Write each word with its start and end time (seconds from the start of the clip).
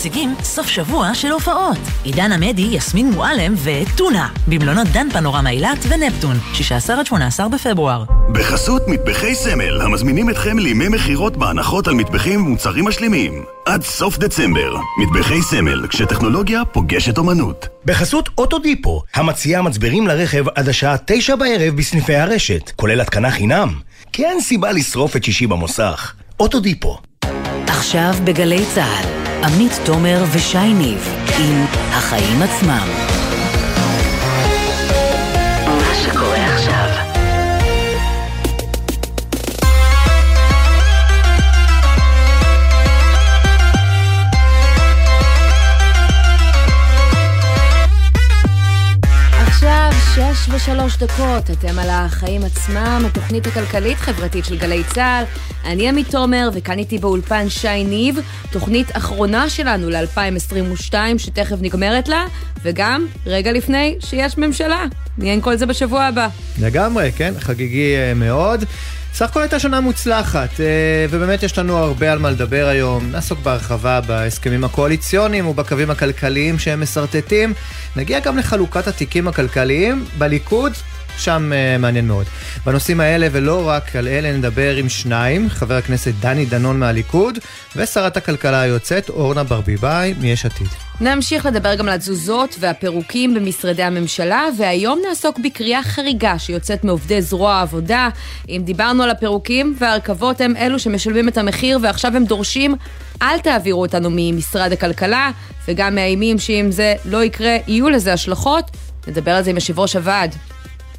מציגים 0.00 0.34
סוף 0.42 0.66
שבוע 0.66 1.14
של 1.14 1.30
הופעות. 1.30 1.78
עידן 2.04 2.32
עמדי, 2.32 2.62
יסמין 2.62 3.10
מועלם 3.10 3.54
וטונה, 3.64 4.28
במלונות 4.48 4.88
דן 4.88 5.10
פנורמה 5.10 5.50
אילת 5.50 5.78
ונפטון, 5.88 6.36
16 6.54 7.00
עד 7.00 7.06
18 7.06 7.48
בפברואר. 7.48 8.04
בחסות 8.32 8.82
מטבחי 8.88 9.34
סמל, 9.34 9.80
המזמינים 9.80 10.30
אתכם 10.30 10.58
לימי 10.58 10.88
מכירות 10.88 11.36
בהנחות 11.36 11.88
על 11.88 11.94
מטבחים 11.94 12.46
ומוצרים 12.46 12.84
משלימים. 12.84 13.44
עד 13.66 13.82
סוף 13.82 14.18
דצמבר, 14.18 14.76
מטבחי 15.02 15.42
סמל, 15.42 15.86
כשטכנולוגיה 15.88 16.64
פוגשת 16.64 17.18
אומנות. 17.18 17.68
בחסות 17.84 18.28
אוטודיפו, 18.38 19.02
המציעה 19.14 19.62
מצברים 19.62 20.06
לרכב 20.06 20.48
עד 20.54 20.68
השעה 20.68 20.96
תשע 21.04 21.36
בערב 21.36 21.76
בסניפי 21.76 22.14
הרשת, 22.14 22.70
כולל 22.76 23.00
התקנה 23.00 23.30
חינם. 23.30 23.74
כי 24.12 24.24
אין 24.24 24.40
סיבה 24.40 24.72
לשרוף 24.72 25.16
את 25.16 25.24
שישי 25.24 25.46
במוסך. 25.46 26.14
אוטודיפו. 26.40 26.98
עכשיו 27.66 28.14
בגלי 28.24 28.64
צה"ל, 28.74 29.19
עמית 29.44 29.72
תומר 29.84 30.24
ושי 30.32 30.72
ניב 30.74 31.14
עם 31.38 31.64
החיים 31.90 32.42
עצמם. 32.42 32.99
ושלוש 50.62 50.96
דקות, 50.96 51.50
אתם 51.50 51.78
על 51.78 51.88
החיים 51.90 52.44
עצמם, 52.44 53.02
התוכנית 53.06 53.46
הכלכלית-חברתית 53.46 54.44
של 54.44 54.58
גלי 54.58 54.82
צה"ל. 54.84 55.24
אני 55.64 55.88
עמית 55.88 56.10
תומר, 56.10 56.50
וכאן 56.52 56.78
איתי 56.78 56.98
באולפן 56.98 57.48
שי 57.48 57.84
ניב, 57.84 58.18
תוכנית 58.50 58.96
אחרונה 58.96 59.50
שלנו 59.50 59.90
ל-2022, 59.90 60.94
שתכף 61.18 61.56
נגמרת 61.60 62.08
לה, 62.08 62.24
וגם 62.62 63.06
רגע 63.26 63.52
לפני 63.52 63.96
שיש 64.00 64.38
ממשלה. 64.38 64.84
נהיה 65.18 65.34
עם 65.34 65.40
כל 65.40 65.56
זה 65.56 65.66
בשבוע 65.66 66.04
הבא. 66.04 66.28
לגמרי, 66.58 67.12
כן, 67.12 67.34
חגיגי 67.38 67.96
אה, 67.96 68.14
מאוד. 68.14 68.64
סך 69.14 69.30
הכל 69.30 69.40
הייתה 69.40 69.58
שנה 69.58 69.80
מוצלחת, 69.80 70.60
אה, 70.60 70.66
ובאמת 71.10 71.42
יש 71.42 71.58
לנו 71.58 71.76
הרבה 71.76 72.12
על 72.12 72.18
מה 72.18 72.30
לדבר 72.30 72.66
היום. 72.66 73.10
נעסוק 73.10 73.38
בהרחבה 73.38 74.00
בהסכמים 74.00 74.64
הקואליציוניים 74.64 75.46
ובקווים 75.46 75.90
הכלכליים 75.90 76.58
שהם 76.58 76.80
משרטטים. 76.82 77.54
נגיע 77.96 78.20
גם 78.20 78.38
לחלוקת 78.38 78.86
התיקים 78.86 79.28
הכלכליים 79.28 80.04
בליכוד. 80.18 80.72
שם 81.18 81.52
uh, 81.52 81.78
מעניין 81.78 82.06
מאוד. 82.06 82.26
בנושאים 82.66 83.00
האלה 83.00 83.28
ולא 83.32 83.68
רק 83.68 83.96
על 83.96 84.08
אלה 84.08 84.32
נדבר 84.32 84.76
עם 84.76 84.88
שניים, 84.88 85.48
חבר 85.48 85.74
הכנסת 85.74 86.12
דני 86.20 86.44
דנון 86.44 86.78
מהליכוד 86.78 87.38
ושרת 87.76 88.16
הכלכלה 88.16 88.60
היוצאת 88.60 89.08
אורנה 89.08 89.44
ברביבאי 89.44 90.14
מיש 90.20 90.46
עתיד. 90.46 90.68
נמשיך 91.00 91.46
לדבר 91.46 91.74
גם 91.74 91.88
על 91.88 91.94
התזוזות 91.94 92.56
והפירוקים 92.60 93.34
במשרדי 93.34 93.82
הממשלה, 93.82 94.44
והיום 94.58 95.00
נעסוק 95.08 95.38
בקריאה 95.44 95.82
חריגה 95.82 96.38
שיוצאת 96.38 96.84
מעובדי 96.84 97.22
זרוע 97.22 97.52
העבודה. 97.52 98.08
אם 98.48 98.62
דיברנו 98.64 99.02
על 99.02 99.10
הפירוקים 99.10 99.76
והרכבות 99.78 100.40
הם 100.40 100.56
אלו 100.56 100.78
שמשלמים 100.78 101.28
את 101.28 101.38
המחיר 101.38 101.78
ועכשיו 101.82 102.16
הם 102.16 102.24
דורשים 102.24 102.74
אל 103.22 103.38
תעבירו 103.38 103.80
אותנו 103.80 104.08
ממשרד 104.12 104.72
הכלכלה, 104.72 105.30
וגם 105.68 105.94
מאיימים 105.94 106.38
שאם 106.38 106.66
זה 106.70 106.94
לא 107.04 107.24
יקרה 107.24 107.56
יהיו 107.66 107.90
לזה 107.90 108.12
השלכות. 108.12 108.70
נדבר 109.08 109.30
על 109.30 109.42
זה 109.42 109.50
עם 109.50 109.56
יושב 109.56 109.78
ראש 109.78 109.96
הוועד. 109.96 110.34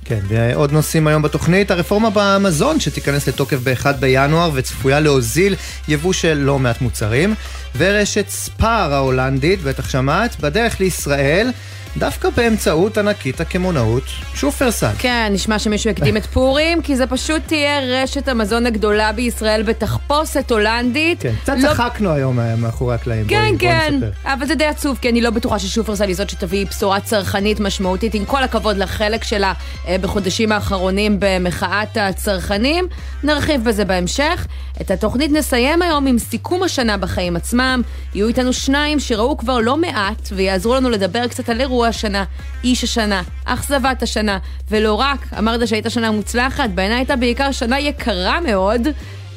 כן, 0.06 0.20
ועוד 0.28 0.72
נושאים 0.72 1.08
היום 1.08 1.22
בתוכנית, 1.22 1.72
הרפורמה 1.72 2.10
במזון 2.14 2.80
שתיכנס 2.80 3.28
לתוקף 3.28 3.58
ב-1 3.64 3.92
בינואר 4.00 4.52
וצפויה 4.54 5.00
להוזיל 5.00 5.56
יבוא 5.88 6.14
של 6.14 6.34
לא 6.34 6.60
מעט 6.60 6.82
מוצרים, 6.82 7.36
ורשת 7.78 8.30
ספאר 8.30 8.94
ההולנדית, 8.94 9.62
בטח 9.62 9.90
שמעת, 9.90 10.40
בדרך 10.40 10.80
לישראל. 10.80 11.52
דווקא 11.98 12.30
באמצעות 12.30 12.98
ענקית 12.98 13.42
הקמעונאות 13.42 14.04
שופרסל. 14.34 14.92
כן, 14.98 15.30
נשמע 15.32 15.60
שמישהו 15.60 15.90
יקדים 15.90 16.18
את 16.18 16.26
פורים, 16.26 16.82
כי 16.82 16.96
זה 16.96 17.08
פשוט 17.08 17.42
תהיה 17.46 17.80
רשת 17.80 18.28
המזון 18.28 18.66
הגדולה 18.66 19.12
בישראל 19.12 19.64
בתחפושת 19.64 20.52
הולנדית. 20.52 21.22
כן, 21.22 21.34
קצת 21.42 21.56
לא... 21.58 21.70
צחקנו 21.70 22.12
היום 22.12 22.40
מאחורי 22.58 22.96
הקלעים. 22.96 23.28
כן, 23.28 23.46
בואי, 23.48 23.60
כן, 23.60 23.96
בואי 24.00 24.12
אבל 24.24 24.46
זה 24.46 24.56
די 24.56 24.66
עצוב, 24.66 24.98
כי 25.02 25.10
אני 25.10 25.22
לא 25.22 25.30
בטוחה 25.30 25.60
ששופרסל 25.60 26.08
היא 26.08 26.16
זאת 26.16 26.30
שתביא 26.30 26.66
בשורה 26.66 27.00
צרכנית 27.00 27.60
משמעותית, 27.60 28.14
עם 28.14 28.26
כל 28.26 28.44
הכבוד 28.44 28.78
לחלק 28.78 29.24
שלה 29.24 29.54
אה, 29.88 29.96
בחודשים 30.02 30.52
האחרונים 30.52 31.18
במחאת 31.20 31.98
הצרכנים. 31.98 32.88
נרחיב 33.24 33.64
בזה 33.64 33.86
בהמשך. 33.86 34.48
את 34.82 34.92
התוכנית 34.92 35.32
נסיים 35.32 35.82
היום 35.82 36.08
עם 36.08 36.20
סיכום 36.20 36.64
השנה 36.64 36.98
בחיים 36.98 37.36
עצמם. 37.36 37.82
יהיו 38.16 38.28
איתנו 38.28 38.54
שניים 38.54 39.00
שראו 39.00 39.38
כבר 39.38 39.60
לא 39.60 39.78
מעט, 39.78 40.30
ויעזרו 40.32 40.76
לנו 40.76 40.90
לדבר 40.90 41.28
קצת 41.28 41.50
על 41.50 41.62
אירוע 41.62 41.81
השנה, 41.88 42.24
איש 42.64 42.84
השנה, 42.84 43.22
אכזבת 43.46 44.04
השנה, 44.04 44.38
ולא 44.72 44.94
רק, 44.94 45.28
אמרת 45.38 45.68
שהייתה 45.68 45.90
שנה 45.90 46.12
מוצלחת, 46.12 46.70
בעיניי 46.70 46.98
הייתה 46.98 47.16
בעיקר 47.16 47.52
שנה 47.52 47.80
יקרה 47.80 48.40
מאוד. 48.40 48.88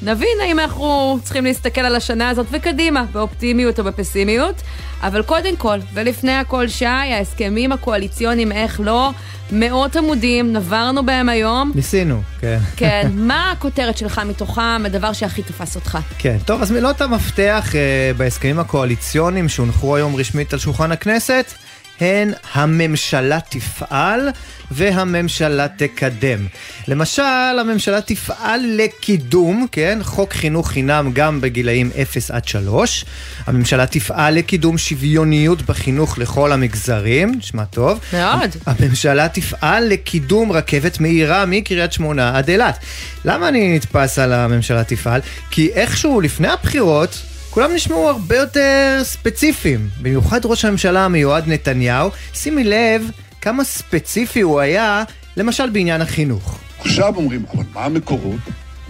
נבין 0.03 0.39
האם 0.43 0.59
אנחנו 0.59 1.19
צריכים 1.23 1.45
להסתכל 1.45 1.81
על 1.81 1.95
השנה 1.95 2.29
הזאת 2.29 2.47
וקדימה, 2.51 3.05
באופטימיות 3.13 3.79
או 3.79 3.85
בפסימיות. 3.85 4.63
אבל 5.03 5.23
קודם 5.23 5.57
כל, 5.57 5.79
ולפני 5.95 6.33
הכל, 6.33 6.69
שי, 6.69 6.87
ההסכמים 6.87 7.73
הקואליציוניים, 7.73 8.53
איך 8.53 8.81
לא, 8.85 9.11
מאות 9.53 9.97
עמודים, 9.97 10.53
נברנו 10.53 11.07
בהם 11.07 11.29
היום. 11.29 11.73
ניסינו, 11.75 12.23
כן. 12.41 12.59
כן, 12.77 13.11
מה 13.29 13.51
הכותרת 13.51 13.99
שלך 13.99 14.21
מתוכם, 14.29 14.83
הדבר 14.85 15.13
שהכי 15.13 15.43
תפס 15.43 15.77
אותך? 15.77 15.99
כן, 16.19 16.37
טוב, 16.45 16.63
אז 16.63 16.71
מילות 16.71 17.01
המפתח 17.01 17.75
אה, 17.75 18.11
בהסכמים 18.17 18.59
הקואליציוניים 18.59 19.49
שהונחו 19.49 19.97
היום 19.97 20.17
רשמית 20.17 20.53
על 20.53 20.59
שולחן 20.59 20.93
הכנסת, 20.93 21.55
הן 22.01 22.33
הממשלה 22.53 23.39
תפעל 23.49 24.29
והממשלה 24.71 25.69
תקדם. 25.69 26.47
למשל, 26.89 27.23
הממשלה 27.61 28.01
תפעל 28.01 28.61
לקידום, 28.77 29.67
כן, 29.73 29.99
חוק 30.03 30.33
חינוך 30.33 30.69
חינם 30.69 31.11
גם 31.13 31.41
בגילאים 31.41 31.91
0 32.03 32.31
עד 32.31 32.49
3. 32.49 33.05
הממשלה 33.47 33.87
תפעל 33.87 34.35
לקידום 34.35 34.79
שוויוניות 34.79 35.63
בחינוך 35.63 36.19
לכל 36.19 36.53
המגזרים, 36.53 37.35
נשמע 37.39 37.65
טוב. 37.65 38.01
מאוד. 38.13 38.51
הממשלה 38.67 39.29
תפעל 39.29 39.89
לקידום 39.89 40.53
רכבת 40.53 41.01
מהירה 41.01 41.47
מקריית 41.47 41.93
שמונה 41.93 42.39
עד 42.39 42.49
אילת. 42.49 42.79
למה 43.25 43.49
אני 43.49 43.77
נתפס 43.77 44.19
על 44.19 44.33
הממשלה 44.33 44.85
תפעל? 44.85 45.21
כי 45.51 45.71
איכשהו 45.75 46.21
לפני 46.21 46.49
הבחירות 46.49 47.23
כולם 47.55 47.75
נשמעו 47.75 48.09
הרבה 48.09 48.37
יותר 48.37 49.01
ספציפיים, 49.03 49.89
במיוחד 50.03 50.45
ראש 50.45 50.65
הממשלה 50.65 51.05
המיועד 51.05 51.49
נתניהו. 51.49 52.11
שימי 52.33 52.65
לב 52.65 53.11
כמה 53.41 53.65
ספציפי 53.65 54.41
הוא 54.41 54.61
היה, 54.61 55.05
למשל 55.37 55.71
בעניין 55.71 56.01
החינוך. 56.01 56.59
עכשיו 56.79 57.17
אומרים, 57.17 57.45
אבל 57.55 57.65
מה 57.75 57.85
המקורות? 57.85 58.41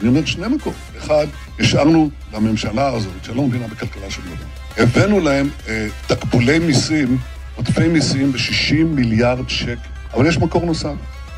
אני 0.00 0.08
אומר 0.08 0.24
שני 0.24 0.48
מקורות. 0.48 0.78
אחד, 0.98 1.26
השארנו 1.60 2.10
לממשלה 2.32 2.88
הזאת, 2.88 3.12
שלא 3.22 3.42
מבינה 3.42 3.66
בכלכלה 3.66 4.10
של 4.10 4.20
דבר, 4.22 4.82
הבאנו 4.82 5.20
להם 5.20 5.48
אה, 5.68 5.86
תקבולי 6.06 6.58
מיסים, 6.58 7.18
עודפי 7.56 7.88
מיסים 7.88 8.32
ב-60 8.32 8.84
מיליארד 8.84 9.48
שקל. 9.48 9.74
אבל 10.14 10.26
יש 10.26 10.38
מקור 10.38 10.66
נוסף, 10.66 10.94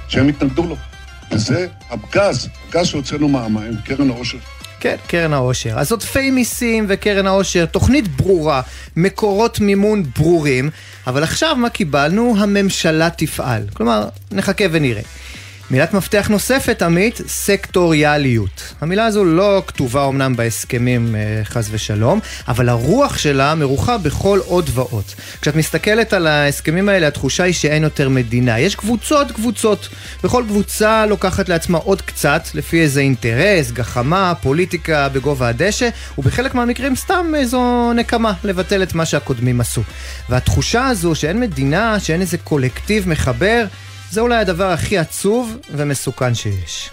שהם 0.09 0.29
התנגדו 0.29 0.67
לו, 0.67 0.77
וזה 1.33 1.67
הגז, 1.91 2.49
הגז 2.69 2.87
שהוצאנו 2.87 3.29
מהמים, 3.29 3.73
קרן 3.85 4.11
העושר 4.11 4.39
כן, 4.87 4.97
קרן 5.07 5.33
העושר. 5.33 5.79
אז 5.79 5.93
עודפי 5.93 6.31
מיסים 6.31 6.87
וקרן 6.89 7.27
העושר, 7.27 7.67
תוכנית 7.67 8.09
ברורה, 8.09 8.63
מקורות 8.97 9.61
מימון 9.61 10.03
ברורים, 10.19 10.71
אבל 11.07 11.23
עכשיו 11.23 11.57
מה 11.57 11.71
קיבלנו? 11.71 12.35
הממשלה 12.39 13.11
תפעל. 13.11 13.63
כלומר, 13.75 14.09
נחכה 14.33 14.65
ונראה. 14.71 15.03
מילת 15.71 15.95
מפתח 15.95 16.29
נוספת, 16.29 16.83
עמית, 16.83 17.21
סקטוריאליות. 17.29 18.75
המילה 18.81 19.07
הזו 19.07 19.25
לא 19.25 19.63
כתובה 19.67 20.09
אמנם 20.09 20.37
בהסכמים 20.37 21.17
אה, 21.17 21.45
חס 21.45 21.69
ושלום, 21.71 22.21
אבל 22.49 22.69
הרוח 22.69 23.19
שלה 23.19 23.55
מרוחה 23.55 23.99
בכל 23.99 24.41
עוד 24.45 24.71
ועוד. 24.75 25.05
כשאת 25.43 25.57
מסתכלת 25.57 26.13
על 26.13 26.27
ההסכמים 26.27 26.89
האלה, 26.89 27.07
התחושה 27.07 27.45
היא 27.45 27.55
שאין 27.55 27.83
יותר 27.83 28.09
מדינה. 28.09 28.59
יש 28.59 28.75
קבוצות 28.75 29.33
קבוצות, 29.33 29.89
וכל 30.25 30.45
קבוצה 30.49 31.07
לוקחת 31.07 31.49
לעצמה 31.49 31.79
עוד 31.79 32.03
קצת, 32.03 32.43
לפי 32.55 32.81
איזה 32.81 33.01
אינטרס, 33.01 33.71
גחמה, 33.71 34.33
פוליטיקה 34.43 35.09
בגובה 35.09 35.49
הדשא, 35.49 35.89
ובחלק 36.19 36.55
מהמקרים 36.55 36.97
סתם 36.97 37.33
איזו 37.37 37.93
נקמה 37.93 38.33
לבטל 38.45 38.83
את 38.83 38.95
מה 38.95 39.07
שהקודמים 39.07 39.61
עשו. 39.61 39.83
והתחושה 40.29 40.87
הזו 40.87 41.15
שאין 41.15 41.41
מדינה, 41.41 42.01
שאין 42.01 42.21
איזה 42.21 42.39
קולקטיב 42.39 43.09
מחבר, 43.09 43.65
זה 44.17 44.21
אולי 44.21 44.37
הדבר 44.37 44.71
הכי 44.71 44.99
עצוב 44.99 45.57
ומסוכן 45.71 46.35
שיש. 46.35 46.91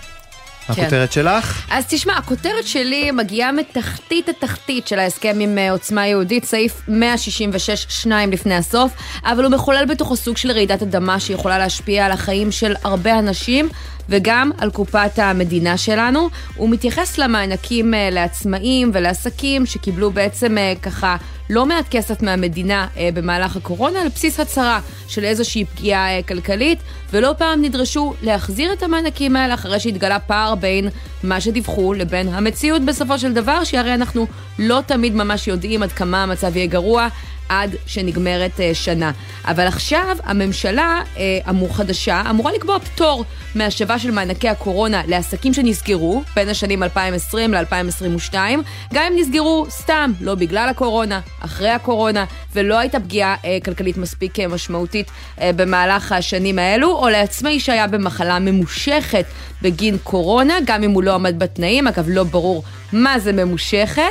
כן. 0.68 0.74
הכותרת 0.74 1.12
שלך? 1.12 1.66
אז 1.72 1.86
תשמע, 1.88 2.18
הכותרת 2.18 2.68
שלי 2.68 3.12
מגיעה 3.12 3.52
מתחתית 3.52 4.30
התחתית 4.30 4.88
של 4.88 5.00
ההסכם 5.00 5.38
עם 5.40 5.58
אה, 5.58 5.72
עוצמה 5.72 6.08
יהודית, 6.08 6.46
סעיף 6.46 6.82
166, 6.88 7.86
שניים 7.90 8.32
לפני 8.32 8.56
הסוף, 8.56 8.92
אבל 9.26 9.44
הוא 9.44 9.52
מחולל 9.52 9.86
בתוכו 9.86 10.16
סוג 10.16 10.38
של 10.38 10.52
רעידת 10.52 10.82
אדמה 10.82 11.20
שיכולה 11.20 11.58
להשפיע 11.58 12.06
על 12.06 12.12
החיים 12.12 12.52
של 12.52 12.76
הרבה 12.84 13.20
אנשים. 13.20 13.70
וגם 14.10 14.52
על 14.58 14.72
קופת 14.72 15.20
המדינה 15.20 15.78
שלנו. 15.78 16.30
הוא 16.56 16.70
מתייחס 16.70 17.18
למענקים 17.18 17.94
אה, 17.94 18.10
לעצמאים 18.12 18.92
ולעסקים 18.94 19.66
שקיבלו 19.66 20.12
בעצם 20.12 20.58
אה, 20.58 20.74
ככה 20.82 21.18
לא 21.50 21.66
מעט 21.66 21.86
כסף 21.92 22.22
מהמדינה 22.22 22.88
אה, 22.98 23.10
במהלך 23.14 23.56
הקורונה 23.56 24.02
על 24.02 24.08
בסיס 24.08 24.40
הצהרה 24.40 24.80
של 25.08 25.24
איזושהי 25.24 25.66
פגיעה 25.66 26.18
אה, 26.18 26.24
כלכלית, 26.24 26.80
ולא 27.12 27.36
פעם 27.38 27.62
נדרשו 27.62 28.14
להחזיר 28.22 28.74
את 28.74 28.84
המענקים 28.84 29.36
האלה 29.36 29.54
אחרי 29.54 29.80
שהתגלה 29.80 30.20
פער 30.20 30.56
בין 30.56 30.90
מה 31.24 31.42
שדיווחו 31.42 31.94
לבין 31.94 32.28
המציאות 32.34 32.82
בסופו 32.82 33.20
של 33.20 33.34
דבר, 33.34 33.64
שהרי 33.64 33.94
אנחנו 33.94 34.28
לא 34.60 34.80
תמיד 34.86 35.16
ממש 35.16 35.48
יודעים 35.48 35.84
עד 35.84 35.92
כמה 35.92 36.24
המצב 36.24 36.58
יהיה 36.58 36.68
גרוע. 36.68 37.08
עד 37.50 37.76
שנגמרת 37.86 38.52
uh, 38.58 38.62
שנה. 38.74 39.12
אבל 39.46 39.68
עכשיו 39.68 40.18
הממשלה 40.24 41.02
uh, 41.16 41.20
אמור 41.50 41.76
חדשה 41.76 42.24
אמורה 42.30 42.52
לקבוע 42.52 42.80
פטור 42.80 43.26
מהשבה 43.56 44.00
של 44.00 44.12
מענקי 44.12 44.50
הקורונה 44.50 45.02
לעסקים 45.08 45.54
שנסגרו 45.54 46.24
בין 46.36 46.50
השנים 46.50 46.84
2020 46.84 47.54
ל-2022, 47.54 48.34
גם 48.94 49.04
אם 49.12 49.20
נסגרו 49.20 49.66
סתם, 49.70 50.12
לא 50.22 50.36
בגלל 50.36 50.70
הקורונה, 50.70 51.20
אחרי 51.40 51.70
הקורונה, 51.70 52.26
ולא 52.54 52.80
הייתה 52.80 53.00
פגיעה 53.00 53.36
uh, 53.36 53.66
כלכלית 53.66 53.98
מספיק 53.98 54.40
uh, 54.40 54.48
משמעותית 54.48 55.08
uh, 55.08 55.42
במהלך 55.56 56.12
השנים 56.12 56.60
האלו, 56.60 56.92
או 56.92 57.10
לעצמאי 57.10 57.60
שהיה 57.60 57.88
במחלה 57.88 58.40
ממושכת 58.40 59.26
בגין 59.64 59.98
קורונה, 60.04 60.54
גם 60.66 60.84
אם 60.84 60.92
הוא 60.92 61.04
לא 61.04 61.14
עמד 61.14 61.40
בתנאים, 61.40 61.88
אגב 61.88 62.06
לא 62.08 62.24
ברור 62.24 62.64
מה 62.94 63.20
זה 63.20 63.32
ממושכת, 63.32 64.02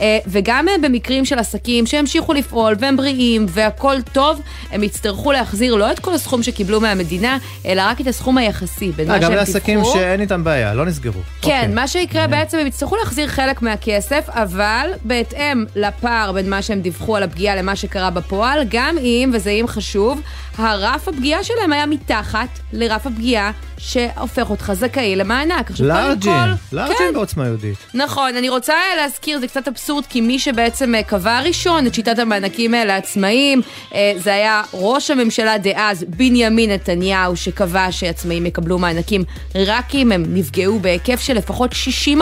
אה, 0.00 0.18
וגם 0.26 0.68
אה, 0.68 0.74
במקרים 0.82 1.24
של 1.24 1.38
עסקים 1.38 1.86
שהמשיכו 1.86 2.32
לפעול 2.32 2.74
והם 2.78 2.96
בריאים 2.96 3.46
והכול 3.48 4.02
טוב, 4.12 4.40
הם 4.70 4.82
יצטרכו 4.82 5.32
להחזיר 5.32 5.74
לא 5.74 5.92
את 5.92 5.98
כל 5.98 6.14
הסכום 6.14 6.42
שקיבלו 6.42 6.80
מהמדינה, 6.80 7.38
אלא 7.66 7.82
רק 7.84 8.00
את 8.00 8.06
הסכום 8.06 8.38
היחסי 8.38 8.92
בין 8.92 9.08
מה 9.08 9.14
אה, 9.14 9.20
שהם 9.20 9.30
גם 9.30 9.36
דיווחו. 9.38 9.52
לעסקים 9.52 9.80
שאין 9.92 10.20
איתם 10.20 10.44
בעיה, 10.44 10.74
לא 10.74 10.86
נסגרו. 10.86 11.20
כן, 11.42 11.50
אוקיי. 11.50 11.74
מה 11.74 11.88
שיקרה 11.88 12.26
בעצם, 12.26 12.58
הם 12.58 12.66
יצטרכו 12.66 12.96
להחזיר 12.96 13.28
חלק 13.28 13.62
מהכסף, 13.62 14.28
אבל 14.28 14.90
בהתאם 15.04 15.64
לפער 15.76 16.32
בין 16.32 16.50
מה 16.50 16.62
שהם 16.62 16.80
דיווחו 16.80 17.16
על 17.16 17.22
הפגיעה 17.22 17.56
למה 17.56 17.76
שקרה 17.76 18.10
בפועל, 18.10 18.60
גם 18.68 18.98
אם, 18.98 19.30
וזה 19.32 19.50
אם 19.50 19.64
חשוב, 19.68 20.20
הרף 20.58 21.08
הפגיעה 21.08 21.44
שלהם 21.44 21.72
היה 21.72 21.86
מתחת 21.86 22.48
לרף 22.72 23.06
הפגיעה 23.06 23.50
שהופך 23.78 24.50
אותך 24.50 24.72
זכאי 24.74 25.16
למענק. 25.16 25.70
לארג'ים 26.72 26.96
כן, 26.98 27.14
בעוצמה 27.14 27.46
יהודית. 27.46 27.78
נכון, 27.94 28.36
אני 28.36 28.48
רוצה 28.48 28.74
להזכיר, 28.96 29.40
זה 29.40 29.46
קצת 29.46 29.68
אבסורד, 29.68 30.06
כי 30.06 30.20
מי 30.20 30.38
שבעצם 30.38 30.94
אה, 30.94 31.02
קבע 31.02 31.40
ראשון 31.40 31.86
את 31.86 31.94
שיטת 31.94 32.18
המענקים 32.18 32.74
האלה 32.74 32.94
לעצמאים, 32.94 33.62
אה, 33.94 34.12
זה 34.16 34.34
היה 34.34 34.62
ראש 34.72 35.10
הממשלה 35.10 35.58
דאז, 35.58 36.04
בנימין 36.08 36.70
נתניהו, 36.70 37.36
שקבע 37.36 37.92
שעצמאים 37.92 38.46
יקבלו 38.46 38.78
מענקים 38.78 39.24
רק 39.54 39.94
אם 39.94 40.12
הם 40.12 40.24
נפגעו 40.28 40.78
בהיקף 40.78 41.20
של 41.20 41.34
לפחות 41.34 41.72
60% 41.72 42.16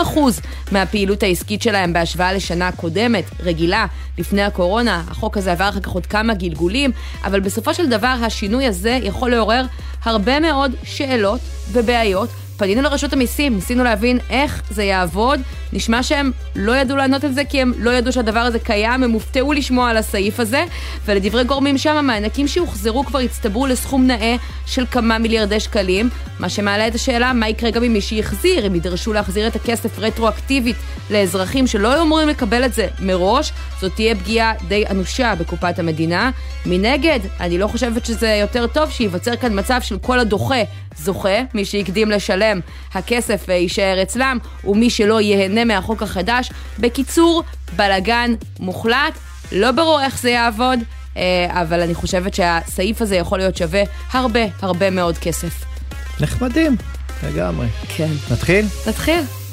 מהפעילות 0.72 1.22
העסקית 1.22 1.62
שלהם 1.62 1.92
בהשוואה 1.92 2.32
לשנה 2.32 2.72
קודמת, 2.72 3.24
רגילה, 3.40 3.86
לפני 4.18 4.42
הקורונה. 4.42 5.02
החוק 5.08 5.36
הזה 5.36 5.52
עבר 5.52 5.68
אחר 5.68 5.80
כך 5.80 5.90
עוד 5.90 6.06
כמה 6.06 6.34
גלגולים, 6.34 6.90
אבל 7.24 7.40
בסופו 7.40 7.74
של 7.74 7.88
דבר 7.88 8.14
השינוי 8.22 8.66
הזה 8.66 8.98
יכול 9.02 9.30
לעורר 9.30 9.62
הרבה 10.06 10.40
מאוד 10.40 10.72
שאלות 10.84 11.40
ובעיות. 11.72 12.28
פנינו 12.56 12.82
לרשות 12.82 13.12
המיסים, 13.12 13.54
ניסינו 13.54 13.84
להבין 13.84 14.18
איך 14.30 14.62
זה 14.70 14.84
יעבוד. 14.84 15.40
נשמע 15.72 16.02
שהם 16.02 16.30
לא 16.56 16.76
ידעו 16.76 16.96
לענות 16.96 17.24
על 17.24 17.32
זה 17.32 17.44
כי 17.44 17.62
הם 17.62 17.72
לא 17.78 17.90
ידעו 17.90 18.12
שהדבר 18.12 18.40
הזה 18.40 18.58
קיים, 18.58 19.02
הם 19.02 19.10
הופתעו 19.10 19.52
לשמוע 19.52 19.90
על 19.90 19.96
הסעיף 19.96 20.40
הזה, 20.40 20.64
ולדברי 21.04 21.44
גורמים 21.44 21.78
שם, 21.78 21.96
המענקים 21.96 22.48
שהוחזרו 22.48 23.04
כבר 23.04 23.18
הצטברו 23.18 23.66
לסכום 23.66 24.06
נאה 24.06 24.36
של 24.66 24.86
כמה 24.90 25.18
מיליארדי 25.18 25.60
שקלים, 25.60 26.08
מה 26.38 26.48
שמעלה 26.48 26.88
את 26.88 26.94
השאלה 26.94 27.32
מה 27.32 27.48
יקרה 27.48 27.70
גם 27.70 27.82
עם 27.82 27.92
מי 27.92 28.00
שיחזיר, 28.00 28.66
אם 28.66 28.74
יידרשו 28.74 29.12
להחזיר 29.12 29.46
את 29.46 29.56
הכסף 29.56 29.98
רטרואקטיבית 29.98 30.76
לאזרחים 31.10 31.66
שלא 31.66 31.92
היו 31.92 32.02
אמורים 32.02 32.28
לקבל 32.28 32.64
את 32.64 32.74
זה 32.74 32.86
מראש, 33.00 33.52
זאת 33.80 33.92
תהיה 33.94 34.14
פגיעה 34.14 34.52
די 34.68 34.84
אנושה 34.90 35.34
בקופת 35.34 35.78
המדינה. 35.78 36.30
מנגד, 36.66 37.20
אני 37.40 37.58
לא 37.58 37.66
חושבת 37.66 38.06
שזה 38.06 38.28
יותר 38.28 38.66
טוב 38.66 38.90
שייווצר 38.90 39.36
כאן 39.36 39.58
מצב 39.58 39.80
של 39.82 39.98
כל 39.98 40.18
הדוחה 40.18 40.62
זוכה, 40.98 41.38
מי 41.54 41.64
שהקדים 41.64 42.10
לשלם, 42.10 42.60
הכסף 42.94 43.50
אה, 43.50 43.54
יישאר 43.54 44.02
אצלם, 44.02 44.38
ומי 44.64 44.90
שלא 44.90 45.20
ייהנה 45.20 45.64
מהחוק 45.64 46.02
החדש. 46.02 46.50
בקיצור, 46.78 47.42
בלגן 47.76 48.34
מוחלט, 48.60 49.18
לא 49.52 49.72
ברור 49.72 50.00
איך 50.02 50.20
זה 50.20 50.30
יעבוד, 50.30 50.78
אה, 51.16 51.22
אבל 51.62 51.80
אני 51.80 51.94
חושבת 51.94 52.34
שהסעיף 52.34 53.02
הזה 53.02 53.16
יכול 53.16 53.38
להיות 53.38 53.56
שווה 53.56 53.82
הרבה 54.10 54.40
הרבה 54.60 54.90
מאוד 54.90 55.18
כסף. 55.18 55.64
נחמדים, 56.20 56.76
לגמרי. 57.22 57.66
כן. 57.96 58.10
נתחיל? 58.30 58.66
נתחיל. 58.86 59.45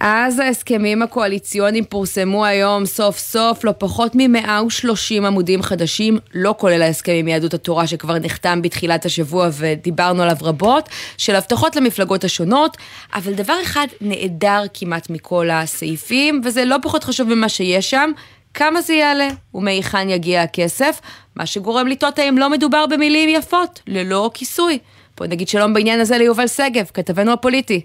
אז 0.00 0.38
ההסכמים 0.38 1.02
הקואליציוניים 1.02 1.84
פורסמו 1.84 2.44
היום 2.44 2.86
סוף 2.86 3.18
סוף, 3.18 3.64
לא 3.64 3.72
פחות 3.78 4.14
מ-130 4.14 5.26
עמודים 5.26 5.62
חדשים, 5.62 6.18
לא 6.34 6.54
כולל 6.58 6.82
ההסכם 6.82 7.12
עם 7.12 7.28
יהדות 7.28 7.54
התורה 7.54 7.86
שכבר 7.86 8.18
נחתם 8.18 8.62
בתחילת 8.62 9.04
השבוע 9.04 9.48
ודיברנו 9.52 10.22
עליו 10.22 10.36
רבות, 10.42 10.88
של 11.16 11.36
הבטחות 11.36 11.76
למפלגות 11.76 12.24
השונות, 12.24 12.76
אבל 13.14 13.32
דבר 13.32 13.54
אחד 13.62 13.86
נעדר 14.00 14.62
כמעט 14.74 15.10
מכל 15.10 15.50
הסעיפים, 15.50 16.40
וזה 16.44 16.64
לא 16.64 16.76
פחות 16.82 17.04
חשוב 17.04 17.34
ממה 17.34 17.48
שיש 17.48 17.90
שם, 17.90 18.10
כמה 18.54 18.82
זה 18.82 18.94
יעלה 18.94 19.28
ומהיכן 19.54 20.10
יגיע 20.10 20.42
הכסף, 20.42 21.00
מה 21.36 21.46
שגורם 21.46 21.86
לתהות 21.86 22.18
האם 22.18 22.38
לא 22.38 22.50
מדובר 22.50 22.86
במילים 22.86 23.28
יפות, 23.28 23.80
ללא 23.86 24.30
כיסוי. 24.34 24.78
בוא 25.16 25.26
נגיד 25.26 25.48
שלום 25.48 25.74
בעניין 25.74 26.00
הזה 26.00 26.18
ליובל 26.18 26.46
שגב, 26.46 26.90
כתבנו 26.94 27.32
הפוליטי. 27.32 27.80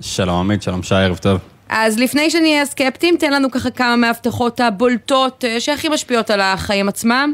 שלום 0.00 0.40
עמית, 0.40 0.62
שלום 0.62 0.82
שי, 0.82 0.94
ערב 0.94 1.16
טוב. 1.16 1.40
אז 1.68 1.98
לפני 1.98 2.30
שנהיה 2.30 2.66
סקפטיים, 2.66 3.16
תן 3.16 3.32
לנו 3.32 3.50
ככה 3.50 3.70
כמה 3.70 3.96
מההבטחות 3.96 4.60
הבולטות 4.60 5.44
אה, 5.44 5.60
שהכי 5.60 5.88
משפיעות 5.88 6.30
על 6.30 6.40
החיים 6.40 6.88
עצמם. 6.88 7.32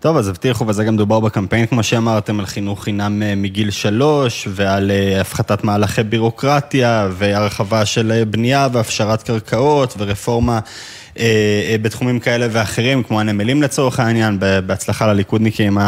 טוב, 0.00 0.16
אז 0.16 0.28
הבטיחו, 0.28 0.66
וזה 0.66 0.84
גם 0.84 0.96
דובר 0.96 1.20
בקמפיין, 1.20 1.66
כמו 1.66 1.82
שאמרתם, 1.82 2.40
על 2.40 2.46
חינוך 2.46 2.84
חינם 2.84 3.22
אה, 3.22 3.34
מגיל 3.34 3.70
שלוש, 3.70 4.48
ועל 4.50 4.90
אה, 4.90 5.20
הפחתת 5.20 5.64
מהלכי 5.64 6.02
בירוקרטיה, 6.02 7.08
והרחבה 7.12 7.86
של 7.86 8.22
בנייה 8.30 8.68
והפשרת 8.72 9.22
קרקעות, 9.22 9.94
ורפורמה 9.98 10.60
בתחומים 11.82 12.20
כאלה 12.20 12.46
ואחרים, 12.50 13.02
כמו 13.02 13.20
הנמלים 13.20 13.62
לצורך 13.62 14.00
העניין, 14.00 14.38
בהצלחה 14.66 15.06
לליכודניקים 15.06 15.78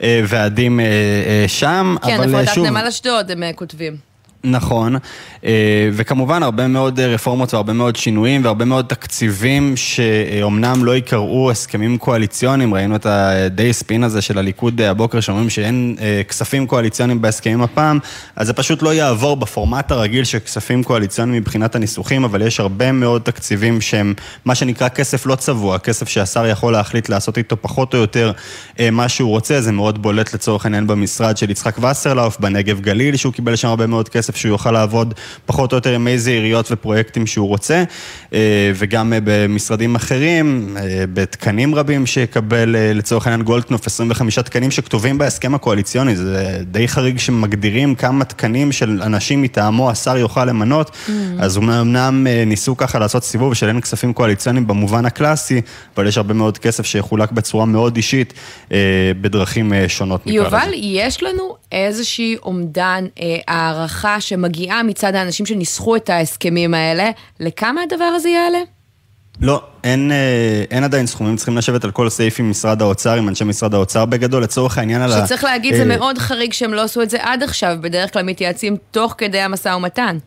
הוועדים 0.00 0.80
אה, 0.80 0.84
אה, 0.84 1.44
שם. 1.48 1.96
כן, 2.06 2.18
שוב, 2.54 2.66
נמל 2.66 2.86
אשדוד, 2.86 3.30
הם 3.30 3.42
כותבים. 3.54 4.07
נכון, 4.50 4.96
אה, 5.44 5.88
וכמובן 5.92 6.42
הרבה 6.42 6.68
מאוד 6.68 7.00
אה, 7.00 7.06
רפורמות 7.06 7.54
והרבה 7.54 7.72
מאוד 7.72 7.96
שינויים 7.96 8.44
והרבה 8.44 8.64
מאוד 8.64 8.84
תקציבים 8.88 9.76
שאומנם 9.76 10.84
לא 10.84 10.96
יקראו 10.96 11.50
הסכמים 11.50 11.98
קואליציוניים, 11.98 12.74
ראינו 12.74 12.96
את 12.96 13.06
הדי 13.06 13.72
ספין 13.72 14.04
הזה 14.04 14.22
של 14.22 14.38
הליכוד 14.38 14.80
אה, 14.80 14.90
הבוקר 14.90 15.20
שאומרים 15.20 15.50
שאין 15.50 15.96
כספים 16.28 16.66
קואליציוניים 16.66 17.22
בהסכמים 17.22 17.62
הפעם, 17.62 17.98
אז 18.36 18.46
זה 18.46 18.52
פשוט 18.52 18.82
לא 18.82 18.94
יעבור 18.94 19.36
בפורמט 19.36 19.90
הרגיל 19.90 20.24
של 20.24 20.38
כספים 20.38 20.82
קואליציוניים 20.82 21.42
מבחינת 21.42 21.74
הניסוחים, 21.74 22.24
אבל 22.24 22.42
יש 22.42 22.60
הרבה 22.60 22.92
מאוד 22.92 23.22
תקציבים 23.22 23.80
שהם 23.80 24.14
מה 24.44 24.54
שנקרא 24.54 24.88
כסף 24.88 25.26
לא 25.26 25.34
צבוע, 25.34 25.78
כסף 25.78 26.08
שהשר 26.08 26.46
יכול 26.46 26.72
להחליט 26.72 27.08
לעשות 27.08 27.38
איתו 27.38 27.56
פחות 27.60 27.94
או 27.94 27.98
יותר 27.98 28.32
מה 28.92 29.08
שהוא 29.08 29.30
רוצה, 29.30 29.60
זה 29.60 29.72
מאוד 29.72 30.02
בולט 30.02 30.34
לצורך 30.34 30.64
העניין 30.64 30.86
במשרד 30.86 31.36
של 31.36 31.50
יצחק 31.50 31.78
וסרלאוף, 31.78 32.40
בנגב 32.40 32.80
גליל, 32.80 33.16
שהוא 33.16 33.32
קיבל 33.32 33.56
שם 33.56 33.68
הרבה 33.68 33.86
מאוד 33.86 34.08
כסף 34.08 34.36
שהוא 34.38 34.52
יוכל 34.52 34.70
לעבוד 34.70 35.14
פחות 35.46 35.72
או 35.72 35.76
יותר 35.76 35.94
עם 35.94 36.08
איזה 36.08 36.30
עיריות 36.30 36.68
ופרויקטים 36.70 37.26
שהוא 37.26 37.48
רוצה, 37.48 37.84
אה, 38.32 38.72
וגם 38.74 39.12
אה, 39.12 39.18
במשרדים 39.24 39.94
אחרים, 39.94 40.76
אה, 40.80 41.04
בתקנים 41.12 41.74
רבים 41.74 42.06
שיקבל 42.06 42.76
לצורך 42.94 43.26
העניין 43.26 43.42
גולדקנופ, 43.42 43.86
25 43.86 44.38
תקנים 44.38 44.70
שכתובים 44.70 45.18
בהסכם 45.18 45.54
הקואליציוני, 45.54 46.16
זה 46.16 46.60
די 46.64 46.88
חריג 46.88 47.18
שמגדירים 47.18 47.94
כמה 47.94 48.24
תקנים 48.24 48.72
של 48.72 49.02
אנשים 49.02 49.42
מטעמו 49.42 49.90
השר 49.90 50.16
יוכל 50.16 50.44
למנות, 50.44 50.90
אז 51.38 51.58
אמנם 51.58 52.26
ניסו 52.46 52.76
ככה 52.76 52.98
לעשות 52.98 53.24
סיבוב 53.24 53.54
של 53.54 53.68
אין 53.68 53.80
כספים 53.80 54.12
קואליציוניים 54.12 54.66
במובן 54.66 55.06
הקלאסי, 55.06 55.60
אבל 55.96 56.06
יש 56.06 56.16
הרבה 56.16 56.34
מאוד 56.34 56.58
כסף 56.58 56.86
שיחולק 56.86 57.32
בצורה 57.32 57.66
מאוד 57.66 57.96
אישית 57.96 58.34
בדרכים 59.20 59.72
שונות. 59.88 60.20
יובל. 60.26 60.70
יש 60.74 61.22
לנו 61.22 61.56
איזושהי 61.72 62.36
אומדן 62.42 63.04
אה, 63.20 63.36
שמגיעה 64.20 64.82
מצד 64.82 65.14
האנשים 65.14 65.46
שניסחו 65.46 65.96
את 65.96 66.10
ההסכמים 66.10 66.74
האלה, 66.74 67.10
לכמה 67.40 67.82
הדבר 67.82 68.04
הזה 68.04 68.28
יעלה? 68.28 68.58
לא, 69.40 69.62
אין, 69.84 70.12
אה, 70.12 70.64
אין 70.70 70.84
עדיין 70.84 71.06
סכומים, 71.06 71.36
צריכים 71.36 71.56
לשבת 71.56 71.84
על 71.84 71.90
כל 71.90 72.08
סעיף 72.08 72.40
עם 72.40 72.50
משרד 72.50 72.82
האוצר, 72.82 73.14
עם 73.14 73.28
אנשי 73.28 73.44
משרד 73.44 73.74
האוצר 73.74 74.04
בגדול, 74.04 74.42
לצורך 74.42 74.78
העניין 74.78 75.02
על 75.02 75.12
ה... 75.12 75.24
שצריך 75.24 75.44
להגיד, 75.44 75.74
זה 75.74 75.80
אה, 75.80 75.96
מאוד 75.96 76.18
חריג 76.18 76.52
שהם 76.52 76.74
לא 76.74 76.82
עשו 76.82 77.02
את 77.02 77.10
זה 77.10 77.18
עד 77.20 77.42
עכשיו, 77.42 77.76
בדרך 77.80 78.12
כלל 78.12 78.22
מתייעצים 78.22 78.76
תוך 78.90 79.14
כדי 79.18 79.40
המשא 79.40 79.68
ומתן. 79.68 80.18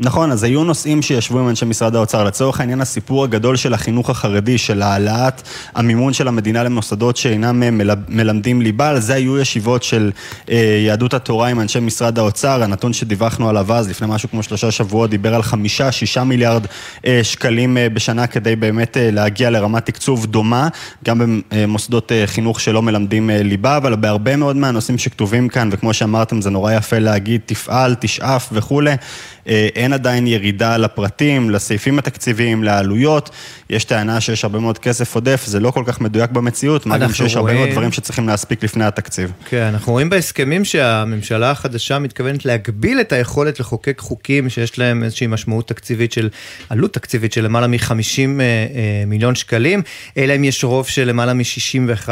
נכון, 0.00 0.32
אז 0.32 0.44
היו 0.44 0.64
נושאים 0.64 1.02
שישבו 1.02 1.38
עם 1.38 1.48
אנשי 1.48 1.64
משרד 1.64 1.96
האוצר. 1.96 2.24
לצורך 2.24 2.60
העניין, 2.60 2.80
הסיפור 2.80 3.24
הגדול 3.24 3.56
של 3.56 3.74
החינוך 3.74 4.10
החרדי, 4.10 4.58
של 4.58 4.82
העלאת 4.82 5.42
המימון 5.74 6.12
של 6.12 6.28
המדינה 6.28 6.62
למוסדות 6.62 7.16
שאינם 7.16 7.62
אה, 7.62 7.68
מלמדים 8.08 8.62
ליבה, 8.62 8.88
על 8.88 9.00
זה 9.00 9.14
היו 9.14 9.38
ישיבות 9.38 9.82
של 9.82 10.10
אה, 10.50 10.82
יהדות 10.86 11.14
התורה 11.14 11.48
עם 11.48 11.60
אנשי 11.60 11.80
משרד 11.80 12.18
האוצר. 12.18 12.62
הנתון 12.62 12.92
שדיווחנו 12.92 13.48
עליו 13.48 13.72
אז, 13.72 13.88
לפני 13.88 14.06
משהו 14.10 14.30
כמו 14.30 14.42
שלושה 14.42 14.70
שבועות, 14.70 15.10
דיבר 15.10 15.34
על 15.34 15.42
חמישה, 15.42 15.92
שישה 15.92 16.24
מיליארד 16.24 16.66
אה, 17.06 17.20
שקלים 17.22 17.78
אה, 17.78 17.88
בשנה 17.88 18.26
כדי 18.26 18.56
באמת 18.56 18.96
אה, 18.96 19.10
להגיע 19.10 19.50
לרמת 19.50 19.86
תקצוב 19.86 20.26
דומה, 20.26 20.68
גם 21.04 21.40
במוסדות 21.52 22.12
אה, 22.12 22.26
חינוך 22.26 22.60
שלא 22.60 22.82
מלמדים 22.82 23.30
אה, 23.30 23.42
ליבה, 23.42 23.76
אבל 23.76 23.94
בהרבה 23.96 24.36
מאוד 24.36 24.56
מהנושאים 24.56 24.98
שכתובים 24.98 25.48
כאן, 25.48 25.68
וכמו 25.72 25.94
שאמרתם, 25.94 26.40
זה 26.40 26.50
נורא 26.50 26.72
יפה 26.72 26.98
להגיד, 26.98 27.40
תפעל, 27.46 27.94
תשאף 28.00 28.48
וכולי. 28.52 28.94
אה, 29.48 29.68
אין 29.74 29.92
עדיין 29.92 30.26
ירידה 30.26 30.76
לפרטים, 30.76 31.50
לסעיפים 31.50 31.98
התקציביים, 31.98 32.64
לעלויות. 32.64 33.30
יש 33.70 33.84
טענה 33.84 34.20
שיש 34.20 34.44
הרבה 34.44 34.58
מאוד 34.58 34.78
כסף 34.78 35.14
עודף, 35.14 35.44
זה 35.46 35.60
לא 35.60 35.70
כל 35.70 35.82
כך 35.86 36.00
מדויק 36.00 36.30
במציאות, 36.30 36.86
מה 36.86 36.98
גם 36.98 37.12
שיש 37.12 37.36
רואים... 37.36 37.48
הרבה 37.48 37.58
מאוד 37.58 37.72
דברים 37.72 37.92
שצריכים 37.92 38.28
להספיק 38.28 38.64
לפני 38.64 38.84
התקציב. 38.84 39.32
כן, 39.48 39.62
אנחנו 39.62 39.92
רואים 39.92 40.10
בהסכמים 40.10 40.64
שהממשלה 40.64 41.50
החדשה 41.50 41.98
מתכוונת 41.98 42.44
להגביל 42.44 43.00
את 43.00 43.12
היכולת 43.12 43.60
לחוקק 43.60 43.98
חוקים 44.00 44.48
שיש 44.48 44.78
להם 44.78 45.04
איזושהי 45.04 45.26
משמעות 45.26 45.68
תקציבית 45.68 46.12
של, 46.12 46.28
עלות 46.68 46.94
תקציבית 46.94 47.32
של 47.32 47.44
למעלה 47.44 47.66
מ-50 47.66 47.90
אה, 47.90 47.96
אה, 48.40 49.04
מיליון 49.06 49.34
שקלים, 49.34 49.82
אלא 50.16 50.36
אם 50.36 50.44
יש 50.44 50.64
רוב 50.64 50.86
של 50.86 51.04
למעלה 51.04 51.34
מ-61 51.34 52.08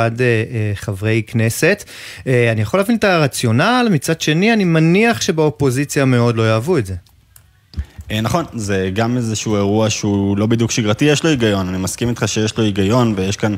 חברי 0.74 1.22
כנסת. 1.26 1.84
אני 2.26 2.62
יכול 2.62 2.80
להבין 2.80 2.96
את 2.96 3.04
הרציונל, 3.04 3.88
מצד 3.90 4.20
שני 4.20 4.52
אני 4.52 4.64
מניח 4.64 5.20
שבאופוזיציה 5.20 6.04
מאוד 6.04 6.36
לא 6.36 6.48
יאהבו 6.48 6.78
את 6.78 6.86
זה. 6.86 6.94
אה, 8.12 8.20
נכון, 8.20 8.44
זה 8.54 8.90
גם 8.94 9.16
איזשהו 9.16 9.56
אירוע 9.56 9.90
שהוא 9.90 10.38
לא 10.38 10.46
בדיוק 10.46 10.70
שגרתי, 10.70 11.04
יש 11.04 11.24
לו 11.24 11.30
היגיון, 11.30 11.68
אני 11.68 11.78
מסכים 11.78 12.08
איתך 12.08 12.28
שיש 12.28 12.58
לו 12.58 12.64
היגיון 12.64 13.14
ויש 13.16 13.36
כאן 13.36 13.54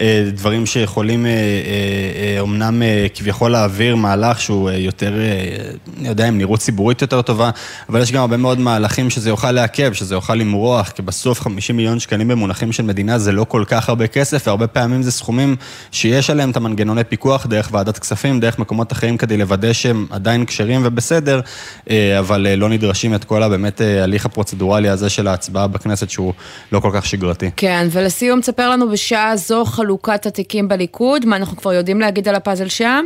אה, 0.00 0.28
דברים 0.32 0.66
שיכולים 0.66 1.26
אה, 1.26 1.30
אה, 1.30 1.36
אה, 1.36 2.40
אומנם 2.40 2.82
אה, 2.82 3.06
כביכול 3.14 3.50
להעביר 3.50 3.96
מהלך 3.96 4.40
שהוא 4.40 4.70
אה, 4.70 4.76
יותר, 4.76 5.14
אה, 5.18 5.70
אני 6.00 6.08
יודע, 6.08 6.28
עם 6.28 6.38
נראות 6.38 6.60
ציבורית 6.60 7.02
יותר 7.02 7.22
טובה, 7.22 7.50
אבל 7.88 8.02
יש 8.02 8.12
גם 8.12 8.20
הרבה 8.20 8.36
מאוד 8.36 8.60
מהלכים 8.60 9.10
שזה 9.10 9.28
יוכל 9.28 9.52
לעכב, 9.52 9.92
שזה 9.92 10.14
יוכל 10.14 10.34
למרוח, 10.34 10.88
כי 10.88 11.02
בסוף 11.02 11.40
50 11.40 11.76
מיליון 11.76 11.98
שקלים 11.98 12.28
במונחים 12.28 12.72
של 12.72 12.82
מדינה 12.82 13.18
זה 13.18 13.32
לא 13.32 13.44
כל 13.48 13.64
כך 13.66 13.88
הרבה 13.88 14.06
כסף, 14.06 14.42
והרבה 14.46 14.66
פעמים 14.66 15.02
זה 15.02 15.12
סכומים 15.12 15.56
שיש 15.92 16.30
עליהם 16.30 16.50
את 16.50 16.56
המנגנוני 16.56 17.04
פיקוח 17.04 17.46
דרך 17.46 17.68
ועדת 17.72 17.98
כספים, 17.98 18.40
דרך 18.40 18.58
מקומות 18.58 18.92
אחרים 18.92 19.16
כדי 19.16 19.36
לוודא 19.36 19.72
שהם 19.72 20.06
עדיין 20.10 20.44
כשרים 20.44 20.80
ובסדר, 20.84 21.40
אה, 21.90 22.18
אבל 22.18 22.46
אה, 22.46 22.56
לא 22.56 22.68
נדרשים 22.68 23.14
את 23.14 23.24
כל 23.24 23.42
הבאמת... 23.42 23.80
אה, 23.80 23.97
ההליך 23.98 24.26
הפרוצדורלי 24.26 24.88
הזה 24.88 25.10
של 25.10 25.28
ההצבעה 25.28 25.66
בכנסת 25.66 26.10
שהוא 26.10 26.32
לא 26.72 26.80
כל 26.80 26.90
כך 26.94 27.06
שגרתי. 27.06 27.50
כן, 27.56 27.88
ולסיום, 27.90 28.40
תספר 28.40 28.70
לנו 28.70 28.90
בשעה 28.90 29.36
זו 29.36 29.64
חלוקת 29.64 30.26
התיקים 30.26 30.68
בליכוד, 30.68 31.26
מה 31.26 31.36
אנחנו 31.36 31.56
כבר 31.56 31.72
יודעים 31.72 32.00
להגיד 32.00 32.28
על 32.28 32.34
הפאזל 32.34 32.68
שם? 32.68 33.04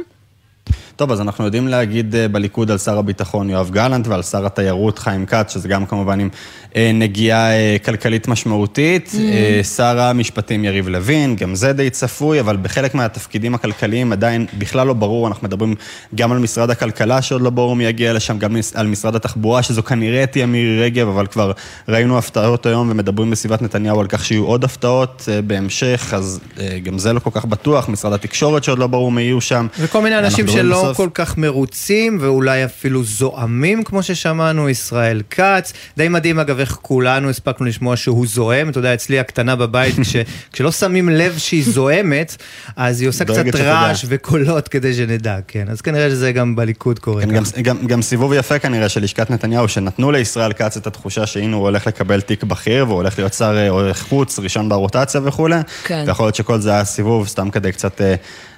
טוב, 0.96 1.12
אז 1.12 1.20
אנחנו 1.20 1.44
יודעים 1.44 1.68
להגיד 1.68 2.14
אה, 2.14 2.28
בליכוד 2.28 2.70
על 2.70 2.78
שר 2.78 2.98
הביטחון 2.98 3.50
יואב 3.50 3.70
גלנט 3.70 4.06
ועל 4.06 4.22
שר 4.22 4.46
התיירות 4.46 4.98
חיים 4.98 5.26
כץ, 5.26 5.54
שזה 5.54 5.68
גם 5.68 5.86
כמובן 5.86 6.20
עם 6.20 6.28
אה, 6.76 6.90
נגיעה 6.94 7.52
אה, 7.52 7.76
כלכלית 7.84 8.28
משמעותית. 8.28 9.14
Mm. 9.14 9.64
שר 9.64 10.00
המשפטים 10.00 10.64
יריב 10.64 10.88
לוין, 10.88 11.36
גם 11.36 11.54
זה 11.54 11.72
די 11.72 11.90
צפוי, 11.90 12.40
אבל 12.40 12.56
בחלק 12.56 12.94
מהתפקידים 12.94 13.54
הכלכליים 13.54 14.12
עדיין 14.12 14.46
בכלל 14.58 14.86
לא 14.86 14.92
ברור, 14.92 15.28
אנחנו 15.28 15.48
מדברים 15.48 15.74
גם 16.14 16.32
על 16.32 16.38
משרד 16.38 16.70
הכלכלה 16.70 17.22
שעוד 17.22 17.42
לא 17.42 17.50
ברור 17.50 17.76
מי 17.76 17.84
יגיע 17.84 18.12
לשם, 18.12 18.38
גם 18.38 18.56
על 18.74 18.86
משרד 18.86 19.16
התחבורה, 19.16 19.62
שזו 19.62 19.82
כנראה 19.82 20.26
תהיה 20.26 20.46
מירי 20.46 20.82
רגב, 20.84 21.08
אבל 21.08 21.26
כבר 21.26 21.52
ראינו 21.88 22.18
הפתעות 22.18 22.66
היום 22.66 22.90
ומדברים 22.90 23.30
בסביבת 23.30 23.62
נתניהו 23.62 24.00
על 24.00 24.06
כך 24.06 24.24
שיהיו 24.24 24.44
עוד 24.44 24.64
הפתעות 24.64 25.28
בהמשך, 25.46 26.14
אז 26.16 26.40
גם 26.82 26.98
זה 26.98 27.12
לא 27.12 27.18
כל 27.18 27.30
כך 27.32 27.44
בטוח, 27.44 27.88
משרד 27.88 28.12
התקשורת 28.12 28.64
שעוד 28.64 28.78
לא 28.78 28.86
ברור 28.86 29.12
מי 29.12 29.22
יהיו 29.22 29.40
שם. 29.40 29.66
וכל 29.78 30.02
מיני 30.02 30.18
אנשים 30.18 30.48
שלא 30.48 30.81
בסוף... 30.84 30.96
כל 30.96 31.08
כך 31.14 31.38
מרוצים 31.38 32.18
ואולי 32.20 32.64
אפילו 32.64 33.04
זועמים, 33.04 33.84
כמו 33.84 34.02
ששמענו, 34.02 34.68
ישראל 34.68 35.22
כץ. 35.30 35.72
די 35.96 36.08
מדהים 36.08 36.38
אגב 36.38 36.58
איך 36.58 36.78
כולנו 36.82 37.30
הספקנו 37.30 37.66
לשמוע 37.66 37.96
שהוא 37.96 38.26
זועם. 38.26 38.68
אתה 38.68 38.78
יודע, 38.78 38.94
אצלי 38.94 39.18
הקטנה 39.18 39.56
בבית, 39.56 39.94
כש, 40.00 40.16
כשלא 40.52 40.72
שמים 40.72 41.08
לב 41.08 41.38
שהיא 41.38 41.64
זועמת, 41.64 42.36
אז 42.76 43.00
היא 43.00 43.08
עושה 43.08 43.24
קצת 43.24 43.44
רעש 43.54 44.04
וקולות 44.08 44.68
כדי 44.68 44.94
שנדע, 44.94 45.38
כן. 45.48 45.66
אז 45.68 45.80
כנראה 45.80 46.10
שזה 46.10 46.32
גם 46.32 46.56
בליכוד 46.56 46.98
קורה. 46.98 47.22
כן, 47.22 47.32
גם, 47.32 47.42
גם, 47.62 47.86
גם 47.86 48.02
סיבוב 48.02 48.32
יפה 48.32 48.58
כנראה 48.58 48.88
של 48.88 49.02
לשכת 49.02 49.30
נתניהו, 49.30 49.68
שנתנו 49.68 50.12
לישראל 50.12 50.52
כץ 50.52 50.76
את 50.76 50.86
התחושה 50.86 51.26
שהנה 51.26 51.56
הוא 51.56 51.62
הולך 51.62 51.86
לקבל 51.86 52.20
תיק 52.20 52.44
בכיר, 52.44 52.84
והוא 52.86 52.96
הולך 52.96 53.18
להיות 53.18 53.32
שר 53.34 53.56
אה, 53.56 53.94
חוץ, 53.94 54.38
ראשון 54.38 54.68
ברוטציה 54.68 55.20
וכולי. 55.24 55.56
כן. 55.84 56.04
ויכול 56.06 56.26
להיות 56.26 56.34
שכל 56.34 56.60
זה 56.60 56.70
היה 56.70 56.84
סיבוב 56.84 57.28
סתם 57.28 57.50
כדי 57.50 57.72
קצת... 57.72 58.00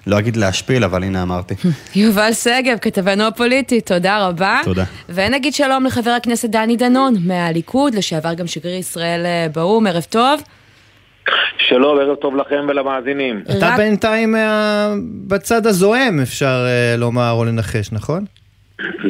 לא 0.06 0.18
אגיד 0.18 0.36
להשפיל, 0.36 0.84
אבל 0.84 1.04
הנה 1.04 1.22
אמרתי. 1.22 1.54
יובל 1.96 2.32
שגב, 2.32 2.78
כתבנו 2.80 3.26
הפוליטי, 3.26 3.80
תודה 3.80 4.26
רבה. 4.26 4.60
תודה. 4.64 4.84
ונגיד 5.08 5.54
שלום 5.54 5.86
לחבר 5.86 6.10
הכנסת 6.10 6.50
דני 6.50 6.76
דנון 6.76 7.14
מהליכוד, 7.26 7.94
לשעבר 7.94 8.34
גם 8.34 8.46
שגריר 8.46 8.78
ישראל 8.78 9.26
אה, 9.26 9.46
באו"ם, 9.54 9.86
ערב 9.86 10.06
טוב. 10.10 10.42
שלום, 11.58 11.98
ערב 11.98 12.16
טוב 12.16 12.36
לכם 12.36 12.66
ולמאזינים. 12.68 13.42
אתה 13.58 13.74
בינתיים 13.76 14.36
אה, 14.36 14.94
בצד 15.26 15.66
הזוהם, 15.66 16.20
אפשר 16.20 16.66
אה, 16.66 16.96
לומר 16.96 17.30
או 17.30 17.44
לנחש, 17.44 17.92
נכון? 17.92 18.24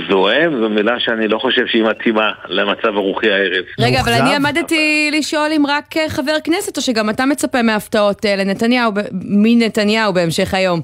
זוהם 0.09 0.61
זו 0.61 0.69
מילה 0.69 1.01
שאני 1.01 1.29
לא 1.29 1.39
חושב 1.39 1.67
שהיא 1.67 1.85
מתאימה 1.85 2.33
למצב 2.49 2.97
הרוחי 2.97 3.33
הערב. 3.33 3.65
רגע, 3.81 4.01
אבל 4.01 4.13
אני 4.13 4.37
עמדתי 4.37 5.11
לשאול 5.13 5.51
אם 5.57 5.65
רק 5.69 5.97
אה, 5.97 6.09
חבר 6.09 6.37
כנסת, 6.45 6.77
או 6.77 6.83
שגם 6.83 7.11
אתה 7.11 7.27
מצפה 7.27 7.63
מהפתעות 7.63 8.25
אה, 8.25 8.37
לנתניהו, 8.37 8.93
מנתניהו 9.13 10.13
בהמשך 10.13 10.55
היום. 10.55 10.81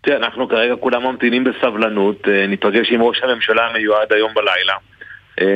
תראה, 0.00 0.16
אנחנו 0.16 0.48
כרגע 0.48 0.76
כולם 0.76 1.02
ממתינים 1.06 1.44
בסבלנות, 1.44 2.28
אה, 2.28 2.46
ניפגש 2.46 2.90
עם 2.90 3.02
ראש 3.02 3.20
הממשלה 3.22 3.66
המיועד 3.66 4.12
היום 4.12 4.32
בלילה, 4.34 4.74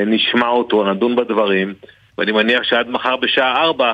נשמע 0.05 0.47
אותו, 0.47 0.93
נדון 0.93 1.15
בדברים, 1.15 1.73
ואני 2.17 2.31
מניח 2.31 2.63
שעד 2.63 2.89
מחר 2.89 3.15
בשעה 3.15 3.61
ארבע 3.63 3.93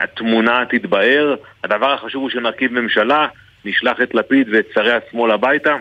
התמונה 0.00 0.64
תתבהר. 0.70 1.34
הדבר 1.64 1.92
החשוב 1.92 2.22
הוא 2.22 2.30
שנרכיב 2.30 2.72
ממשלה, 2.72 3.26
נשלח 3.64 3.96
את 4.02 4.14
לפיד 4.14 4.48
ואת 4.52 4.66
שרי 4.74 4.92
השמאל 4.92 5.30
הביתה. 5.30 5.76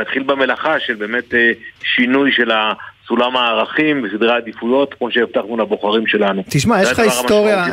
נתחיל 0.00 0.22
במלאכה 0.22 0.80
של 0.86 0.94
באמת 0.94 1.34
אה, 1.34 1.52
שינוי 1.82 2.32
של 2.32 2.50
סולם 3.08 3.36
הערכים 3.36 4.04
וסדרי 4.04 4.32
העדיפויות, 4.32 4.94
כמו 4.94 5.10
שהבטחנו 5.10 5.56
לבוחרים 5.56 6.06
שלנו. 6.06 6.42
תשמע, 6.48 6.82
יש 6.82 6.90
לך 6.90 6.98
היסטוריה, 6.98 7.66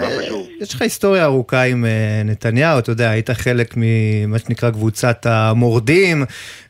יש 0.62 0.74
לך 0.74 0.82
היסטוריה 0.82 1.24
ארוכה 1.24 1.64
עם 1.64 1.86
אה, 1.86 2.22
נתניהו, 2.26 2.80
אתה 2.80 2.92
יודע, 2.92 3.10
היית 3.10 3.30
חלק 3.30 3.74
ממה 3.78 4.40
שנקרא 4.40 4.72
קבוצת 4.72 5.26
המורדים, 5.26 6.24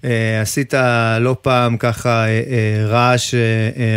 אה, 0.05 0.41
עשית 0.41 0.73
לא 1.19 1.35
פעם 1.41 1.77
ככה 1.77 2.25
רעש 2.87 3.33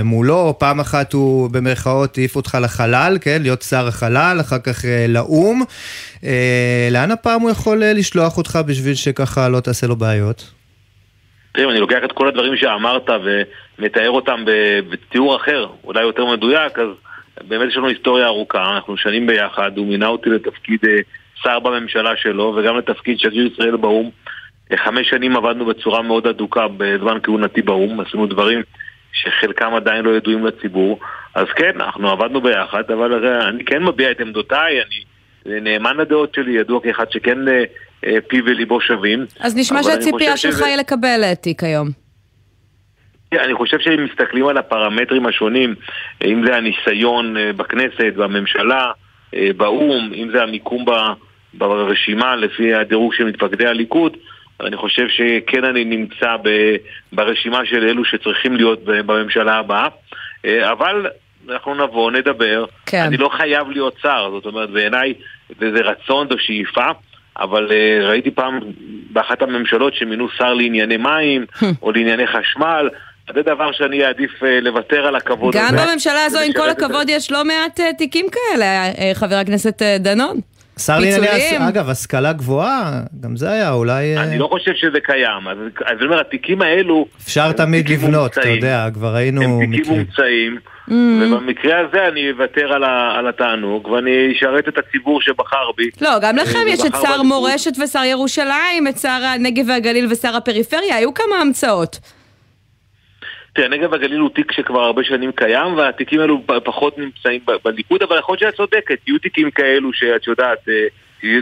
מולו, 0.05 0.55
פעם 0.59 0.81
אחת 0.81 1.13
הוא 1.13 1.51
במרכאות 1.51 2.19
העיף 2.19 2.37
אותך 2.37 2.59
לחלל, 2.63 3.19
כן, 3.21 3.43
להיות 3.43 3.63
שר 3.63 3.89
החלל, 3.89 4.37
אחר 4.41 4.59
כך 4.59 4.85
לאו"ם. 5.09 5.63
לאן 6.91 7.11
הפעם 7.11 7.41
הוא 7.41 7.51
יכול 7.51 7.83
לשלוח 7.85 8.39
אותך 8.39 8.59
בשביל 8.67 8.95
שככה 8.95 9.49
לא 9.49 9.61
תעשה 9.61 9.87
לו 9.87 9.97
בעיות? 9.97 10.60
תראה, 11.61 11.69
אם 11.69 11.73
אני 11.73 11.81
לוקח 11.81 12.05
את 12.05 12.13
כל 12.13 12.29
הדברים 12.29 12.57
שאמרת 12.57 13.11
ומתאר 13.79 14.11
אותם 14.11 14.45
בתיאור 14.91 15.37
אחר, 15.37 15.67
אולי 15.85 16.03
יותר 16.03 16.27
מדויק, 16.27 16.79
אז 16.79 16.89
באמת 17.49 17.69
יש 17.69 17.77
לנו 17.77 17.89
היסטוריה 17.89 18.27
ארוכה, 18.27 18.75
אנחנו 18.75 18.97
שנים 18.97 19.27
ביחד, 19.27 19.79
הוא 19.79 19.87
מינה 19.87 20.07
אותי 20.07 20.31
לתפקיד 20.31 20.81
אה, 20.89 20.97
שר 21.43 21.59
בממשלה 21.59 22.17
שלו 22.17 22.55
וגם 22.57 22.79
לתפקיד 22.79 23.19
שגריר 23.19 23.53
ישראל 23.53 23.77
באו"ם. 23.77 24.11
אה, 24.73 24.77
חמש 24.77 25.11
שנים 25.11 25.37
עבדנו 25.37 25.67
בצורה 25.67 26.03
מאוד 26.03 26.27
אדוקה 26.27 26.67
בזמן 26.77 27.19
כהונתי 27.23 27.63
באו"ם, 27.63 28.01
עשינו 28.01 28.27
דברים 28.27 28.63
שחלקם 29.13 29.75
עדיין 29.75 30.05
לא 30.05 30.11
ידועים 30.11 30.47
לציבור. 30.47 31.01
אז 31.35 31.47
כן, 31.57 31.73
אנחנו 31.81 32.11
עבדנו 32.11 32.41
ביחד, 32.41 32.91
אבל 32.91 33.27
אני 33.27 33.65
כן 33.65 33.83
מביע 33.83 34.11
את 34.11 34.21
עמדותיי, 34.21 34.83
אני 34.83 35.61
נאמן 35.61 35.97
לדעות 35.97 36.35
שלי, 36.35 36.53
ידוע 36.53 36.81
כאחד 36.83 37.11
שכן 37.11 37.49
אה, 37.49 37.55
אה, 37.55 37.65
פיו 38.29 38.45
וליבו 38.45 38.81
שווים. 38.81 39.27
אז 39.41 39.57
נשמע 39.57 39.83
שהציפייה 39.83 40.37
שלך 40.37 40.55
שזה... 40.55 40.67
היא 40.67 40.77
לקבל 40.77 41.35
תיק 41.35 41.65
היום. 41.65 41.89
אני 43.33 43.55
חושב 43.55 43.79
שאם 43.81 44.05
מסתכלים 44.05 44.47
על 44.47 44.57
הפרמטרים 44.57 45.27
השונים, 45.27 45.75
אם 46.25 46.43
זה 46.47 46.57
הניסיון 46.57 47.37
אה, 47.37 47.53
בכנסת, 47.53 48.13
בממשלה, 48.17 48.93
באו"ם, 49.57 50.13
אם 50.15 50.31
זה 50.33 50.43
המיקום 50.43 50.85
ברשימה 51.55 52.37
לפי 52.37 52.75
הדירוג 52.75 53.15
של 53.15 53.25
מתפקדי 53.25 53.67
הליכוד, 53.67 54.17
אני 54.61 54.77
חושב 54.77 55.07
שכן 55.09 55.65
אני 55.65 55.85
נמצא 55.85 56.37
ברשימה 57.13 57.67
של 57.67 57.89
אלו 57.89 58.05
שצריכים 58.05 58.57
להיות 58.57 58.85
בממשלה 58.85 59.59
הבאה. 59.59 59.89
אבל 60.47 61.07
אנחנו 61.49 61.75
נבוא, 61.75 62.11
נדבר. 62.11 62.65
כן. 62.87 63.03
אני 63.07 63.17
לא 63.17 63.29
חייב 63.29 63.71
להיות 63.71 63.95
שר, 64.03 64.31
זאת 64.33 64.47
אומרת, 64.47 64.71
בעיניי 64.71 65.15
זה 65.59 65.81
רצון 65.81 66.29
זו 66.31 66.39
שאיפה. 66.39 66.87
אבל 67.41 67.69
uh, 67.69 68.05
ראיתי 68.05 68.31
פעם 68.31 68.61
באחת 69.13 69.43
הממשלות 69.43 69.95
שמינו 69.95 70.29
שר 70.39 70.55
לענייני 70.55 70.97
מים 70.97 71.47
או 71.83 71.93
לענייני 71.93 72.27
חשמל, 72.27 72.89
זה 73.35 73.43
דבר 73.43 73.73
שאני 73.73 74.05
אעדיף 74.05 74.31
אה, 74.43 74.61
לוותר 74.61 75.07
על 75.07 75.17
הכבוד 75.17 75.55
גם 75.55 75.75
הזה. 75.75 75.87
בממשלה 75.87 76.25
הזו, 76.25 76.39
עם 76.39 76.53
כל 76.53 76.71
הכבוד, 76.71 77.09
יש 77.09 77.33
לא 77.33 77.45
מעט 77.45 77.81
אה, 77.81 77.93
תיקים 77.93 78.27
כאלה, 78.33 78.65
אה, 78.65 79.11
חבר 79.15 79.35
הכנסת 79.35 79.83
אה, 79.83 79.97
דנון. 79.99 80.41
שר 80.87 80.99
לענייני, 80.99 81.69
אגב, 81.69 81.91
השכלה 81.91 82.33
גבוהה, 82.33 83.01
גם 83.21 83.37
זה 83.37 83.51
היה 83.51 83.73
אולי... 83.73 84.17
אה, 84.17 84.23
אני 84.23 84.39
לא 84.39 84.47
חושב 84.47 84.73
שזה 84.75 84.99
קיים. 85.01 85.49
אז 85.49 85.57
אז 85.87 85.97
אני 85.99 86.07
אומר, 86.07 86.21
התיקים 86.21 86.63
האלו... 86.63 87.07
אפשר 87.25 87.45
הם 87.45 87.53
תמיד 87.53 87.89
לבנות, 87.89 88.39
אתה. 88.39 88.49
יודע, 88.49 88.87
כבר 88.95 89.15
ראינו 89.15 89.43
הם 89.43 89.77
תיקים. 89.77 89.93
מומצאים, 89.95 90.59
Mm. 90.89 90.93
ובמקרה 90.93 91.79
הזה 91.81 92.09
אני 92.09 92.31
אוותר 92.31 92.73
על 93.19 93.29
התענוג, 93.29 93.89
ואני 93.89 94.33
אשרת 94.37 94.69
את 94.69 94.75
הציבור 94.79 95.23
שבחר 95.23 95.71
בי. 95.77 95.91
לא, 96.01 96.11
גם 96.23 96.37
לכם 96.37 96.59
אה, 96.67 96.73
יש 96.73 96.81
את 96.81 96.93
שר. 97.03 97.23
מורשת 97.23 97.73
ושר 97.85 98.05
ירושלים, 98.05 98.89
את 98.89 98.99
שר 98.99 99.09
הנגב 99.09 99.65
והגליל 99.69 100.07
ושר 100.11 100.37
הפריפריה, 100.37 100.97
היו 100.97 101.15
כמה 101.15 101.37
המצאות. 101.41 101.99
תראה, 103.61 103.69
נגב 103.69 103.95
הגליל 103.95 104.19
הוא 104.19 104.31
תיק 104.31 104.53
שכבר 104.53 104.81
הרבה 104.81 105.05
שנים 105.05 105.33
קיים, 105.33 105.77
והתיקים 105.77 106.21
האלו 106.21 106.43
פחות 106.65 106.99
נמצאים 106.99 107.41
בליכוד, 107.65 108.03
אבל 108.03 108.19
יכול 108.19 108.33
להיות 108.33 108.41
שאת 108.41 108.55
צודקת, 108.55 108.99
יהיו 109.07 109.19
תיקים 109.19 109.51
כאלו 109.51 109.93
שאת 109.93 110.27
יודעת, 110.27 110.69
אה, 110.69 110.87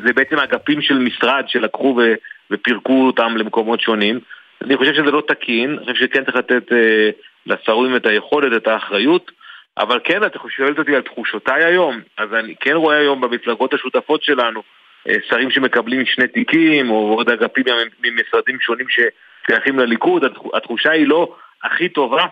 זה 0.07 0.13
בעצם 0.13 0.39
אגפים 0.39 0.83
של 0.83 0.99
משרד 0.99 1.45
שלקחו 1.47 2.01
ופירקו 2.51 3.07
אותם 3.07 3.37
למקומות 3.37 3.81
שונים. 3.81 4.21
אני 4.63 4.77
חושב 4.77 4.95
שזה 4.95 5.11
לא 5.11 5.23
תקין, 5.29 5.71
אני 5.71 5.93
חושב 5.93 6.07
שכן 6.07 6.25
צריך 6.25 6.37
לתת 6.37 6.73
אה, 6.73 7.11
לשרים 7.47 7.97
את 7.97 8.07
היכולת, 8.07 8.63
את 8.63 8.67
האחריות, 8.67 9.31
אבל 9.79 10.01
כן, 10.05 10.25
את 10.25 10.37
שואלת 10.57 10.79
אותי 10.79 10.97
על 10.97 11.03
תחושותיי 11.03 11.65
היום, 11.65 12.01
אז 12.19 12.35
אני 12.35 12.55
כן 12.61 12.75
רואה 12.75 12.97
היום 12.97 13.21
במפלגות 13.21 13.75
השותפות 13.75 14.23
שלנו 14.23 14.63
אה, 15.09 15.15
שרים 15.29 15.51
שמקבלים 15.51 16.07
שני 16.07 16.29
תיקים, 16.29 16.91
או 16.91 17.15
עוד 17.15 17.31
אגפים 17.31 17.65
ממשרדים 18.03 18.61
שונים 18.61 18.87
ששייכים 18.89 19.79
לליכוד, 19.79 20.25
התח- 20.25 20.55
התחושה 20.55 20.91
היא 20.91 21.09
לא 21.09 21.35
הכי 21.65 21.89
טובה, 21.89 22.27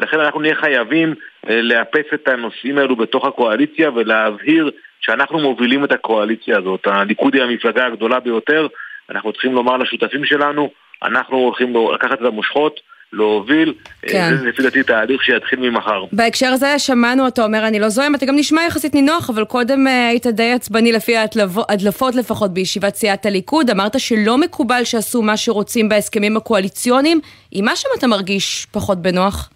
לכן 0.00 0.20
אנחנו 0.20 0.40
נהיה 0.40 0.54
חייבים 0.54 1.14
אה, 1.48 1.62
לאפס 1.62 2.14
את 2.14 2.28
הנושאים 2.28 2.78
האלו 2.78 2.96
בתוך 2.96 3.24
הקואליציה 3.24 3.90
ולהבהיר 3.90 4.70
שאנחנו 5.00 5.38
מובילים 5.38 5.84
את 5.84 5.92
הקואליציה 5.92 6.58
הזאת. 6.58 6.86
הליכוד 6.86 7.34
היא 7.34 7.42
המפלגה 7.42 7.86
הגדולה 7.86 8.20
ביותר, 8.20 8.66
אנחנו 9.10 9.32
צריכים 9.32 9.52
לומר 9.52 9.76
לשותפים 9.76 10.24
שלנו, 10.24 10.70
אנחנו 11.02 11.36
הולכים 11.36 11.74
לקחת 11.94 12.20
את 12.20 12.26
המושכות, 12.26 12.80
להוביל, 13.12 13.74
אה, 14.04 14.08
כן. 14.10 14.36
זה 14.36 14.44
לפי 14.46 14.62
דעתי 14.62 14.82
תהליך 14.82 15.22
שיתחיל 15.22 15.58
ממחר. 15.58 16.04
בהקשר 16.12 16.46
הזה 16.46 16.78
שמענו, 16.78 17.28
אתה 17.28 17.44
אומר, 17.44 17.66
אני 17.66 17.80
לא 17.80 17.88
זוהם, 17.88 18.14
אתה 18.14 18.26
גם 18.26 18.36
נשמע 18.36 18.62
יחסית 18.66 18.94
נינוח, 18.94 19.30
אבל 19.30 19.44
קודם 19.44 19.86
אה, 19.86 20.08
היית 20.08 20.26
די 20.26 20.52
עצבני 20.52 20.92
לפי 20.92 21.16
ההדלפו- 21.16 21.64
ההדלפות 21.68 22.14
לפחות 22.14 22.54
בישיבת 22.54 22.94
סיעת 22.94 23.26
הליכוד, 23.26 23.70
אמרת 23.70 24.00
שלא 24.00 24.38
מקובל 24.38 24.84
שעשו 24.84 25.22
מה 25.22 25.36
שרוצים 25.36 25.88
בהסכמים 25.88 26.36
הקואליציוניים, 26.36 27.20
עם 27.52 27.64
מה 27.64 27.76
שם 27.76 27.88
אתה 27.98 28.06
מרגיש 28.06 28.66
פחות 28.72 28.98
בנוח? 29.02 29.50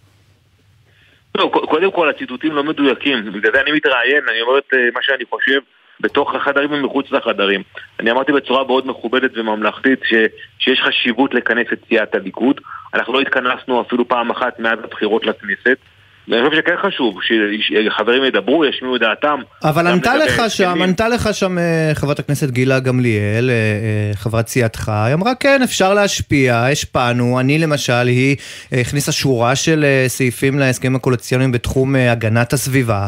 לא, 1.39 1.51
קודם 1.71 1.91
כל 1.93 2.11
הציטוטים 2.11 2.53
לא 2.53 2.65
מדויקים, 2.65 3.33
בגלל 3.33 3.53
זה 3.55 3.61
אני 3.61 3.73
מתראיין, 3.73 4.25
אני 4.31 4.41
אומר 4.41 4.59
את 4.59 4.75
אה, 4.75 4.79
מה 4.95 5.01
שאני 5.03 5.25
חושב 5.31 5.61
בתוך 6.01 6.35
החדרים 6.35 6.73
ומחוץ 6.73 7.11
לחדרים. 7.11 7.63
אני 8.01 8.11
אמרתי 8.11 8.33
בצורה 8.33 8.65
מאוד 8.65 8.87
מכובדת 8.87 9.31
וממלכתית 9.35 10.01
ש, 10.05 10.15
שיש 10.59 10.81
חשיבות 10.81 11.35
לכנס 11.35 11.67
את 11.73 11.79
סיעת 11.89 12.15
הליכוד. 12.15 12.61
אנחנו 12.95 13.13
לא 13.13 13.21
התכנסנו 13.21 13.81
אפילו 13.81 14.09
פעם 14.09 14.31
אחת 14.31 14.59
מאז 14.59 14.79
הבחירות 14.85 15.27
לכנסת. 15.27 15.79
ואני 16.29 16.49
חושב 16.49 16.61
שכן 16.61 16.75
חשוב 16.83 17.19
שחברים 17.61 18.25
ידברו, 18.25 18.65
ישמיעו 18.65 18.97
את 18.97 19.01
דעתם. 19.01 19.41
אבל 19.65 19.87
ענתה 19.87 20.17
לך 20.17 20.43
שם. 20.49 20.83
ענתה 20.83 21.09
לך 21.09 21.29
שם 21.33 21.59
אה, 21.59 21.91
חברת 21.95 22.19
הכנסת 22.19 22.51
גילה 22.51 22.81
גמליאל, 22.81 23.51
אה, 23.51 23.55
אה, 23.55 24.17
חברת 24.17 24.49
סיעתך, 24.49 24.89
היא 25.07 25.15
אמרה 25.15 25.35
כן, 25.35 25.61
אפשר 25.63 25.95
להשפיע, 25.95 26.67
השפענו, 26.73 27.41
אני 27.41 27.59
למשל, 27.59 28.07
היא 28.07 28.37
אה, 28.73 28.81
הכניסה 28.81 29.13
שורה 29.13 29.57
של 29.57 29.85
אה, 29.85 30.05
סעיפים 30.09 30.59
להסכמים 30.59 30.97
הקואליציוניים 30.97 31.53
בתחום 31.53 31.97
אה, 31.97 32.13
הגנת 32.13 32.53
הסביבה, 32.53 33.07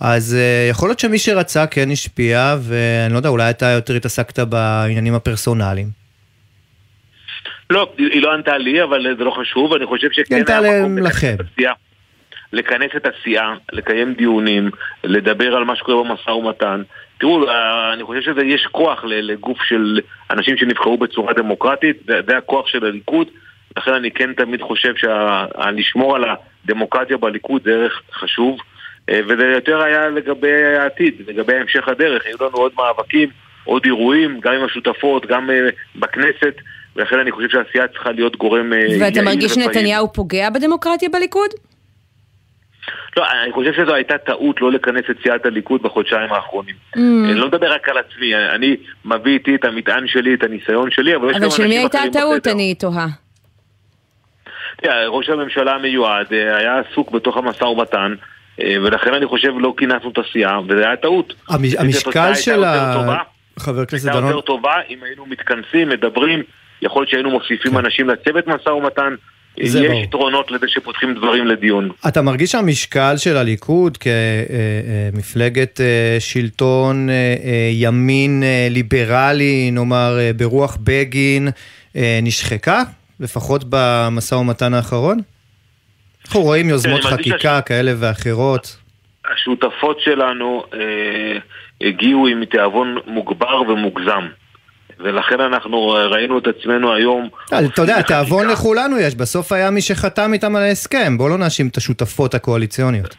אז 0.00 0.36
אה, 0.38 0.68
יכול 0.70 0.88
להיות 0.88 0.98
שמי 0.98 1.18
שרצה 1.18 1.66
כן 1.66 1.90
השפיע, 1.90 2.56
ואני 2.60 3.12
לא 3.12 3.18
יודע, 3.18 3.28
אולי 3.28 3.50
אתה 3.50 3.66
יותר 3.66 3.94
התעסקת 3.94 4.38
בעניינים 4.38 5.14
הפרסונליים. 5.14 5.86
לא, 7.70 7.92
היא 7.98 8.22
לא 8.22 8.32
ענתה 8.34 8.58
לי, 8.58 8.82
אבל 8.82 9.06
זה 9.18 9.24
לא 9.24 9.30
חשוב, 9.30 9.72
אני 9.72 9.86
חושב 9.86 10.08
שכן 10.12 10.34
היא 10.34 10.40
ענתה 10.40 10.58
היה 10.58 10.80
מקום 10.80 10.98
לכנס 10.98 11.16
לכם. 11.16 11.36
לכנס 12.52 12.90
את 12.96 13.06
הסיעה, 13.06 13.54
לקיים 13.72 14.14
דיונים, 14.14 14.70
לדבר 15.04 15.56
על 15.56 15.64
מה 15.64 15.76
שקורה 15.76 16.04
במשא 16.04 16.30
ומתן. 16.30 16.82
תראו, 17.18 17.48
אה, 17.48 17.92
אני 17.92 18.02
חושב 18.04 18.20
שיש 18.20 18.66
כוח 18.72 19.04
לגוף 19.04 19.62
של 19.62 20.00
אנשים 20.30 20.56
שנבחרו 20.56 20.96
בצורה 20.98 21.32
דמוקרטית, 21.32 21.96
זה, 22.06 22.38
הכוח 22.38 22.66
של 22.66 22.84
הליכוד, 22.84 23.28
לכן 23.76 23.92
אני 23.92 24.10
כן 24.10 24.32
תמיד 24.32 24.62
חושב 24.62 24.94
שלשמור 24.96 26.16
על 26.16 26.24
הדמוקרטיה 26.64 27.16
בליכוד 27.16 27.62
זה 27.64 27.70
ערך 27.70 28.02
חשוב, 28.12 28.58
אה, 29.10 29.20
וזה 29.28 29.44
יותר 29.44 29.82
היה 29.82 30.08
לגבי 30.08 30.76
העתיד, 30.76 31.14
לגבי 31.26 31.56
המשך 31.56 31.88
הדרך, 31.88 32.26
היו 32.26 32.36
לנו 32.40 32.56
עוד 32.56 32.72
מאבקים, 32.76 33.28
עוד 33.64 33.84
אירועים, 33.84 34.40
גם 34.40 34.52
עם 34.52 34.64
השותפות, 34.64 35.26
גם 35.26 35.50
אה, 35.50 35.68
בכנסת, 35.96 36.54
ולכן 36.96 37.18
אני 37.18 37.30
חושב 37.30 37.48
שהסיעה 37.48 37.88
צריכה 37.88 38.12
להיות 38.12 38.36
גורם 38.36 38.72
ואתה 39.00 39.22
מרגיש. 39.22 39.52
שנתניהו 39.52 40.12
פוגע 40.12 40.50
בדמוקרטיה 40.50 41.08
בליכוד? 41.08 41.50
לא, 43.16 43.24
אני 43.44 43.52
חושב 43.52 43.72
שזו 43.72 43.94
הייתה 43.94 44.18
טעות 44.18 44.60
לא 44.60 44.72
לכנס 44.72 45.04
את 45.10 45.16
סיעת 45.22 45.46
הליכוד 45.46 45.82
בחודשיים 45.82 46.32
האחרונים. 46.32 46.74
Mm. 46.96 46.98
אני 46.98 47.34
לא 47.34 47.46
מדבר 47.46 47.72
רק 47.72 47.88
על 47.88 47.98
עצמי, 47.98 48.34
אני 48.34 48.76
מביא 49.04 49.32
איתי 49.32 49.54
את 49.54 49.64
המטען 49.64 50.06
שלי, 50.06 50.34
את 50.34 50.42
הניסיון 50.42 50.90
שלי, 50.90 51.16
אבל 51.16 51.30
יש 51.30 51.36
גם 51.36 51.42
אבל 51.42 51.50
של 51.50 51.62
אנשים 51.62 51.68
מי 51.68 51.78
הייתה 51.78 51.98
אחרים 51.98 52.10
הטעות. 52.10 52.46
אני 52.46 52.74
תוהה. 52.74 53.06
תראה, 54.82 55.08
ראש 55.08 55.28
הממשלה 55.28 55.74
המיועד 55.74 56.26
אה, 56.32 56.56
היה 56.56 56.78
עסוק 56.78 57.10
בתוך 57.10 57.36
המשא 57.36 57.64
ומתן, 57.64 58.14
אה, 58.60 58.74
ולכן 58.82 59.14
אני 59.14 59.26
חושב 59.26 59.52
לא 59.58 59.74
כינסנו 59.76 60.10
את 60.10 60.18
הסיעה, 60.18 60.60
וזו 60.60 60.78
הייתה 60.78 61.02
טעות. 61.02 61.34
המשקל 61.48 62.20
הייתה 62.20 62.34
של 62.34 62.64
ה... 62.64 62.94
טובה. 63.00 63.18
חבר 63.58 63.80
הכנסת 63.80 64.06
הייתה 64.06 64.20
דנון, 64.20 64.32
יותר 64.32 64.46
טובה 64.46 64.74
אם 64.90 64.98
היינו 65.02 65.26
מתכנסים, 65.26 65.88
מדברים, 65.88 66.42
יכול 66.82 67.02
להיות 67.02 67.10
שהיינו 67.10 67.30
מוסיפים 67.30 67.78
אנשים 67.78 68.08
לצוות 68.08 68.46
משא 68.46 68.68
ומתן. 68.68 69.14
יש 69.60 69.76
ברור. 69.76 70.00
יתרונות 70.02 70.50
לזה 70.50 70.66
שפותחים 70.68 71.14
דברים 71.14 71.46
לדיון. 71.46 71.90
אתה 72.08 72.22
מרגיש 72.22 72.50
שהמשקל 72.52 73.16
של 73.16 73.36
הליכוד 73.36 73.98
כמפלגת 75.12 75.80
אה, 75.80 76.16
שלטון 76.20 77.10
אה, 77.10 77.14
אה, 77.44 77.70
ימין 77.72 78.42
אה, 78.42 78.68
ליברלי, 78.70 79.70
נאמר 79.72 80.18
ברוח 80.36 80.78
בגין, 80.82 81.48
נשחקה? 82.22 82.82
לפחות 83.20 83.64
במשא 83.68 84.34
ומתן 84.34 84.74
האחרון? 84.74 85.18
אנחנו 86.26 86.40
רואים 86.40 86.68
יוזמות 86.68 87.04
חקיקה 87.04 87.60
כאלה 87.60 87.92
ואחרות. 87.98 88.76
השותפות 89.32 90.00
שלנו 90.00 90.64
אה, 90.74 91.38
הגיעו 91.88 92.26
עם 92.26 92.44
תיאבון 92.44 92.98
מוגבר 93.06 93.60
ומוגזם. 93.60 94.26
ולכן 95.00 95.40
אנחנו 95.40 95.88
ראינו 95.88 96.38
את 96.38 96.46
עצמנו 96.46 96.94
היום... 96.94 97.28
אה, 97.52 97.58
אתה 97.66 97.82
יודע. 97.82 98.02
תיאבון 98.02 98.48
לכולנו 98.48 98.98
יש, 98.98 99.14
בסוף 99.14 99.52
היה 99.52 99.70
מי 99.70 99.80
שחתם 99.80 100.32
איתם 100.32 100.56
על 100.56 100.62
ההסכם, 100.62 101.18
בואו 101.18 101.28
לא 101.28 101.38
נאשים 101.38 101.68
את 101.68 101.76
השותפות 101.76 102.34
הקואליציוניות. 102.34 103.16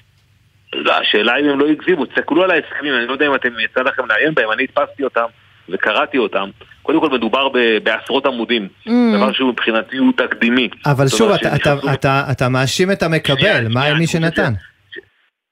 לא, 0.73 0.93
השאלה 0.93 1.33
אם 1.39 1.49
הם 1.49 1.59
לא 1.59 1.65
הגזימו, 1.67 2.05
תסתכלו 2.05 2.43
על 2.43 2.51
ההסכמים, 2.51 2.93
אני 2.95 3.07
לא 3.07 3.11
יודע 3.11 3.27
אם 3.27 3.35
אתם 3.35 3.49
יצא 3.59 3.81
לכם 3.81 4.03
לעיין 4.09 4.33
בהם, 4.33 4.51
אני 4.51 4.63
הדפסתי 4.63 5.03
אותם 5.03 5.25
וקראתי 5.69 6.17
אותם. 6.17 6.49
קודם 6.83 6.99
כל 6.99 7.09
מדובר 7.09 7.49
ב- 7.49 7.77
בעשרות 7.83 8.25
עמודים, 8.25 8.67
Mm. 8.87 8.89
דבר 9.15 9.31
שהוא 9.31 9.49
מבחינתי 9.49 9.97
הוא 9.97 10.13
תקדימי. 10.17 10.69
אבל 10.85 11.07
שוב, 11.07 11.31
אתה- 11.31 11.55
אתה- 11.55 11.75
אתה- 11.93 12.23
אתה 12.31 12.49
מאשים 12.49 12.91
את 12.91 13.03
המקבל, 13.03 13.67
מה 13.69 13.83
עם 13.83 13.97
מי 13.97 14.07
שנתן? 14.07 14.53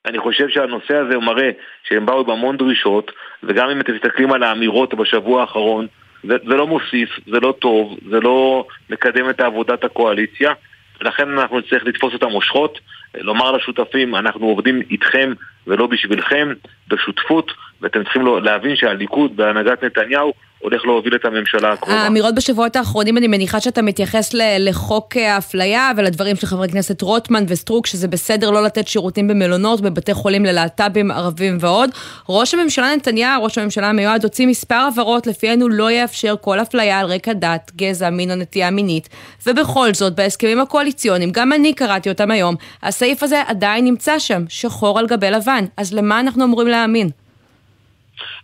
אני 0.06 0.20
חושב 0.20 0.46
שהנושא 0.50 0.94
הזה 0.96 1.18
מראה 1.18 1.50
שהם 1.90 2.06
באו 2.06 2.20
עם 2.22 2.30
המון 2.30 2.58
דרישות, 2.58 3.12
וגם 3.44 3.70
אם 3.70 3.82
אתם 3.82 3.94
מסתכלים 3.96 4.34
על 4.34 4.44
האמירות 4.44 4.94
בשבוע 4.94 5.42
האחרון, 5.42 5.88
זה, 6.24 6.38
לא 6.44 6.68
מוסיף, 6.68 7.10
זה 7.26 7.40
לא 7.40 7.54
טוב, 7.60 7.98
זה 8.10 8.20
לא 8.20 8.68
מקדם 8.90 9.30
את 9.30 9.40
עבודת 9.40 9.84
הקואליציה, 9.84 10.54
ולכן 11.02 11.30
אנחנו 11.30 11.60
נצטרך 11.60 11.84
לתפוס 11.86 12.16
את 12.16 12.24
המושכות, 12.24 12.80
לומר 13.16 13.52
לשותפים, 13.52 14.16
אנחנו 14.16 14.46
עובדים 14.46 14.82
איתכם 14.92 15.34
ולא 15.68 15.88
בשבילכם, 15.88 16.54
בשותפות, 16.88 17.52
ואתם 17.82 18.04
צריכים 18.04 18.26
להבין 18.44 18.76
שהליכוד 18.76 19.36
בהנהגת 19.38 19.84
נתניהו 19.84 20.34
הולך 20.60 20.86
להוביל 20.86 21.16
את 21.16 21.26
הממשלה 21.26 21.74
הקרובה. 21.74 21.96
האמירות 21.96 22.36
בשבועות 22.36 22.76
האחרונים, 22.76 23.18
אני 23.18 23.28
מניחה 23.28 23.60
שאתה 23.60 23.82
מתייחס 23.82 24.34
לחוק 24.60 25.18
האפליה 25.18 25.92
ולדברים 25.98 26.36
של 26.36 26.48
חברי 26.48 26.70
כנסת 26.70 27.02
רוטמן 27.02 27.44
וסטרוק, 27.48 27.88
שזה 27.88 28.08
בסדר 28.08 28.52
לא 28.52 28.64
לתת 28.64 28.88
שירותים 28.88 29.28
במלונות, 29.28 29.82
בבתי 29.82 30.14
חולים 30.14 30.46
ללהט"בים, 30.46 31.12
ערבים 31.12 31.58
ועוד. 31.60 31.90
ראש 32.30 32.54
הממשלה 32.54 32.96
נתניהו, 32.96 33.44
ראש 33.44 33.58
הממשלה 33.58 33.90
המיועד, 33.90 34.24
הוציא 34.24 34.48
מספר 34.48 34.76
הבהרות 34.76 35.28
לפיהן 35.28 35.62
הוא 35.62 35.70
לא 35.70 35.92
יאפשר 35.92 36.36
כל 36.42 36.60
אפליה 36.60 37.00
על 37.00 37.06
רקע 37.06 37.34
דת, 37.34 37.72
גזע, 37.76 38.10
מין 38.10 38.32
או 38.32 38.36
נטייה 38.36 38.72
מינית. 38.72 39.10
ובכל 39.48 39.94
זאת, 39.94 40.16
בהסכמים 40.16 40.60
הקואליציוניים, 40.60 41.32
גם 41.32 41.54
אני 41.54 41.74
קראתי 41.74 42.10
אותם 42.10 42.32
היום, 42.32 42.56
הסעיף 42.84 43.24
הזה 43.24 43.42
עדיין 43.48 43.86
נמצא 43.86 44.20
שם, 44.20 44.44
שחור 44.50 45.00
על 45.00 45.08
גבי 45.08 45.32
לבן. 45.32 45.66
אז 45.78 45.94
למה 45.94 46.20
אנחנו 46.20 46.44
אמורים 46.44 46.68
להאמין? 46.68 47.27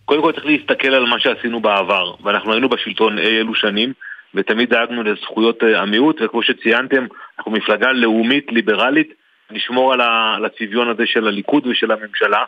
קודם 0.05 0.21
כל 0.21 0.31
צריך 0.31 0.45
להסתכל 0.45 0.93
על 0.93 1.05
מה 1.05 1.19
שעשינו 1.19 1.59
בעבר, 1.59 2.13
ואנחנו 2.23 2.51
היינו 2.51 2.69
בשלטון 2.69 3.19
אי 3.19 3.39
אלו 3.39 3.55
שנים, 3.55 3.93
ותמיד 4.35 4.69
דאגנו 4.69 5.03
לזכויות 5.03 5.63
אה, 5.63 5.81
המיעוט, 5.81 6.21
וכמו 6.21 6.43
שציינתם, 6.43 7.05
אנחנו 7.37 7.51
מפלגה 7.51 7.91
לאומית, 7.91 8.51
ליברלית, 8.51 9.13
נשמור 9.51 9.93
על 9.93 10.45
הצביון 10.45 10.89
הזה 10.89 11.03
של 11.05 11.27
הליכוד 11.27 11.67
ושל 11.67 11.91
הממשלה, 11.91 12.43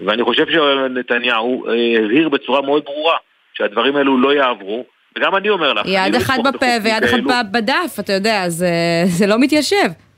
ואני 0.00 0.24
חושב 0.24 0.46
שנתניהו 0.50 1.66
אה, 1.68 1.72
הבהיר 2.04 2.28
בצורה 2.28 2.62
מאוד 2.62 2.84
ברורה 2.84 3.16
שהדברים 3.54 3.96
האלו 3.96 4.20
לא 4.20 4.34
יעברו, 4.34 4.84
וגם 5.18 5.36
אני 5.36 5.48
אומר 5.48 5.72
לך, 5.72 5.86
יד 5.86 6.14
אחת 6.14 6.38
בפה 6.44 6.66
ויד 6.84 7.04
אחת 7.04 7.46
בדף, 7.52 7.96
אתה 8.00 8.12
יודע, 8.12 8.48
זה, 8.48 8.70
זה 9.04 9.26
לא 9.26 9.38
מתיישב. 9.40 10.09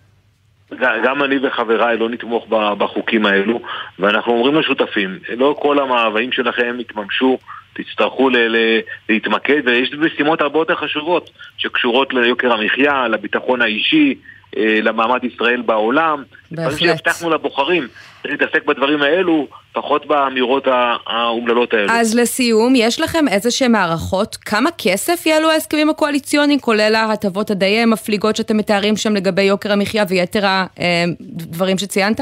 גם 0.80 1.22
אני 1.22 1.36
וחבריי 1.42 1.96
לא 1.96 2.08
נתמוך 2.08 2.46
בחוקים 2.48 3.26
האלו, 3.26 3.60
ואנחנו 3.98 4.32
אומרים 4.32 4.54
לשותפים, 4.54 5.18
לא 5.36 5.56
כל 5.58 5.78
המאוויים 5.78 6.32
שלכם 6.32 6.76
יתממשו, 6.80 7.38
תצטרכו 7.72 8.28
ל- 8.28 8.36
ל- 8.36 8.80
להתמקד, 9.08 9.62
ויש 9.64 9.92
משימות 9.92 10.40
הרבה 10.40 10.58
יותר 10.58 10.74
חשובות, 10.74 11.30
שקשורות 11.58 12.14
ליוקר 12.14 12.52
המחיה, 12.52 13.08
לביטחון 13.08 13.62
האישי, 13.62 14.14
למעמד 14.56 15.24
ישראל 15.24 15.62
בעולם. 15.62 16.22
בהחלט. 16.50 16.72
דברים 16.72 16.78
שהבטחנו 16.78 17.30
לבוחרים, 17.30 17.88
צריך 18.22 18.40
להתעסק 18.40 18.64
בדברים 18.66 19.02
האלו, 19.02 19.46
פחות 19.72 20.06
באמירות 20.06 20.68
האומללות 21.06 21.74
האלו. 21.74 21.92
אז 21.92 22.14
לסיום, 22.14 22.72
יש 22.76 23.00
לכם 23.00 23.28
איזה 23.28 23.50
שהן 23.50 23.74
הערכות? 23.74 24.36
כמה 24.36 24.70
כסף 24.78 25.26
יעלו 25.26 25.50
ההסכמים 25.50 25.90
הקואליציוניים, 25.90 26.60
כולל 26.60 26.94
ההטבות 26.94 27.50
הדי 27.50 27.84
מפליגות 27.84 28.36
שאתם 28.36 28.56
מתארים 28.56 28.96
שם 28.96 29.16
לגבי 29.16 29.42
יוקר 29.42 29.72
המחיה 29.72 30.04
ויתר 30.08 30.46
הדברים 30.46 31.78
שציינת? 31.78 32.20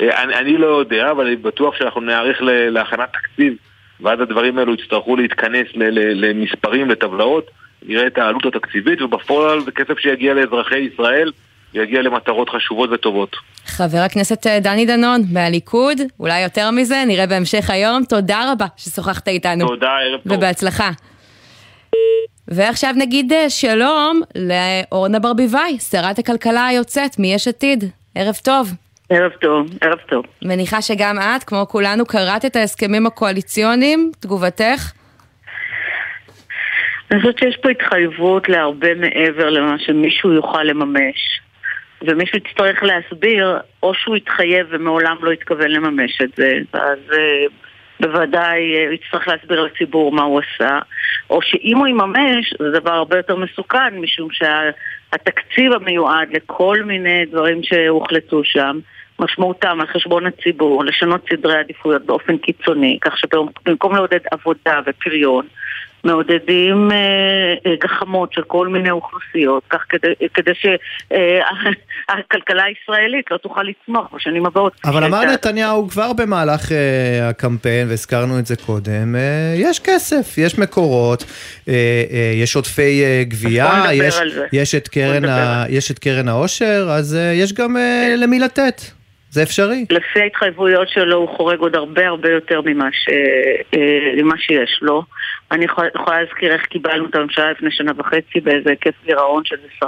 אה, 0.00 0.22
אני, 0.22 0.34
אני 0.34 0.56
לא 0.56 0.66
יודע, 0.66 1.10
אבל 1.10 1.26
אני 1.26 1.36
בטוח 1.36 1.74
שאנחנו 1.76 2.00
נערך 2.00 2.36
להכנת 2.42 3.08
תקציב, 3.12 3.54
ואז 4.00 4.20
הדברים 4.20 4.58
האלו 4.58 4.74
יצטרכו 4.74 5.16
להתכנס 5.16 5.66
למספרים, 6.14 6.90
לטבלאות. 6.90 7.50
נראה 7.82 8.06
את 8.06 8.18
העלות 8.18 8.46
התקציבית, 8.46 9.02
ובפועל 9.02 9.60
זה 9.60 9.70
כסף 9.70 9.98
שיגיע 9.98 10.34
לאזרחי 10.34 10.78
ישראל, 10.78 11.32
ויגיע 11.74 12.02
למטרות 12.02 12.48
חשובות 12.48 12.90
וטובות. 12.92 13.36
חבר 13.66 13.98
הכנסת 13.98 14.46
אה, 14.46 14.60
דני 14.60 14.86
דנון 14.86 15.20
מהליכוד, 15.32 15.98
אולי 16.20 16.40
יותר 16.40 16.70
מזה, 16.70 17.04
נראה 17.06 17.26
בהמשך 17.26 17.70
היום. 17.70 18.04
תודה 18.04 18.52
רבה 18.52 18.66
ששוחחת 18.76 19.28
איתנו. 19.28 19.68
תודה, 19.68 19.96
ערב 19.98 20.20
טוב. 20.20 20.32
ובהצלחה. 20.32 20.90
ועכשיו 22.48 22.94
נגיד 22.96 23.32
אה, 23.32 23.50
שלום 23.50 24.20
לאורנה 24.34 25.18
ברביבאי, 25.18 25.78
שרת 25.90 26.18
הכלכלה 26.18 26.66
היוצאת 26.66 27.18
מיש 27.18 27.48
עתיד. 27.48 27.84
ערב 28.14 28.34
טוב. 28.44 28.72
ערב 29.10 29.30
טוב, 29.40 29.66
ערב 29.80 29.98
טוב. 30.08 30.24
מניחה 30.42 30.82
שגם 30.82 31.18
את, 31.18 31.44
כמו 31.44 31.66
כולנו, 31.68 32.06
קראת 32.06 32.44
את 32.44 32.56
ההסכמים 32.56 33.06
הקואליציוניים, 33.06 34.10
תגובתך? 34.20 34.92
אני 37.10 37.20
חושבת 37.20 37.38
שיש 37.38 37.56
פה 37.56 37.70
התחייבות 37.70 38.48
להרבה 38.48 38.94
מעבר 38.94 39.50
למה 39.50 39.78
שמישהו 39.78 40.32
יוכל 40.32 40.62
לממש. 40.62 41.40
ומישהו 42.02 42.38
יצטרך 42.38 42.82
להסביר, 42.82 43.58
או 43.82 43.94
שהוא 43.94 44.16
יתחייב 44.16 44.66
ומעולם 44.70 45.16
לא 45.20 45.30
התכוון 45.30 45.70
לממש 45.70 46.20
את 46.22 46.30
זה, 46.36 46.58
אז 46.72 46.98
uh, 47.10 47.52
בוודאי 48.00 48.74
uh, 48.74 48.94
יצטרך 48.94 49.28
להסביר 49.28 49.62
לציבור 49.62 50.12
מה 50.12 50.22
הוא 50.22 50.40
עשה, 50.40 50.78
או 51.30 51.42
שאם 51.42 51.76
הוא 51.76 51.86
יממש, 51.86 52.54
זה 52.58 52.80
דבר 52.80 52.92
הרבה 52.92 53.16
יותר 53.16 53.36
מסוכן, 53.36 53.98
משום 54.00 54.28
שהתקציב 54.32 55.72
שה, 55.72 55.76
המיועד 55.76 56.28
לכל 56.32 56.76
מיני 56.84 57.26
דברים 57.26 57.62
שהוחלטו 57.62 58.44
שם, 58.44 58.78
משמעותם 59.18 59.80
על 59.80 59.86
חשבון 59.86 60.26
הציבור, 60.26 60.84
לשנות 60.84 61.20
סדרי 61.32 61.58
עדיפויות 61.58 62.06
באופן 62.06 62.38
קיצוני, 62.38 62.98
כך 63.00 63.18
שבמקום 63.18 63.94
לעודד 63.94 64.20
עבודה 64.30 64.80
ופריון, 64.86 65.46
מעודדים 66.08 66.90
אה, 66.92 66.96
אה, 67.66 67.74
גחמות 67.84 68.32
של 68.32 68.42
כל 68.42 68.68
מיני 68.68 68.90
אוכלוסיות, 68.90 69.62
כך 69.70 69.84
כדי, 69.88 70.12
כדי 70.34 70.50
שהכלכלה 70.54 72.62
אה, 72.62 72.68
הישראלית 72.68 73.30
לא 73.30 73.36
תוכל 73.36 73.62
לצמוח 73.62 74.14
בשנים 74.14 74.46
הבאות. 74.46 74.72
אבל 74.84 75.04
אמר 75.04 75.24
נתניהו 75.24 75.88
כבר 75.88 76.12
במהלך 76.12 76.72
אה, 76.72 77.28
הקמפיין, 77.28 77.88
והזכרנו 77.88 78.38
את 78.38 78.46
זה 78.46 78.56
קודם, 78.56 79.16
אה, 79.16 79.54
יש 79.56 79.80
כסף, 79.84 80.38
יש 80.38 80.58
מקורות, 80.58 81.24
אה, 81.68 81.74
אה, 82.10 82.32
יש 82.34 82.56
עודפי 82.56 83.04
אה, 83.04 83.22
גבייה, 83.24 83.82
יש, 83.92 84.20
יש, 84.52 84.74
את 84.74 84.88
קרן 84.88 85.24
ה, 85.24 85.64
יש 85.68 85.90
את 85.90 85.98
קרן 85.98 86.28
העושר, 86.28 86.88
אז 86.90 87.16
אה, 87.16 87.32
יש 87.34 87.52
גם 87.52 87.76
אה, 87.76 88.14
למי 88.16 88.38
לתת. 88.38 88.97
זה 89.30 89.42
אפשרי. 89.42 89.84
לפי 89.90 90.20
ההתחייבויות 90.20 90.88
שלו 90.88 91.16
הוא 91.16 91.28
חורג 91.36 91.58
עוד 91.58 91.76
הרבה 91.76 92.08
הרבה 92.08 92.30
יותר 92.30 92.60
ממה, 92.64 92.88
ש... 92.92 93.08
אה, 93.74 94.22
ממה 94.22 94.34
שיש 94.38 94.78
לו. 94.82 95.02
אני 95.50 95.64
יכולה, 95.64 95.88
להזכיר 95.96 96.52
איך 96.52 96.62
קיבלנו 96.66 97.06
את 97.10 97.14
הממשלה 97.14 97.50
לפני 97.50 97.70
שנה 97.70 97.92
וחצי 97.96 98.40
באיזה 98.42 98.70
היקף 98.70 98.94
גירעון 99.04 99.42
של 99.44 99.56
10%, 99.82 99.86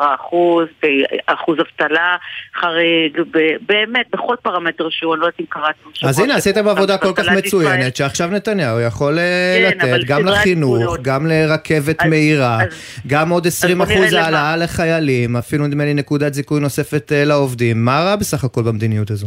באחוז 0.83 1.59
אבטלה 1.61 2.16
חריג, 2.61 3.18
באמת, 3.66 4.07
בכל 4.12 4.35
פרמטר 4.42 4.90
שהוא, 4.90 5.14
אני 5.14 5.20
לא 5.20 5.26
יודעת 5.26 5.40
אם 5.40 5.44
קראתם. 5.48 6.09
אז 6.09 6.20
הנה, 6.20 6.37
עשיתם 6.37 6.68
עבודה 6.68 6.98
כל 6.98 7.12
כך 7.14 7.29
מצוינת, 7.29 7.96
שעכשיו 7.96 8.29
נתניהו 8.29 8.81
יכול 8.81 9.18
אה, 9.18 9.70
כן, 9.81 9.88
לתת 9.88 10.07
גם 10.07 10.26
לחינוך, 10.26 10.96
גם 11.03 11.26
לרכבת 11.26 12.05
מהירה, 12.05 12.59
גם 13.07 13.31
עוד 13.31 13.46
20% 13.46 14.16
העלאה 14.16 14.57
לחיילים, 14.57 15.37
אפילו 15.37 15.66
נדמה 15.66 15.85
לי 15.85 15.94
נקודת 15.94 16.35
זיכוי 16.35 16.61
נוספת 16.61 17.12
אה, 17.12 17.24
לעובדים. 17.24 17.85
מה 17.85 18.00
רע 18.00 18.16
בסך 18.16 18.44
הכל 18.44 18.62
במדיניות 18.62 19.11
הזו? 19.11 19.26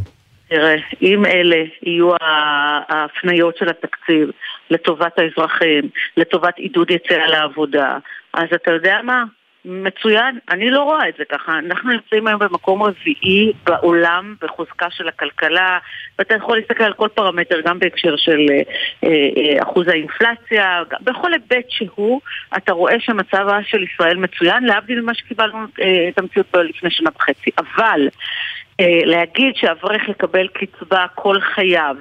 תראה, 0.53 0.75
אם 1.01 1.25
אלה 1.25 1.63
יהיו 1.83 2.11
ההפניות 2.21 3.57
של 3.57 3.69
התקציב 3.69 4.29
לטובת 4.69 5.19
האזרחים, 5.19 5.89
לטובת 6.17 6.57
עידוד 6.57 6.91
יציאה 6.91 7.27
לעבודה, 7.27 7.97
אז 8.33 8.47
אתה 8.55 8.71
יודע 8.71 8.99
מה? 9.03 9.23
מצוין, 9.65 10.39
אני 10.49 10.71
לא 10.71 10.83
רואה 10.83 11.09
את 11.09 11.13
זה 11.17 11.23
ככה. 11.25 11.59
אנחנו 11.59 11.91
נמצאים 11.91 12.27
היום 12.27 12.39
במקום 12.39 12.83
רביעי 12.83 13.51
בעולם 13.63 14.35
בחוזקה 14.41 14.87
של 14.89 15.07
הכלכלה, 15.07 15.79
ואתה 16.19 16.33
יכול 16.33 16.57
להסתכל 16.57 16.83
על 16.83 16.93
כל 16.93 17.07
פרמטר, 17.13 17.61
גם 17.61 17.79
בהקשר 17.79 18.15
של 18.17 18.39
אה, 18.51 18.61
אה, 19.03 19.63
אחוז 19.63 19.87
האינפלציה, 19.87 20.83
בכל 21.01 21.33
היבט 21.33 21.65
שהוא, 21.69 22.21
אתה 22.57 22.73
רואה 22.73 22.99
שהמצב 22.99 23.47
של 23.63 23.83
ישראל 23.83 24.17
מצוין, 24.17 24.63
להבדיל 24.63 25.01
ממה 25.01 25.13
שקיבלנו 25.13 25.57
אה, 25.81 26.09
את 26.09 26.19
המציאות 26.19 26.47
לפני 26.53 26.91
שנה 26.91 27.09
וחצי. 27.15 27.51
אבל 27.57 28.07
להגיד 28.81 29.55
שאברך 29.55 30.09
יקבל 30.09 30.47
קצבה 30.47 31.05
כל 31.15 31.39
חייו 31.41 31.95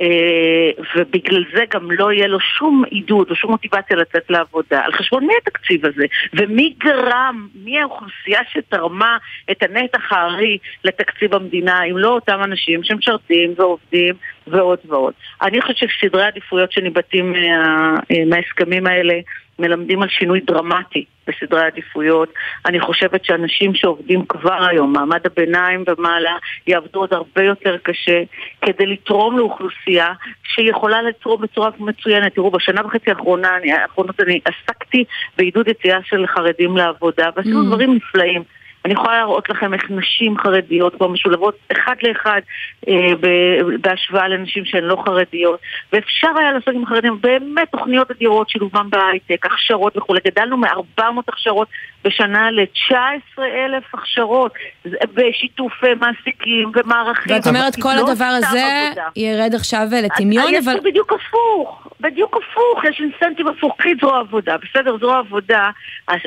אה, 0.00 0.84
ובגלל 0.96 1.44
זה 1.54 1.64
גם 1.74 1.90
לא 1.90 2.12
יהיה 2.12 2.26
לו 2.26 2.40
שום 2.40 2.82
עידוד 2.90 3.30
או 3.30 3.34
שום 3.34 3.50
מוטיבציה 3.50 3.96
לצאת 3.96 4.30
לעבודה. 4.30 4.84
על 4.84 4.92
חשבון 4.92 5.26
מי 5.26 5.34
התקציב 5.42 5.86
הזה? 5.86 6.04
ומי 6.34 6.74
גרם, 6.78 7.48
מי 7.54 7.78
האוכלוסייה 7.80 8.40
שתרמה 8.52 9.16
את 9.50 9.62
הנתח 9.62 10.12
הארי 10.12 10.58
לתקציב 10.84 11.34
המדינה, 11.34 11.84
אם 11.84 11.98
לא 11.98 12.08
אותם 12.08 12.40
אנשים 12.44 12.82
שמשרתים 12.82 13.54
ועובדים 13.56 14.14
ועוד 14.46 14.78
ועוד. 14.84 15.14
אני 15.42 15.60
חושבת 15.60 15.76
שסדרי 15.76 16.24
העדיפויות 16.24 16.72
שניבטים 16.72 17.32
מה, 17.32 17.94
אה, 18.10 18.24
מההסכמים 18.26 18.86
האלה 18.86 19.14
מלמדים 19.58 20.02
על 20.02 20.08
שינוי 20.08 20.40
דרמטי 20.40 21.04
בסדרי 21.26 21.60
העדיפויות. 21.60 22.32
אני 22.66 22.80
חושבת 22.80 23.24
שאנשים 23.24 23.74
שעובדים 23.74 24.24
כבר 24.26 24.64
היום, 24.70 24.92
מעמד 24.92 25.20
הביניים 25.24 25.84
ומעלה, 25.88 26.36
יעבדו 26.66 26.98
עוד 26.98 27.14
הרבה 27.14 27.42
יותר 27.42 27.76
קשה 27.82 28.22
כדי 28.60 28.86
לתרום 28.86 29.38
לאוכלוסייה 29.38 30.12
שיכולה 30.44 31.02
לתרום 31.02 31.42
בצורה 31.42 31.70
מצוינת. 31.78 32.34
תראו, 32.34 32.50
בשנה 32.50 32.86
וחצי 32.86 33.10
האחרונה, 33.10 33.56
אני, 33.56 33.72
האחרונות 33.72 34.20
אני 34.20 34.40
עסקתי 34.44 35.04
בעידוד 35.36 35.68
יציאה 35.68 35.98
של 36.04 36.26
חרדים 36.26 36.76
לעבודה, 36.76 37.28
ועשינו 37.36 37.62
mm. 37.62 37.66
דברים 37.66 37.94
נפלאים. 37.94 38.42
אני 38.84 38.92
יכולה 38.92 39.18
להראות 39.18 39.48
לכם 39.48 39.74
איך 39.74 39.82
נשים 39.90 40.38
חרדיות 40.38 40.94
כבר 40.94 41.08
משולבות 41.08 41.58
אחד 41.72 41.94
לאחד 42.02 42.40
אה, 42.88 42.94
בהשוואה 43.80 44.28
לנשים 44.28 44.64
שהן 44.64 44.84
לא 44.84 45.02
חרדיות. 45.06 45.60
ואפשר 45.92 46.28
היה 46.38 46.52
לעשות 46.52 46.74
עם 46.74 46.86
חרדים 46.86 47.18
באמת 47.20 47.68
תוכניות 47.70 48.10
אדירות, 48.10 48.50
שילובם 48.50 48.90
בהייטק, 48.90 49.46
הכשרות 49.46 49.96
וכולי. 49.96 50.20
גדלנו 50.26 50.56
מ-400 50.56 51.02
הכשרות 51.28 51.68
בשנה 52.04 52.50
ל-19 52.50 53.38
אלף 53.38 53.94
הכשרות 53.94 54.52
בשיתוף 55.14 55.72
מעסיקים 56.00 56.72
ומערכים. 56.74 57.36
ואת 57.36 57.46
אומרת 57.46 57.82
כל 57.82 57.88
לא 57.96 58.10
הדבר 58.10 58.24
הזה 58.24 58.90
ירד 59.16 59.54
עכשיו 59.54 59.86
לטמיון, 60.02 60.54
אבל... 60.64 60.76
יש 60.76 60.84
בדיוק 60.84 61.12
הפוך, 61.12 61.88
בדיוק 62.00 62.36
הפוך, 62.36 62.84
יש 62.84 63.00
אינסנטיב 63.00 63.48
הפוך, 63.48 63.74
קחי 63.78 63.94
זרוע 64.00 64.20
עבודה, 64.20 64.56
בסדר, 64.56 64.96
זרוע 64.98 65.18
עבודה, 65.18 65.70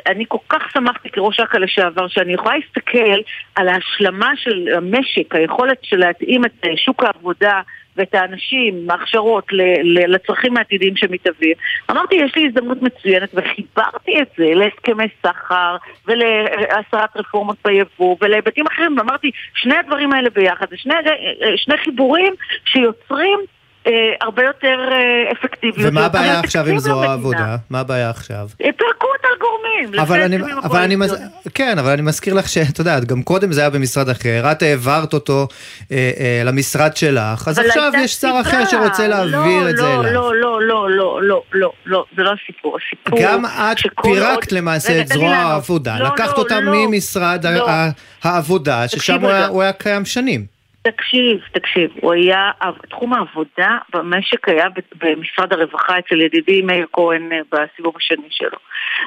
אני 0.07 0.25
כל 0.27 0.37
כך 0.49 0.71
שמחתי 0.73 1.09
כראש 1.09 1.39
אכ"א 1.39 1.57
לשעבר 1.57 2.07
שאני 2.07 2.33
יכולה 2.47 2.57
להסתכל 2.57 3.21
על 3.55 3.69
ההשלמה 3.69 4.31
של 4.35 4.67
המשק, 4.75 5.35
היכולת 5.35 5.77
של 5.81 5.97
להתאים 5.97 6.45
את 6.45 6.65
שוק 6.75 7.03
העבודה 7.03 7.61
ואת 7.95 8.15
האנשים, 8.15 8.89
ההכשרות, 8.89 9.45
לצרכים 9.83 10.57
העתידיים 10.57 10.95
שמתהווים. 10.95 11.53
אמרתי, 11.91 12.15
יש 12.15 12.35
לי 12.35 12.47
הזדמנות 12.47 12.81
מצוינת, 12.81 13.29
וחיברתי 13.33 14.21
את 14.21 14.27
זה 14.37 14.45
להסכמי 14.53 15.07
סחר, 15.23 15.75
ולהסרת 16.07 17.17
רפורמות 17.17 17.57
ביבוא, 17.65 18.15
ולהיבטים 18.21 18.65
אחרים, 18.67 18.97
ואמרתי, 18.97 19.31
שני 19.53 19.75
הדברים 19.75 20.13
האלה 20.13 20.29
ביחד, 20.29 20.65
זה 20.69 20.77
שני, 20.77 20.93
שני 21.55 21.77
חיבורים 21.77 22.33
שיוצרים 22.65 23.39
אה, 23.39 23.56
הרבה 24.21 24.43
יותר 24.43 24.77
אה, 24.91 25.31
אפקטיביות. 25.31 25.91
ומה 25.91 26.05
הבעיה 26.05 26.39
עכשיו 26.39 26.67
עם 26.67 26.79
זרוע 26.79 27.05
העבודה? 27.05 27.55
מה 27.69 27.79
הבעיה 27.79 28.09
עכשיו? 28.09 28.47
פירקו 28.57 29.07
אותה 29.17 29.27
ההסכמים. 29.27 29.99
אבל 29.99 30.21
אני, 30.21 30.37
אבל 30.63 30.79
אני, 30.79 30.95
מז... 30.95 31.15
כן, 31.53 31.77
אבל 31.79 31.91
אני 31.91 32.01
מזכיר 32.01 32.33
לך 32.33 32.49
שאת 32.49 32.79
יודעת, 32.79 33.05
גם 33.05 33.23
קודם 33.23 33.51
זה 33.51 33.61
היה 33.61 33.69
במשרד 33.69 34.09
אחר, 34.09 34.51
את 34.51 34.61
העברת 34.61 35.13
אותו 35.13 35.47
אה, 35.91 36.11
אה, 36.19 36.41
למשרד 36.45 36.97
שלך, 36.97 37.47
אז 37.47 37.59
עכשיו 37.59 37.91
יש 38.03 38.11
שר 38.13 38.27
סיבה. 38.27 38.41
אחר 38.41 38.65
שרוצה 38.65 39.07
להעביר 39.07 39.33
לא, 39.63 39.69
את 39.69 39.77
זה 39.77 39.83
לא, 39.83 40.01
אליו. 40.01 40.13
לא, 40.13 40.35
לא, 40.35 40.61
לא, 40.61 40.89
לא, 40.91 41.21
לא, 41.21 41.41
לא, 41.53 41.71
לא, 41.85 42.05
זה 42.17 42.23
לא 42.23 42.31
הסיפור. 42.43 42.77
הסיפור 42.87 43.19
גם 43.23 43.45
את 43.45 43.77
פירקת 44.03 44.51
עוד- 44.51 44.59
למעשה 44.59 45.01
את 45.01 45.07
זרוע. 45.07 45.35
העבודה, 45.35 45.99
לא, 45.99 46.05
לקחת 46.07 46.37
לא, 46.37 46.43
אותה 46.43 46.59
לא, 46.59 46.71
ממשרד 46.87 47.45
ה- 47.45 47.51
לא. 47.51 47.67
העבודה, 48.23 48.87
ששם 48.87 49.25
רגע. 49.25 49.45
הוא 49.47 49.61
היה 49.61 49.71
קיים 49.73 50.05
שנים. 50.05 50.56
תקשיב, 50.91 51.39
תקשיב, 51.51 51.91
הוא 52.01 52.13
היה, 52.13 52.51
תחום 52.89 53.13
העבודה 53.13 53.77
במשק 53.93 54.49
היה 54.49 54.65
במשרד 55.01 55.53
הרווחה 55.53 55.99
אצל 55.99 56.21
ידידי 56.21 56.61
מאיר 56.61 56.85
כהן 56.93 57.31
אה, 57.31 57.39
בסיבוב 57.51 57.93
השני 57.97 58.27
שלו. 58.29 58.57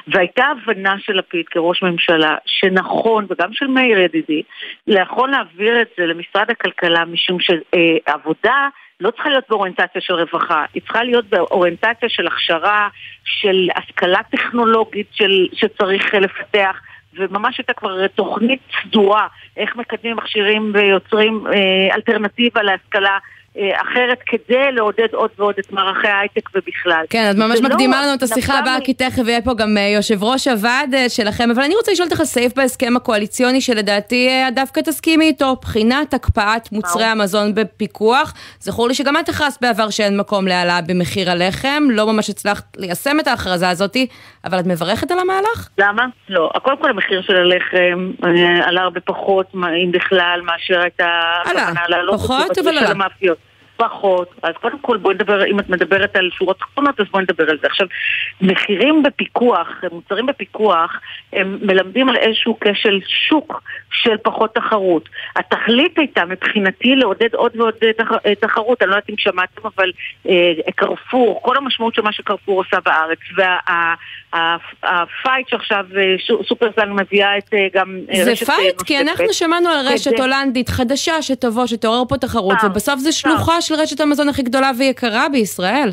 והייתה 0.07 0.43
הבנה 0.45 0.95
של 0.99 1.13
לפיד 1.13 1.45
כראש 1.49 1.83
ממשלה, 1.83 2.35
שנכון, 2.45 3.25
וגם 3.29 3.53
של 3.53 3.67
מאיר 3.67 3.99
ידידי, 3.99 4.43
נכון 4.87 5.29
להעביר 5.31 5.81
את 5.81 5.87
זה 5.97 6.05
למשרד 6.05 6.49
הכלכלה, 6.49 7.05
משום 7.05 7.37
שעבודה 7.39 8.67
לא 8.99 9.11
צריכה 9.11 9.29
להיות 9.29 9.45
באוריינטציה 9.49 10.01
של 10.01 10.13
רווחה, 10.13 10.65
היא 10.73 10.81
צריכה 10.81 11.03
להיות 11.03 11.25
באוריינטציה 11.25 12.09
של 12.09 12.27
הכשרה, 12.27 12.89
של 13.23 13.69
השכלה 13.75 14.19
טכנולוגית 14.31 15.07
של, 15.11 15.47
שצריך 15.53 16.13
לפתח. 16.13 16.75
וממש 17.13 17.57
הייתה 17.57 17.73
כבר 17.73 18.07
תוכנית 18.07 18.59
סדורה 18.83 19.27
איך 19.57 19.75
מקדמים 19.75 20.17
מכשירים 20.17 20.71
ויוצרים 20.73 21.47
אה, 21.47 21.95
אלטרנטיבה 21.95 22.63
להשכלה 22.63 23.17
אחרת 23.57 24.17
כדי 24.25 24.71
לעודד 24.71 25.07
עוד 25.13 25.29
ועוד 25.37 25.55
את 25.59 25.71
מערכי 25.71 26.07
ההייטק 26.07 26.49
ובכלל. 26.55 27.05
כן, 27.09 27.31
את 27.31 27.35
ממש 27.35 27.59
לא 27.61 27.69
מקדימה 27.69 28.01
לנו 28.01 28.13
את 28.13 28.23
השיחה 28.23 28.59
הבאה, 28.59 28.77
כי 28.83 28.93
תכף 28.93 29.27
יהיה 29.27 29.41
פה 29.41 29.53
גם 29.53 29.77
אה, 29.77 29.81
יושב 29.81 30.23
ראש 30.23 30.47
הוועד 30.47 30.93
אה, 30.93 31.09
שלכם, 31.09 31.49
אבל 31.51 31.63
אני 31.63 31.75
רוצה 31.75 31.91
לשאול 31.91 32.07
אותך 32.11 32.23
סעיף 32.23 32.53
בהסכם 32.55 32.93
הקואליציוני 32.97 33.61
שלדעתי 33.61 34.27
אה, 34.27 34.51
דווקא 34.51 34.79
תסכימי 34.79 35.25
איתו, 35.25 35.55
בחינת 35.61 36.13
הקפאת 36.13 36.71
מוצרי 36.71 37.03
המזון 37.03 37.55
בפיקוח. 37.55 38.33
זכור 38.59 38.87
לי 38.87 38.93
שגם 38.93 39.17
את 39.17 39.29
הכרזת 39.29 39.61
בעבר 39.61 39.89
שאין 39.89 40.17
מקום 40.17 40.47
להעלאה 40.47 40.79
במחיר 40.87 41.31
הלחם, 41.31 41.83
לא 41.89 42.13
ממש 42.13 42.29
הצלחת 42.29 42.77
ליישם 42.77 43.19
את 43.19 43.27
ההכרזה 43.27 43.69
הזאתי, 43.69 44.07
אבל 44.45 44.59
את 44.59 44.65
מברכת 44.65 45.11
על 45.11 45.19
המהלך? 45.19 45.69
למה? 45.77 46.05
לא. 46.29 46.49
קודם 46.63 46.77
כל 46.77 46.89
המחיר 46.89 47.21
של 47.21 47.35
הלחם 47.35 48.11
אה, 48.25 48.67
עלה 48.67 48.81
הרבה 48.81 48.99
פחות, 48.99 49.45
אם 49.55 49.91
בכלל, 49.91 50.41
מאשר 50.43 50.81
הייתה 50.81 51.21
עלה. 51.45 51.71
פחות, 52.11 52.57
אבל 52.57 52.77
עלה. 52.77 52.93
פחות. 53.83 54.27
אז 54.43 54.53
קודם 54.61 54.79
כל 54.79 54.97
בואי 54.97 55.15
נדבר, 55.15 55.45
אם 55.45 55.59
את 55.59 55.69
מדברת 55.69 56.15
על 56.15 56.29
שורות 56.37 56.59
תחתונות, 56.59 56.99
אז 56.99 57.05
בואי 57.11 57.23
נדבר 57.23 57.49
על 57.49 57.57
זה. 57.61 57.67
עכשיו, 57.67 57.87
מחירים 58.41 59.03
בפיקוח, 59.03 59.67
מוצרים 59.91 60.25
בפיקוח, 60.25 60.91
הם 61.33 61.57
מלמדים 61.61 62.09
על 62.09 62.15
איזשהו 62.15 62.57
כשל 62.61 62.99
שוק 63.29 63.61
של 63.91 64.17
פחות 64.23 64.55
תחרות. 64.55 65.09
התכלית 65.35 65.97
הייתה 65.97 66.25
מבחינתי 66.25 66.95
לעודד 66.95 67.33
עוד 67.33 67.51
ועוד 67.55 67.73
אה, 67.83 67.93
תח- 67.93 68.25
אה, 68.25 68.35
תחרות, 68.35 68.81
אני 68.81 68.89
לא 68.89 68.95
יודעת 68.95 69.09
אם 69.09 69.15
שמעתם, 69.17 69.61
אבל 69.75 69.91
אה, 70.29 70.51
קרפור, 70.75 71.39
כל 71.43 71.57
המשמעות 71.57 71.95
של 71.95 72.01
מה 72.01 72.11
שקרפור 72.13 72.63
עושה 72.63 72.77
בארץ, 72.85 73.19
וה 74.33 74.66
fight 74.66 75.47
שעכשיו 75.49 75.85
אה, 75.97 76.15
שופרסל 76.47 76.89
מביאה 76.89 77.37
את 77.37 77.49
גם 77.73 77.99
זה 78.13 78.31
רשת 78.31 78.49
אה, 78.49 78.55
fight, 78.55 78.81
כי. 78.81 78.99
אנחנו 78.99 79.33
שמענו 79.33 79.69
על 79.69 79.87
רשת 79.87 80.19
הולנדית 80.19 80.69
חדשה 80.69 81.21
שתבוא, 81.21 81.67
שתעורר 81.67 82.03
פה 82.09 82.17
תחרות, 82.17 82.57
ובסוף 82.63 82.99
זה. 82.99 83.11
שלוחה 83.11 83.61
של 83.75 83.81
רשת 83.81 83.99
המזון 83.99 84.29
הכי 84.29 84.43
גדולה 84.43 84.71
ויקרה 84.79 85.27
בישראל. 85.31 85.89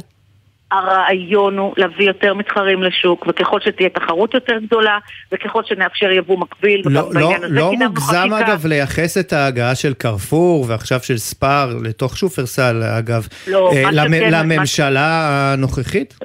הרעיון 0.72 1.58
הוא 1.58 1.74
להביא 1.76 2.06
יותר 2.06 2.34
מתחרים 2.34 2.82
לשוק, 2.82 3.26
וככל 3.28 3.60
שתהיה 3.60 3.88
תחרות 3.88 4.34
יותר 4.34 4.58
גדולה, 4.66 4.98
וככל 5.32 5.62
שנאפשר 5.64 6.10
יבוא 6.10 6.38
מקביל, 6.38 6.82
לא, 6.84 7.10
לא, 7.14 7.32
לא 7.48 7.72
מוגזם 7.72 8.06
חקיקה. 8.30 8.38
אגב 8.52 8.66
לייחס 8.66 9.18
את 9.18 9.32
ההגעה 9.32 9.74
של 9.74 9.94
קרפור 9.94 10.64
ועכשיו 10.68 11.00
של 11.02 11.18
ספאר 11.18 11.70
לתוך 11.84 12.16
שופרסל 12.18 12.82
אגב 12.98 13.26
לא, 13.46 13.70
אה, 13.72 13.82
מה 13.82 13.90
למ- 13.92 14.14
שכן, 14.14 14.30
מה- 14.30 14.42
לממשלה 14.42 15.28
הנוכחית? 15.52 16.18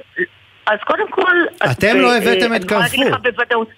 אז 0.66 0.78
קודם 0.86 1.10
כל... 1.10 1.36
אתם 1.70 1.86
אז, 1.88 1.96
לא 1.96 2.12
אה, 2.12 2.16
הבאתם 2.16 2.52
אה, 2.52 2.56
את 2.56 2.62
אני 2.62 2.64
יכולה 2.64 2.80
להגיד 2.80 3.00
קרפור. 3.00 3.14
לך 3.16 3.34
בוודאות. 3.36 3.68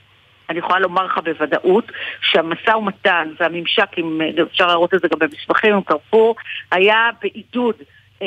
אני 0.50 0.58
יכולה 0.58 0.78
לומר 0.78 1.04
לך 1.04 1.18
בוודאות 1.24 1.92
שהמשא 2.20 2.70
ומתן 2.70 3.28
והממשק 3.40 3.88
עם, 3.96 4.20
אה, 4.22 4.42
אפשר 4.42 4.66
להראות 4.66 4.94
את 4.94 5.00
זה 5.00 5.08
גם 5.08 5.18
במסמכים 5.18 5.74
עם 5.74 5.82
קרפור, 5.82 6.36
היה 6.72 7.10
בעידוד 7.22 7.74
אה, 8.22 8.26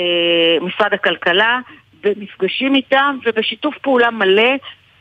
משרד 0.62 0.94
הכלכלה, 0.94 1.60
במפגשים 2.04 2.76
איתם 2.76 3.18
ובשיתוף 3.26 3.78
פעולה 3.82 4.12
מלא. 4.12 4.52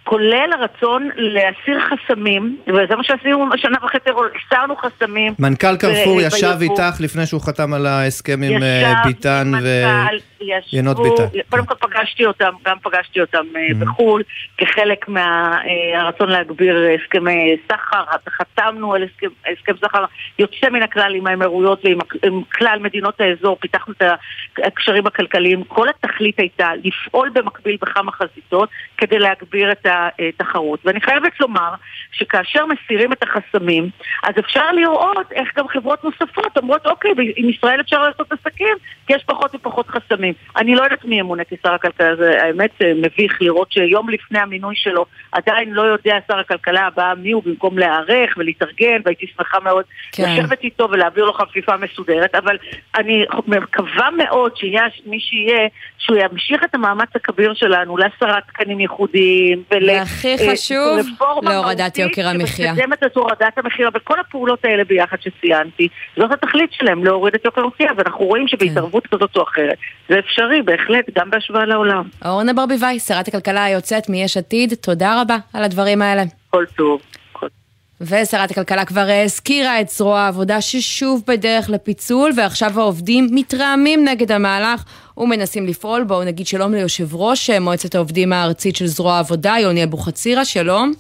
כולל 0.05 0.51
הרצון 0.53 1.09
להסיר 1.17 1.81
חסמים, 1.81 2.57
וזה 2.67 2.97
מה 2.97 3.05
שעשינו 3.05 3.49
שנה 3.57 3.79
וחצי, 3.85 4.11
הסרנו 4.47 4.77
חסמים. 4.77 5.35
מנכ"ל 5.39 5.77
קרפור 5.77 6.17
ב- 6.17 6.21
ישב 6.21 6.53
ביבוא. 6.59 6.77
איתך 6.77 7.01
לפני 7.01 7.27
שהוא 7.27 7.41
חתם 7.41 7.75
על 7.75 7.87
ההסכם 7.87 8.43
עם 8.43 8.63
אה, 8.63 8.81
ישב 8.83 9.09
ביטן 9.09 9.47
עם 9.47 9.61
ו... 9.63 9.85
מנכ"ל, 9.87 10.38
ישבו-. 10.41 11.17
קודם 11.51 11.67
כל 11.67 11.75
פגשתי 11.75 12.27
אותם, 12.27 12.53
גם 12.65 12.77
פגשתי 12.83 13.21
אותם 13.21 13.45
אה, 13.57 13.69
Mm-hmm. 13.69 13.85
בחו"ל, 13.85 14.23
כחלק 14.59 15.09
מהרצון 15.09 16.29
להגביר 16.31 16.77
הסכמי 17.01 17.57
סחר, 17.73 18.05
חתמנו 18.29 18.95
על 18.95 19.03
הסכם, 19.03 19.27
הסכם 19.53 19.73
סחר 19.87 20.05
יוצא 20.39 20.71
מן 20.71 20.83
הכלל 20.83 21.15
עם 21.15 21.27
האמירויות 21.27 21.85
ועם 21.85 21.99
עם 22.25 22.43
כלל 22.43 22.79
מדינות 22.83 23.21
האזור, 23.21 23.57
פיתחנו 23.61 23.95
את 23.97 24.03
הקשרים 24.59 25.07
הכלכליים. 25.07 25.65
כל 25.65 25.89
התכלית 25.89 26.39
הייתה 26.39 26.71
לפעול 26.85 27.31
במקביל 27.35 27.77
בכמה 27.81 28.13
חזיתות 28.13 28.69
כדי 28.97 29.19
להגביר 29.19 29.73
את 29.73 29.87
התחרות. 29.87 30.81
ואני 30.85 31.01
חייבת 31.01 31.41
לומר 31.41 31.75
שכאשר 32.13 32.67
מסירים 32.67 33.13
את 33.13 33.23
החסמים, 33.23 33.91
אז 34.23 34.35
אפשר 34.39 34.73
לראות 34.73 35.33
איך 35.33 35.49
גם 35.57 35.69
חברות 35.69 36.05
נוספות 36.05 36.57
אומרות, 36.57 36.87
אוקיי, 36.87 37.11
עם 37.37 37.49
ישראל 37.49 37.81
אפשר 37.81 38.03
לעשות 38.03 38.33
עסקים, 38.33 38.77
כי 39.07 39.13
יש 39.13 39.25
פחות 39.27 39.55
ופחות 39.55 39.87
חסמים. 39.89 40.28
אני 40.57 40.75
לא 40.75 40.83
יודעת 40.83 41.05
מי 41.05 41.19
ימונה 41.19 41.43
כשר 41.45 41.73
הכלכלה, 41.73 42.17
זה 42.17 42.43
האמת 42.43 42.71
אה, 42.83 42.93
מביך 42.95 43.43
לראות 43.43 43.73
שיום 43.73 44.09
לפני 44.11 44.39
המינוי 44.39 44.75
שלו 44.77 45.05
עדיין 45.33 45.71
לא 45.71 45.83
יודע 45.83 46.19
שר 46.29 46.39
הכלכלה 46.39 46.87
הבא 46.87 47.15
מי 47.19 47.33
הוא 47.33 47.43
במקום 47.47 47.79
להיערך 47.79 48.35
ולהתארגן, 48.37 49.01
והייתי 49.05 49.27
שמחה 49.37 49.61
מאוד 49.61 49.85
כן. 50.13 50.23
לשבת 50.23 50.63
איתו 50.63 50.89
ולהעביר 50.91 51.25
לו 51.25 51.33
חפיפה 51.33 51.77
מסודרת, 51.77 52.35
אבל 52.35 52.57
אני 52.97 53.25
מקווה 53.47 54.09
מאוד 54.17 54.57
שיהיה 54.57 54.83
מי 55.07 55.21
שיהיה, 55.21 55.69
שהוא 55.99 56.17
ימשיך 56.19 56.65
את 56.65 56.75
המאמץ 56.75 57.09
הכביר 57.15 57.55
שלנו 57.55 57.97
להסרת 57.97 58.43
תקנים 58.47 58.81
ייחודיים 58.81 59.63
ול... 59.71 59.91
והכי 59.91 60.29
אה, 60.29 60.53
חשוב, 60.53 60.99
להורדת 61.43 61.99
יוקר 61.99 62.29
המחיה. 62.29 62.75
שמקדמת 62.75 63.03
את 63.03 63.17
הורדת 63.17 63.59
המחיר, 63.59 63.91
וכל 63.95 64.21
הפעולות 64.21 64.65
האלה 64.65 64.85
ביחד 64.85 65.17
שציינתי, 65.21 65.89
זאת 66.17 66.33
התכלית 66.33 66.73
שלהם, 66.73 67.05
להוריד 67.05 67.35
את 67.35 67.45
יוקר 67.45 67.61
המחיה, 67.61 67.91
ואנחנו 67.97 68.25
רואים 68.25 68.49
שבהתערבות 68.49 69.07
כזאת 69.07 69.37
או 69.37 69.43
אחרת, 69.43 69.79
זה 70.09 70.18
אפשרי 70.19 70.63
בהחלט, 70.63 71.05
גם 71.19 71.31
בהשוואה 71.31 71.67
לעולם. 71.67 72.03
אורנה 72.25 72.53
ברביבאי, 72.53 73.01
שרת 73.01 73.29
הכלכלה 73.29 73.65
היוצאת 73.65 74.09
מיש 74.09 74.37
עתיד, 74.37 74.75
תודה 74.75 75.21
רבה 75.21 75.37
על 75.53 75.65
הדברים 75.65 76.03
האלה. 76.03 76.23
כל 76.51 76.65
טוב. 76.77 77.01
ושרת 78.01 78.51
הכלכלה 78.51 78.85
כבר 78.85 79.07
הזכירה 79.25 79.81
את 79.81 79.89
זרוע 79.89 80.21
העבודה 80.21 80.61
ששוב 80.61 81.23
בדרך 81.27 81.71
לפיצול 81.71 82.31
ועכשיו 82.37 82.81
העובדים 82.81 83.27
מתרעמים 83.31 84.05
נגד 84.05 84.33
המהלך 84.33 84.85
ומנסים 85.17 85.67
לפעול. 85.67 86.05
בואו 86.05 86.25
נגיד 86.25 86.47
שלום 86.47 86.75
ליושב 86.75 87.15
ראש 87.15 87.51
מועצת 87.51 87.95
העובדים 87.95 88.33
הארצית 88.33 88.77
של 88.77 88.87
זרוע 88.87 89.15
העבודה, 89.15 89.55
יוני 89.61 89.85
אבוחצירא, 89.85 90.45
שלום. 90.45 90.93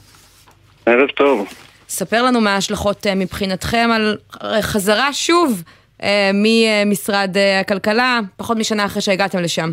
ערב 0.86 1.08
טוב. 1.08 1.48
ספר 1.88 2.22
לנו 2.22 2.40
מה 2.40 2.54
ההשלכות 2.54 3.06
מבחינתכם 3.06 3.90
על 3.92 4.62
חזרה 4.62 5.12
שוב 5.12 5.62
ממשרד 6.34 7.36
הכלכלה, 7.60 8.20
פחות 8.36 8.56
משנה 8.56 8.84
אחרי 8.84 9.02
שהגעתם 9.02 9.38
לשם. 9.38 9.70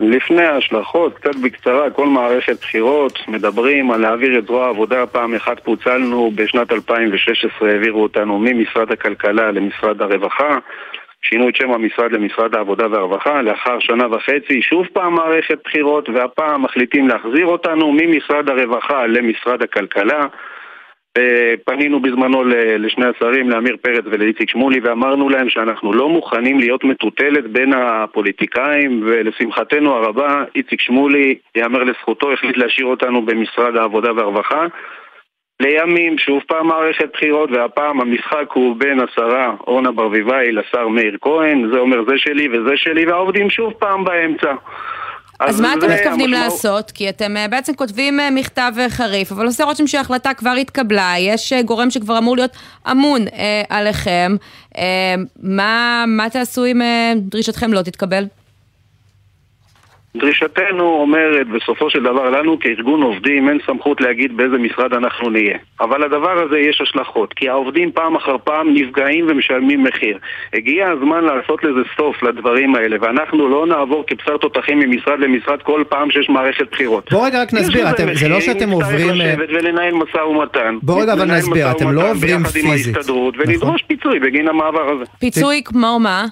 לפני 0.00 0.42
ההשלכות, 0.42 1.14
קצת 1.14 1.36
בקצרה, 1.44 1.90
כל 1.90 2.06
מערכת 2.06 2.60
בחירות 2.60 3.18
מדברים 3.28 3.90
על 3.90 4.00
להעביר 4.00 4.38
את 4.38 4.46
זרוע 4.46 4.66
העבודה, 4.66 5.06
פעם 5.06 5.34
אחת 5.34 5.64
פוצלנו, 5.64 6.30
בשנת 6.34 6.72
2016 6.72 7.68
העבירו 7.70 8.02
אותנו 8.02 8.38
ממשרד 8.38 8.92
הכלכלה 8.92 9.50
למשרד 9.50 10.02
הרווחה, 10.02 10.58
שינו 11.22 11.48
את 11.48 11.56
שם 11.56 11.70
המשרד 11.70 12.12
למשרד 12.12 12.54
העבודה 12.54 12.86
והרווחה, 12.90 13.42
לאחר 13.42 13.78
שנה 13.80 14.06
וחצי 14.16 14.62
שוב 14.62 14.86
פעם 14.92 15.14
מערכת 15.14 15.58
בחירות, 15.64 16.08
והפעם 16.08 16.62
מחליטים 16.62 17.08
להחזיר 17.08 17.46
אותנו 17.46 17.92
ממשרד 17.92 18.48
הרווחה 18.48 19.06
למשרד 19.06 19.62
הכלכלה. 19.62 20.26
פנינו 21.64 22.02
בזמנו 22.02 22.44
לשני 22.78 23.06
השרים, 23.06 23.50
לאמיר 23.50 23.76
פרץ 23.82 24.04
ולאיציק 24.10 24.50
שמולי, 24.50 24.80
ואמרנו 24.80 25.28
להם 25.28 25.48
שאנחנו 25.48 25.92
לא 25.92 26.08
מוכנים 26.08 26.58
להיות 26.58 26.84
מטוטלת 26.84 27.46
בין 27.46 27.72
הפוליטיקאים, 27.72 29.02
ולשמחתנו 29.04 29.94
הרבה, 29.94 30.44
איציק 30.54 30.80
שמולי, 30.80 31.34
יאמר 31.56 31.84
לזכותו, 31.84 32.32
החליט 32.32 32.56
להשאיר 32.56 32.86
אותנו 32.86 33.22
במשרד 33.22 33.76
העבודה 33.76 34.12
והרווחה. 34.12 34.66
לימים, 35.60 36.18
שוב 36.18 36.42
פעם 36.46 36.66
מערכת 36.66 37.10
בחירות, 37.12 37.50
והפעם 37.52 38.00
המשחק 38.00 38.46
הוא 38.52 38.76
בין 38.76 39.00
השרה 39.00 39.54
אורנה 39.66 39.90
ברביבאי 39.92 40.52
לשר 40.52 40.88
מאיר 40.88 41.16
כהן, 41.20 41.70
זה 41.72 41.78
אומר 41.78 42.04
זה 42.08 42.18
שלי 42.18 42.48
וזה 42.48 42.76
שלי, 42.76 43.06
והעובדים 43.06 43.50
שוב 43.50 43.72
פעם 43.72 44.04
באמצע. 44.04 44.54
אז 45.48 45.60
מה 45.60 45.74
אתם 45.74 45.90
מתכוונים 45.90 46.34
המשמעות- 46.34 46.52
לעשות? 46.52 46.90
כי 46.90 47.08
אתם 47.08 47.36
אה, 47.36 47.48
בעצם 47.48 47.74
כותבים 47.74 48.20
אה, 48.20 48.30
מכתב 48.30 48.72
אה, 48.78 48.90
חריף, 48.90 49.32
אבל 49.32 49.46
עושה 49.46 49.64
רושם 49.64 49.86
שההחלטה 49.86 50.34
כבר 50.34 50.50
התקבלה, 50.50 51.14
יש 51.18 51.52
גורם 51.64 51.90
שכבר 51.90 52.18
אמור 52.18 52.36
להיות 52.36 52.50
אמון 52.90 53.24
אה, 53.32 53.62
עליכם. 53.68 54.36
אה, 54.78 54.82
מה 55.42 56.04
מה 56.08 56.30
תעשו 56.30 56.64
אם 56.66 56.82
אה, 56.82 57.12
דרישתכם 57.16 57.72
לא 57.72 57.82
תתקבל? 57.82 58.24
דרישתנו 60.16 60.84
אומרת, 60.84 61.46
בסופו 61.48 61.90
של 61.90 62.02
דבר, 62.02 62.30
לנו 62.30 62.58
כארגון 62.58 63.02
עובדים 63.02 63.48
אין 63.48 63.58
סמכות 63.66 64.00
להגיד 64.00 64.36
באיזה 64.36 64.56
משרד 64.58 64.94
אנחנו 64.94 65.30
נהיה. 65.30 65.58
אבל 65.80 66.04
לדבר 66.04 66.42
הזה 66.44 66.58
יש 66.58 66.80
השלכות, 66.80 67.32
כי 67.32 67.48
העובדים 67.48 67.92
פעם 67.92 68.16
אחר 68.16 68.36
פעם 68.44 68.74
נפגעים 68.74 69.26
ומשלמים 69.28 69.84
מחיר. 69.84 70.18
הגיע 70.54 70.88
הזמן 70.90 71.24
לעשות 71.24 71.64
לזה 71.64 71.80
סוף 71.96 72.22
לדברים 72.22 72.74
האלה, 72.74 72.96
ואנחנו 73.00 73.48
לא 73.48 73.66
נעבור 73.66 74.04
כבשר 74.06 74.36
תותחים 74.36 74.78
ממשרד 74.78 75.18
למשרד 75.20 75.62
כל 75.62 75.84
פעם 75.88 76.10
שיש 76.10 76.28
מערכת 76.28 76.70
בחירות. 76.72 77.12
בוא 77.12 77.26
רגע 77.26 77.42
רק 77.42 77.52
נסביר, 77.54 77.90
אתם- 77.90 78.14
זה 78.14 78.28
לא 78.28 78.36
מחיר, 78.36 78.52
שאתם 78.54 78.70
נצטרך 78.70 78.88
עוברים, 78.88 79.08
אה, 79.10 79.14
לשבת 79.34 79.48
ולנהל 79.48 79.94
משא 79.94 80.18
ומתן. 80.18 80.76
בוא 80.82 81.02
רגע 81.02 81.12
אבל 81.12 81.24
נסביר, 81.24 81.70
אתם 81.70 81.90
לא 81.92 82.10
עוברים 82.10 82.20
ביחד 82.42 82.56
עם 82.56 82.62
פיזית. 82.62 82.96
ההסתדרות, 82.96 83.34
נכון. 83.36 83.50
ולדרוש 83.50 83.82
פיצוי 83.82 84.18
בגין 84.18 84.48
המעבר 84.48 84.90
הזה. 84.90 85.04
פיצוי 85.20 85.62
כמו 85.64 85.98
מה? 86.00 86.24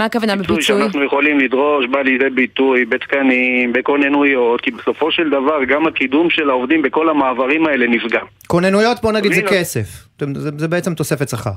מה 0.00 0.04
הכוונה 0.04 0.32
פיצוי 0.32 0.56
בפיצוי? 0.56 0.62
שאנחנו 0.62 1.04
יכולים 1.04 1.38
לדרוש 1.38 1.86
בא 1.86 2.00
לידי 2.00 2.30
ביטוי 2.30 2.84
בתקנים, 2.84 3.72
בכוננויות, 3.72 4.60
כי 4.60 4.70
בסופו 4.70 5.12
של 5.12 5.30
דבר 5.30 5.64
גם 5.68 5.86
הקידום 5.86 6.30
של 6.30 6.50
העובדים 6.50 6.82
בכל 6.82 7.08
המעברים 7.08 7.66
האלה 7.66 7.86
נפגע. 7.86 8.20
כוננויות 8.46 9.02
בוא 9.02 9.12
נגיד 9.12 9.32
זה 9.32 9.40
הנה. 9.40 9.50
כסף, 9.50 9.86
זה 10.34 10.50
זה 10.56 10.68
בעצם 10.68 10.94
תוספת 10.94 11.28
שכר. 11.28 11.50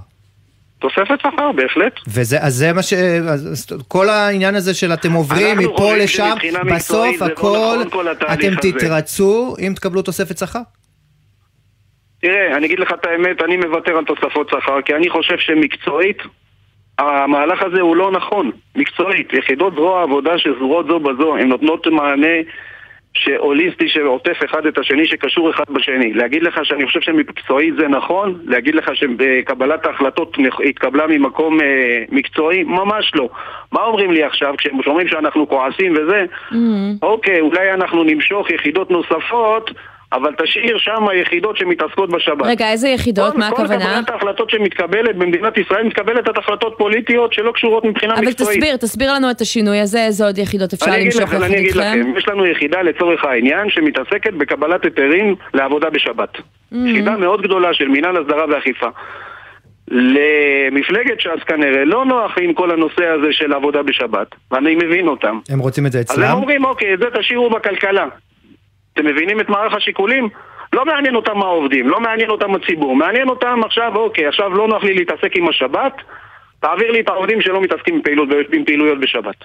תוספת 0.79 1.19
שכר, 1.19 1.51
בהחלט. 1.51 1.93
וזה, 2.07 2.37
אז 2.41 2.53
זה 2.53 2.73
מה 2.73 2.83
ש... 2.83 2.93
אז, 2.93 3.67
כל 3.87 4.09
העניין 4.09 4.55
הזה 4.55 4.73
של 4.73 4.93
אתם 4.93 5.11
עוברים 5.11 5.57
מפה 5.57 5.95
לשם, 5.95 6.35
בסוף 6.75 7.21
לא 7.21 7.25
הכל, 7.25 7.77
נכון, 7.85 7.89
כל 7.89 8.11
אתם 8.11 8.27
הזה. 8.29 8.71
תתרצו 8.71 9.55
אם 9.59 9.73
תקבלו 9.75 10.01
תוספת 10.01 10.37
שכר. 10.37 10.59
תראה, 12.21 12.57
אני 12.57 12.65
אגיד 12.65 12.79
לך 12.79 12.91
את 12.99 13.05
האמת, 13.05 13.41
אני 13.41 13.57
מוותר 13.57 13.91
על 13.97 14.05
תוספות 14.05 14.49
שכר, 14.49 14.81
כי 14.85 14.95
אני 14.95 15.09
חושב 15.09 15.37
שמקצועית, 15.37 16.17
המהלך 16.99 17.63
הזה 17.63 17.81
הוא 17.81 17.95
לא 17.95 18.11
נכון. 18.11 18.51
מקצועית, 18.75 19.33
יחידות 19.33 19.73
זרוע 19.75 19.99
העבודה 19.99 20.37
שזורות 20.37 20.87
זו 20.87 20.99
בזו, 20.99 21.37
הן 21.37 21.47
נותנות 21.47 21.87
מענה 21.87 22.37
שהוליסטי 23.13 23.89
שעוטף 23.89 24.37
אחד 24.45 24.65
את 24.65 24.77
השני, 24.77 25.05
שקשור 25.05 25.49
אחד 25.49 25.63
בשני. 25.69 26.13
להגיד 26.13 26.43
לך 26.43 26.59
שאני 26.63 26.85
חושב 26.85 27.01
שמקצועית 27.01 27.73
זה 27.75 27.87
נכון? 27.87 28.39
להגיד 28.45 28.75
לך 28.75 28.95
שבקבלת 28.95 29.85
ההחלטות 29.85 30.37
התקבלה 30.65 31.07
ממקום 31.07 31.61
אה, 31.61 32.03
מקצועי? 32.09 32.63
ממש 32.63 33.11
לא. 33.15 33.29
מה 33.71 33.81
אומרים 33.81 34.11
לי 34.11 34.23
עכשיו 34.23 34.53
כשהם 34.57 34.79
אומרים 34.87 35.07
שאנחנו 35.07 35.49
כועסים 35.49 35.93
וזה? 35.93 36.25
אוקיי, 37.01 37.39
אולי 37.39 37.73
אנחנו 37.73 38.03
נמשוך 38.03 38.49
יחידות 38.49 38.91
נוספות, 38.91 39.71
אבל 40.13 40.31
תשאיר 40.43 40.77
שם 40.77 41.05
יחידות 41.21 41.57
שמתעסקות 41.57 42.09
בשבת. 42.09 42.45
רגע, 42.45 42.71
איזה 42.71 42.87
יחידות? 42.89 43.33
כל- 43.33 43.39
מה 43.39 43.51
כל 43.51 43.61
הכוונה? 43.61 43.85
קבלת 43.85 44.09
ההחלטות 44.09 44.49
שמתקבלת 44.49 45.15
במדינת 45.15 45.57
ישראל 45.57 45.83
מתקבלת 45.83 46.29
את 46.29 46.37
החלטות 46.37 46.75
פוליטיות 46.77 47.33
שלא 47.33 47.51
קשורות 47.51 47.85
מבחינה 47.85 48.13
אבל 48.13 48.25
מקצועית. 48.25 48.59
תסביר, 48.59 48.77
תסביר 48.77 49.13
לנו 49.13 49.31
את 49.31 49.41
השינוי 49.41 49.79
הזה, 49.79 50.05
איזה 50.05 50.25
עוד 50.25 50.37
יחידות 50.37 50.73
אפשר 50.73 50.91
למשוך 51.05 51.21
יחד 51.21 51.41
אני 51.41 51.59
אגיד? 51.59 51.75
לכם, 51.75 52.13
יש 52.17 52.27
לנו 52.27 52.45
יחידה 52.45 52.81
לצורך 52.81 53.25
העניין 53.25 53.69
שמתעסקת 53.69 54.33
בקבלת 54.33 54.83
היתרים 54.85 55.35
לעבודה 55.53 55.89
בשבת. 55.89 56.37
Mm-hmm. 56.37 56.75
יחידה 56.87 57.17
מאוד 57.17 57.41
גדולה 57.41 57.73
של 57.73 57.87
מינהל 57.87 58.17
הסדרה 58.17 58.45
ואכיפה. 58.49 58.87
למפלגת 59.87 61.19
ש"ס 61.19 61.43
כנראה 61.47 61.85
לא 61.85 62.05
נוח 62.05 62.31
עם 62.41 62.53
כל 62.53 62.71
הנושא 62.71 63.05
הזה 63.05 63.27
של 63.31 63.53
עבודה 63.53 63.83
בשבת, 63.83 64.27
ואני 64.51 64.75
מבין 64.75 65.07
אותם. 65.07 65.39
הם 65.49 65.59
רוצים 65.59 65.85
את 65.85 65.91
זה 65.91 65.99
אז 65.99 66.17
הם 66.17 66.23
אצלם? 66.23 66.37
אומרים, 66.37 66.65
אוקיי, 66.65 66.93
את 66.93 66.99
זה 66.99 67.05
תשאירו 67.19 67.49
בכלכלה. 67.49 68.05
אתם 68.93 69.05
מבינים 69.05 69.39
את 69.39 69.49
מערך 69.49 69.73
השיקולים? 69.73 70.29
לא 70.73 70.85
מעניין 70.85 71.15
אותם 71.15 71.41
העובדים, 71.41 71.89
לא 71.89 71.99
מעניין 71.99 72.29
אותם 72.29 72.55
הציבור, 72.55 72.95
מעניין 72.95 73.29
אותם 73.29 73.61
עכשיו, 73.65 73.95
אוקיי, 73.95 74.27
עכשיו 74.27 74.53
לא 74.53 74.67
נוח 74.67 74.83
לי 74.83 74.93
להתעסק 74.93 75.35
עם 75.35 75.47
השבת, 75.47 75.93
תעביר 76.59 76.91
לי 76.91 76.99
את 76.99 77.09
העובדים 77.09 77.41
שלא 77.41 77.61
מתעסקים 77.61 77.95
עם, 77.95 78.01
פעילות, 78.01 78.29
עם 78.53 78.65
פעילויות 78.65 78.99
בשבת. 78.99 79.35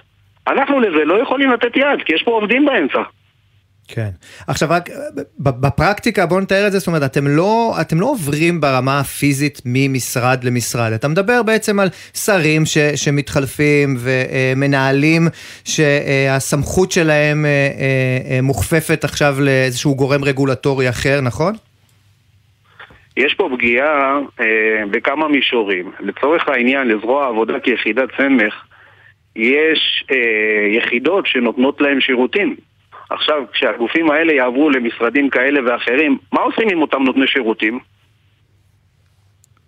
אנחנו 0.47 0.79
לזה 0.79 1.05
לא 1.05 1.21
יכולים 1.21 1.51
לתת 1.51 1.77
יד, 1.77 2.03
כי 2.05 2.15
יש 2.15 2.23
פה 2.23 2.31
עובדים 2.31 2.65
באמצע. 2.65 3.01
כן. 3.91 4.09
עכשיו 4.47 4.69
רק 4.71 4.89
בפרקטיקה 5.39 6.25
בוא 6.25 6.41
נתאר 6.41 6.67
את 6.67 6.71
זה, 6.71 6.79
זאת 6.79 6.87
אומרת 6.87 7.03
אתם 7.03 7.27
לא, 7.27 7.73
אתם 7.81 7.99
לא 7.99 8.05
עוברים 8.05 8.61
ברמה 8.61 8.99
הפיזית 8.99 9.61
ממשרד 9.65 10.43
למשרד, 10.43 10.93
אתה 10.93 11.07
מדבר 11.07 11.43
בעצם 11.43 11.79
על 11.79 11.89
שרים 12.13 12.65
ש, 12.65 12.77
שמתחלפים 12.77 13.97
ומנהלים 13.99 15.27
שהסמכות 15.65 16.91
שלהם 16.91 17.45
אה, 17.45 17.49
אה, 17.49 18.35
אה, 18.35 18.41
מוכפפת 18.41 19.03
עכשיו 19.03 19.35
לאיזשהו 19.39 19.95
גורם 19.95 20.23
רגולטורי 20.23 20.89
אחר, 20.89 21.21
נכון? 21.21 21.53
יש 23.17 23.33
פה 23.33 23.49
פגיעה 23.57 24.19
אה, 24.39 24.83
בכמה 24.91 25.27
מישורים. 25.27 25.91
לצורך 25.99 26.49
העניין, 26.49 26.87
לזרוע 26.87 27.25
העבודה 27.25 27.59
כיחידת 27.59 28.09
סמך, 28.17 28.63
יש 29.35 30.03
אה, 30.11 30.77
יחידות 30.77 31.27
שנותנות 31.27 31.81
להם 31.81 32.01
שירותים. 32.01 32.55
עכשיו, 33.09 33.43
כשהגופים 33.51 34.11
האלה 34.11 34.33
יעברו 34.33 34.69
למשרדים 34.69 35.29
כאלה 35.29 35.59
ואחרים, 35.65 36.17
מה 36.33 36.41
עושים 36.41 36.69
עם 36.71 36.81
אותם 36.81 37.03
נותני 37.03 37.27
שירותים? 37.27 37.79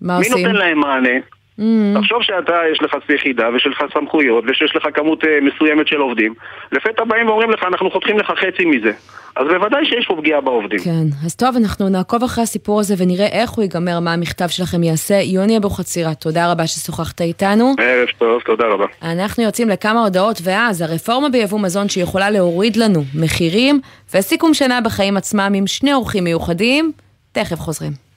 מה 0.01 0.19
מי 0.19 0.27
עושים? 0.27 0.47
נותן 0.47 0.56
להם 0.56 0.80
מענה? 0.80 1.19
Mm, 1.60 1.64
תחשוב 2.00 2.22
שאתה, 2.22 2.54
יש 2.72 2.82
לך 2.82 2.96
יחידה 3.16 3.50
ויש 3.50 3.68
לך 3.68 3.84
סמכויות 3.94 4.44
ושיש 4.48 4.76
לך 4.76 4.88
כמות 4.94 5.26
אה, 5.26 5.40
מסוימת 5.42 5.88
של 5.88 5.98
עובדים. 5.98 6.34
לפתע 6.72 7.04
באים 7.04 7.28
ואומרים 7.28 7.52
לך, 7.52 7.64
אנחנו 7.64 7.92
חותכים 7.92 8.18
לך 8.18 8.34
חצי 8.38 8.66
מזה. 8.66 8.92
אז 9.36 9.48
בוודאי 9.48 9.86
שיש 9.86 10.06
פה 10.08 10.16
פגיעה 10.18 10.42
בעובדים. 10.42 10.80
כן, 10.80 11.06
אז 11.26 11.36
טוב, 11.36 11.56
אנחנו 11.56 11.90
נעקוב 11.90 12.24
אחרי 12.24 12.44
הסיפור 12.44 12.80
הזה 12.80 12.96
ונראה 12.98 13.28
איך 13.28 13.52
הוא 13.52 13.64
ייגמר, 13.64 14.00
מה 14.00 14.14
המכתב 14.14 14.48
שלכם 14.48 14.84
יעשה. 14.84 15.16
יוני 15.16 15.58
אבוחצירה, 15.58 16.14
תודה 16.14 16.52
רבה 16.52 16.68
ששוחחת 16.68 17.22
איתנו. 17.22 17.74
ערב 17.78 18.08
טוב, 18.18 18.42
תודה 18.42 18.66
רבה. 18.68 18.86
אנחנו 19.04 19.44
יוצאים 19.44 19.70
לכמה 19.70 20.04
הודעות, 20.04 20.38
ואז 20.44 20.82
הרפורמה 20.82 21.30
ביבוא 21.30 21.60
מזון 21.60 21.90
שיכולה 21.90 22.30
להוריד 22.30 22.76
לנו 22.76 23.02
מחירים, 23.16 23.80
וסיכום 24.14 24.54
שנה 24.54 24.82
בחיים 24.82 25.18
עצמם 25.18 25.52
עם 25.56 25.68
שני 25.68 25.94
אורחים 25.94 26.24
מיוחדים. 26.24 26.92
תכף 27.32 27.60
חוזרים. 27.60 28.11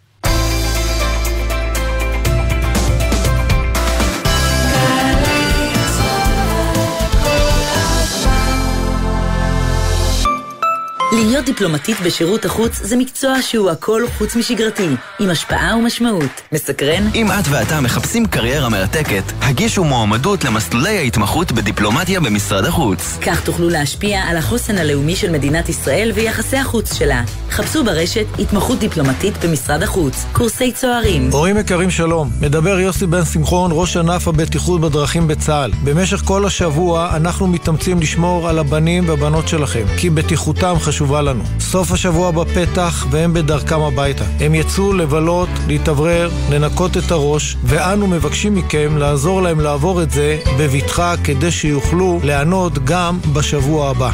להיות 11.15 11.45
דיפלומטית 11.45 11.97
בשירות 12.01 12.45
החוץ 12.45 12.81
זה 12.83 12.97
מקצוע 12.97 13.43
שהוא 13.43 13.71
הכל 13.71 14.03
חוץ 14.19 14.37
משגרתי, 14.37 14.89
עם 15.21 15.31
השפעה 15.31 15.77
ומשמעות. 15.77 16.43
מסקרן? 16.53 17.09
אם 17.15 17.27
את 17.27 17.49
ואתה 17.51 17.81
מחפשים 17.81 18.27
קריירה 18.27 18.69
מרתקת, 18.69 19.23
הגישו 19.41 19.85
מועמדות 19.85 20.45
למסלולי 20.45 20.99
ההתמחות 20.99 21.53
בדיפלומטיה 21.53 22.21
במשרד 22.21 22.65
החוץ. 22.65 23.19
כך 23.23 23.45
תוכלו 23.45 23.69
להשפיע 23.69 24.21
על 24.21 24.37
החוסן 24.37 24.79
הלאומי 24.79 25.17
של 25.17 25.31
מדינת 25.31 25.69
ישראל 25.69 26.13
ויחסי 26.15 26.57
החוץ 26.57 26.95
שלה. 26.95 27.23
חפשו 27.51 27.85
ברשת 27.85 28.27
התמחות 28.39 28.79
דיפלומטית 28.79 29.45
במשרד 29.45 29.83
החוץ, 29.83 30.25
קורסי 30.33 30.73
צוערים. 30.73 31.29
הורים 31.33 31.59
יקרים 31.59 31.91
שלום, 31.91 32.31
מדבר 32.41 32.79
יוסי 32.79 33.07
בן 33.07 33.25
שמחון, 33.25 33.71
ראש 33.75 33.97
ענף 33.97 34.29
הבטיחות 34.29 34.81
בדרכים 34.81 35.29
בצה"ל. 35.29 35.71
במשך 35.85 36.23
כל 36.25 36.47
השבוע 36.47 37.17
אנחנו 37.17 37.47
מתאמצים 37.47 38.01
לשמור 38.01 38.49
על 38.49 38.59
הבנים 38.59 39.09
והבנות 39.09 39.49
שלכם, 39.49 39.85
כי 39.97 40.11
בטיחותם 40.11 40.75
חשובה 40.81 41.04
לנו. 41.13 41.45
סוף 41.61 41.93
השבוע 41.93 42.31
בפתח 42.31 43.07
והם 43.11 43.35
בדרכם 43.35 43.81
הביתה. 43.81 44.25
הם 44.41 44.55
יצאו 44.55 44.93
לבלות, 44.93 45.49
להתאוורר, 45.67 46.31
לנקות 46.51 46.97
את 46.97 47.11
הראש, 47.11 47.57
ואנו 47.65 48.07
מבקשים 48.07 48.55
מכם 48.55 48.97
לעזור 48.97 49.43
להם 49.43 49.61
לעבור 49.61 50.03
את 50.03 50.11
זה 50.11 50.39
בבטחה 50.59 51.15
כדי 51.25 51.51
שיוכלו 51.51 52.21
ליהנות 52.25 52.85
גם 52.85 53.19
בשבוע 53.33 53.91
הבא. 53.91 54.11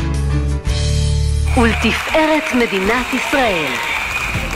ולתפארת 1.57 2.55
מדינת 2.55 3.07
ישראל. 3.15 4.00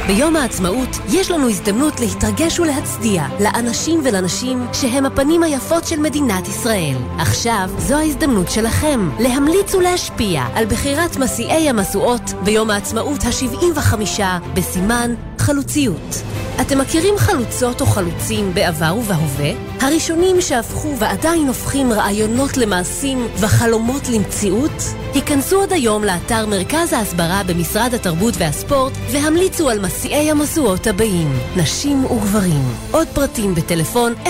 ביום 0.06 0.36
העצמאות 0.36 0.88
יש 1.08 1.30
לנו 1.30 1.48
הזדמנות 1.48 2.00
להתרגש 2.00 2.60
ולהצדיע 2.60 3.24
לאנשים 3.40 4.00
ולנשים 4.04 4.66
שהם 4.72 5.06
הפנים 5.06 5.42
היפות 5.42 5.86
של 5.86 6.00
מדינת 6.00 6.48
ישראל. 6.48 6.96
עכשיו 7.18 7.70
זו 7.78 7.94
ההזדמנות 7.94 8.50
שלכם 8.50 9.10
להמליץ 9.20 9.74
ולהשפיע 9.74 10.42
על 10.54 10.64
בחירת 10.66 11.16
מסיעי 11.16 11.68
המשואות 11.68 12.32
ביום 12.44 12.70
העצמאות 12.70 13.20
ה-75 13.24 14.20
בסימן 14.54 15.14
חלוציות. 15.38 16.22
אתם 16.60 16.78
מכירים 16.78 17.14
חלוצות 17.18 17.80
או 17.80 17.86
חלוצים 17.86 18.54
בעבר 18.54 18.96
ובהווה? 18.96 19.50
הראשונים 19.80 20.40
שהפכו 20.40 20.94
ועדיין 20.98 21.46
הופכים 21.46 21.92
רעיונות 21.92 22.56
למעשים 22.56 23.26
וחלומות 23.40 24.08
למציאות? 24.08 24.82
היכנסו 25.14 25.56
עוד 25.56 25.72
היום 25.72 26.04
לאתר 26.04 26.46
מרכז 26.46 26.92
ההסברה 26.92 27.42
במשרד 27.46 27.94
התרבות 27.94 28.34
והספורט 28.38 28.92
והמליצו 29.12 29.70
על 29.70 29.80
מסיעי 29.80 30.30
המשואות 30.30 30.86
הבאים, 30.86 31.38
נשים 31.56 32.04
וגברים. 32.04 32.74
עוד 32.90 33.08
פרטים 33.08 33.54
בטלפון 33.54 34.14
050-6222-945. 34.24 34.28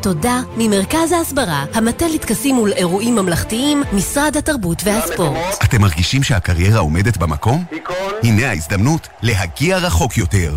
תודה 0.00 0.40
ממרכז 0.56 1.12
ההסברה, 1.12 1.64
המטה 1.74 2.06
לטקסים 2.14 2.58
ולאירועים 2.58 3.14
ממלכתיים, 3.14 3.82
משרד 3.92 4.36
התרבות 4.36 4.82
והספורט. 4.84 5.64
אתם 5.64 5.80
מרגישים 5.80 6.22
שהקריירה 6.22 6.78
עומדת 6.78 7.16
במקום? 7.16 7.64
הנה 8.22 8.48
ההזדמנות 8.48 9.08
להגיע 9.22 9.78
רחוק 9.78 10.18
יותר. 10.18 10.56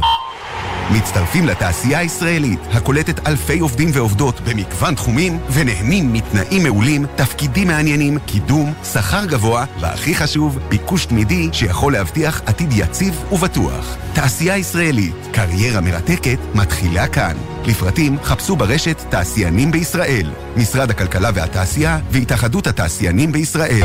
מצטרפים 0.91 1.45
לתעשייה 1.45 1.99
הישראלית, 1.99 2.59
הקולטת 2.73 3.27
אלפי 3.27 3.59
עובדים 3.59 3.89
ועובדות 3.93 4.41
במגוון 4.41 4.95
תחומים, 4.95 5.39
ונהנים 5.49 6.13
מתנאים 6.13 6.63
מעולים, 6.63 7.05
תפקידים 7.15 7.67
מעניינים, 7.67 8.19
קידום, 8.19 8.73
שכר 8.93 9.25
גבוה, 9.25 9.65
והכי 9.79 10.15
חשוב, 10.15 10.59
ביקוש 10.69 11.05
תמידי 11.05 11.49
שיכול 11.51 11.93
להבטיח 11.93 12.41
עתיד 12.45 12.69
יציב 12.71 13.23
ובטוח. 13.31 13.97
תעשייה 14.13 14.57
ישראלית, 14.57 15.15
קריירה 15.31 15.81
מרתקת, 15.81 16.39
מתחילה 16.55 17.07
כאן. 17.07 17.37
לפרטים 17.65 18.17
חפשו 18.23 18.55
ברשת 18.55 19.03
תעשיינים 19.09 19.71
בישראל, 19.71 20.31
משרד 20.57 20.89
הכלכלה 20.89 21.29
והתעשייה 21.33 21.99
והתאחדות 22.11 22.67
התעשיינים 22.67 23.31
בישראל. 23.31 23.83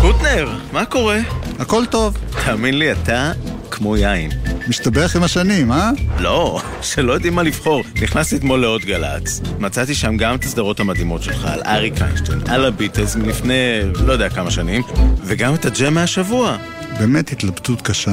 קוטנר, 0.00 0.48
מה 0.72 0.84
קורה? 0.84 1.18
הכל 1.58 1.86
טוב. 1.86 2.16
תאמין 2.44 2.78
לי, 2.78 2.92
אתה 2.92 3.32
כמו 3.70 3.96
יין. 3.96 4.30
משתבח 4.68 5.16
עם 5.16 5.22
השנים, 5.22 5.72
אה? 5.72 5.90
לא, 6.18 6.60
שלא 6.82 7.12
יודעים 7.12 7.34
מה 7.34 7.42
לבחור. 7.42 7.82
נכנסתי 8.02 8.36
אתמול 8.36 8.60
לעוד 8.60 8.84
גל"צ. 8.84 9.40
מצאתי 9.58 9.94
שם 9.94 10.16
גם 10.16 10.34
את 10.34 10.44
הסדרות 10.44 10.80
המדהימות 10.80 11.22
שלך, 11.22 11.44
על 11.44 11.60
אריק 11.66 12.02
איינשטיין, 12.02 12.40
על 12.48 12.64
הביטלס 12.64 13.16
מלפני 13.16 13.80
לא 14.06 14.12
יודע 14.12 14.28
כמה 14.28 14.50
שנים, 14.50 14.82
וגם 15.24 15.54
את 15.54 15.64
הג'ם 15.64 15.94
מהשבוע. 15.94 16.56
באמת 16.98 17.32
התלבטות 17.32 17.82
קשה. 17.82 18.12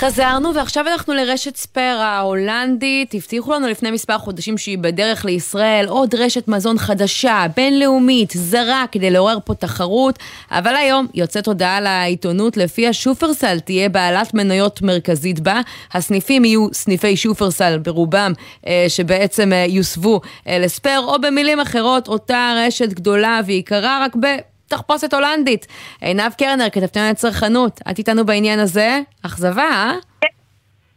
חזרנו 0.00 0.54
ועכשיו 0.54 0.86
אנחנו 0.86 1.14
לרשת 1.14 1.56
ספייר 1.56 1.96
ההולנדית. 1.96 3.14
הבטיחו 3.14 3.52
לנו 3.52 3.68
לפני 3.68 3.90
מספר 3.90 4.18
חודשים 4.18 4.58
שהיא 4.58 4.78
בדרך 4.78 5.24
לישראל 5.24 5.86
עוד 5.88 6.14
רשת 6.14 6.48
מזון 6.48 6.78
חדשה, 6.78 7.46
בינלאומית, 7.56 8.30
זרה, 8.30 8.84
כדי 8.92 9.10
לעורר 9.10 9.38
פה 9.44 9.54
תחרות. 9.54 10.18
אבל 10.50 10.76
היום 10.76 11.06
יוצאת 11.14 11.46
הודעה 11.46 11.80
לעיתונות 11.80 12.56
לפיה 12.56 12.92
שופרסל 12.92 13.60
תהיה 13.60 13.88
בעלת 13.88 14.34
מניות 14.34 14.82
מרכזית 14.82 15.40
בה. 15.40 15.60
הסניפים 15.92 16.44
יהיו 16.44 16.66
סניפי 16.72 17.16
שופרסל 17.16 17.78
ברובם, 17.78 18.32
אה, 18.66 18.84
שבעצם 18.88 19.52
אה, 19.52 19.64
יוסבו 19.68 20.20
אה, 20.46 20.58
לספייר, 20.58 21.00
או 21.00 21.20
במילים 21.20 21.60
אחרות, 21.60 22.08
אותה 22.08 22.54
רשת 22.56 22.88
גדולה 22.88 23.40
ויקרה 23.46 24.04
רק 24.04 24.16
ב... 24.16 24.26
תחפושת 24.70 25.14
הולנדית. 25.14 25.66
עינב 26.00 26.32
קרנר, 26.38 26.70
כתבתנו 26.72 27.02
לצרכנות, 27.10 27.80
את 27.90 27.98
איתנו 27.98 28.26
בעניין 28.26 28.58
הזה? 28.58 28.98
אכזבה, 29.26 29.62
אה? 29.62 29.92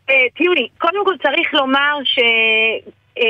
אה 0.10 0.26
תראי, 0.36 0.68
קודם 0.78 1.06
כל 1.06 1.16
צריך 1.24 1.54
לומר 1.54 1.96
ש... 2.04 2.20
אה, 3.18 3.24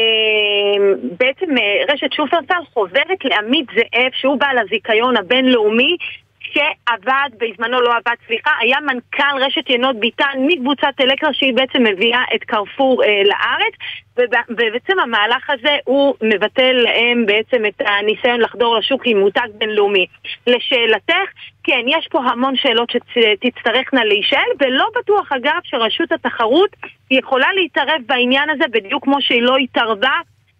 אה, 1.57 1.93
רשת 1.93 2.13
שופרסל 2.13 2.63
חוזרת 2.73 3.25
לעמית 3.25 3.65
זאב 3.75 4.11
שהוא 4.13 4.39
בעל 4.39 4.57
הזיכיון 4.57 5.17
הבינלאומי 5.17 5.97
שעבד, 6.39 7.29
בזמנו 7.37 7.81
לא 7.81 7.91
עבד, 7.91 8.15
סליחה, 8.27 8.51
היה 8.59 8.77
מנכ"ל 8.79 9.43
רשת 9.45 9.69
ינות 9.69 9.95
ביטן 9.95 10.37
מקבוצת 10.47 10.93
אלקטרה 11.01 11.33
שהיא 11.33 11.53
בעצם 11.53 11.83
מביאה 11.83 12.21
את 12.35 12.43
קרפור 12.43 13.03
אה, 13.03 13.21
לארץ 13.23 13.73
ובעצם 14.17 14.99
המהלך 14.99 15.49
הזה 15.49 15.77
הוא 15.85 16.15
מבטל 16.21 16.71
להם 16.71 17.25
בעצם 17.25 17.65
את 17.65 17.81
הניסיון 17.85 18.41
לחדור 18.41 18.77
לשוק 18.77 19.01
עם 19.05 19.19
מותג 19.19 19.47
בינלאומי. 19.57 20.05
לשאלתך, 20.47 21.29
כן, 21.63 21.81
יש 21.87 22.07
פה 22.11 22.19
המון 22.19 22.55
שאלות 22.55 22.91
שתצטרכנה 22.91 24.05
להישאל 24.05 24.49
ולא 24.59 24.85
בטוח 24.99 25.31
אגב 25.31 25.59
שרשות 25.63 26.11
התחרות 26.11 26.69
יכולה 27.11 27.47
להתערב 27.53 28.01
בעניין 28.05 28.49
הזה 28.49 28.63
בדיוק 28.71 29.03
כמו 29.03 29.21
שהיא 29.21 29.41
לא 29.41 29.57
התערבה 29.57 30.19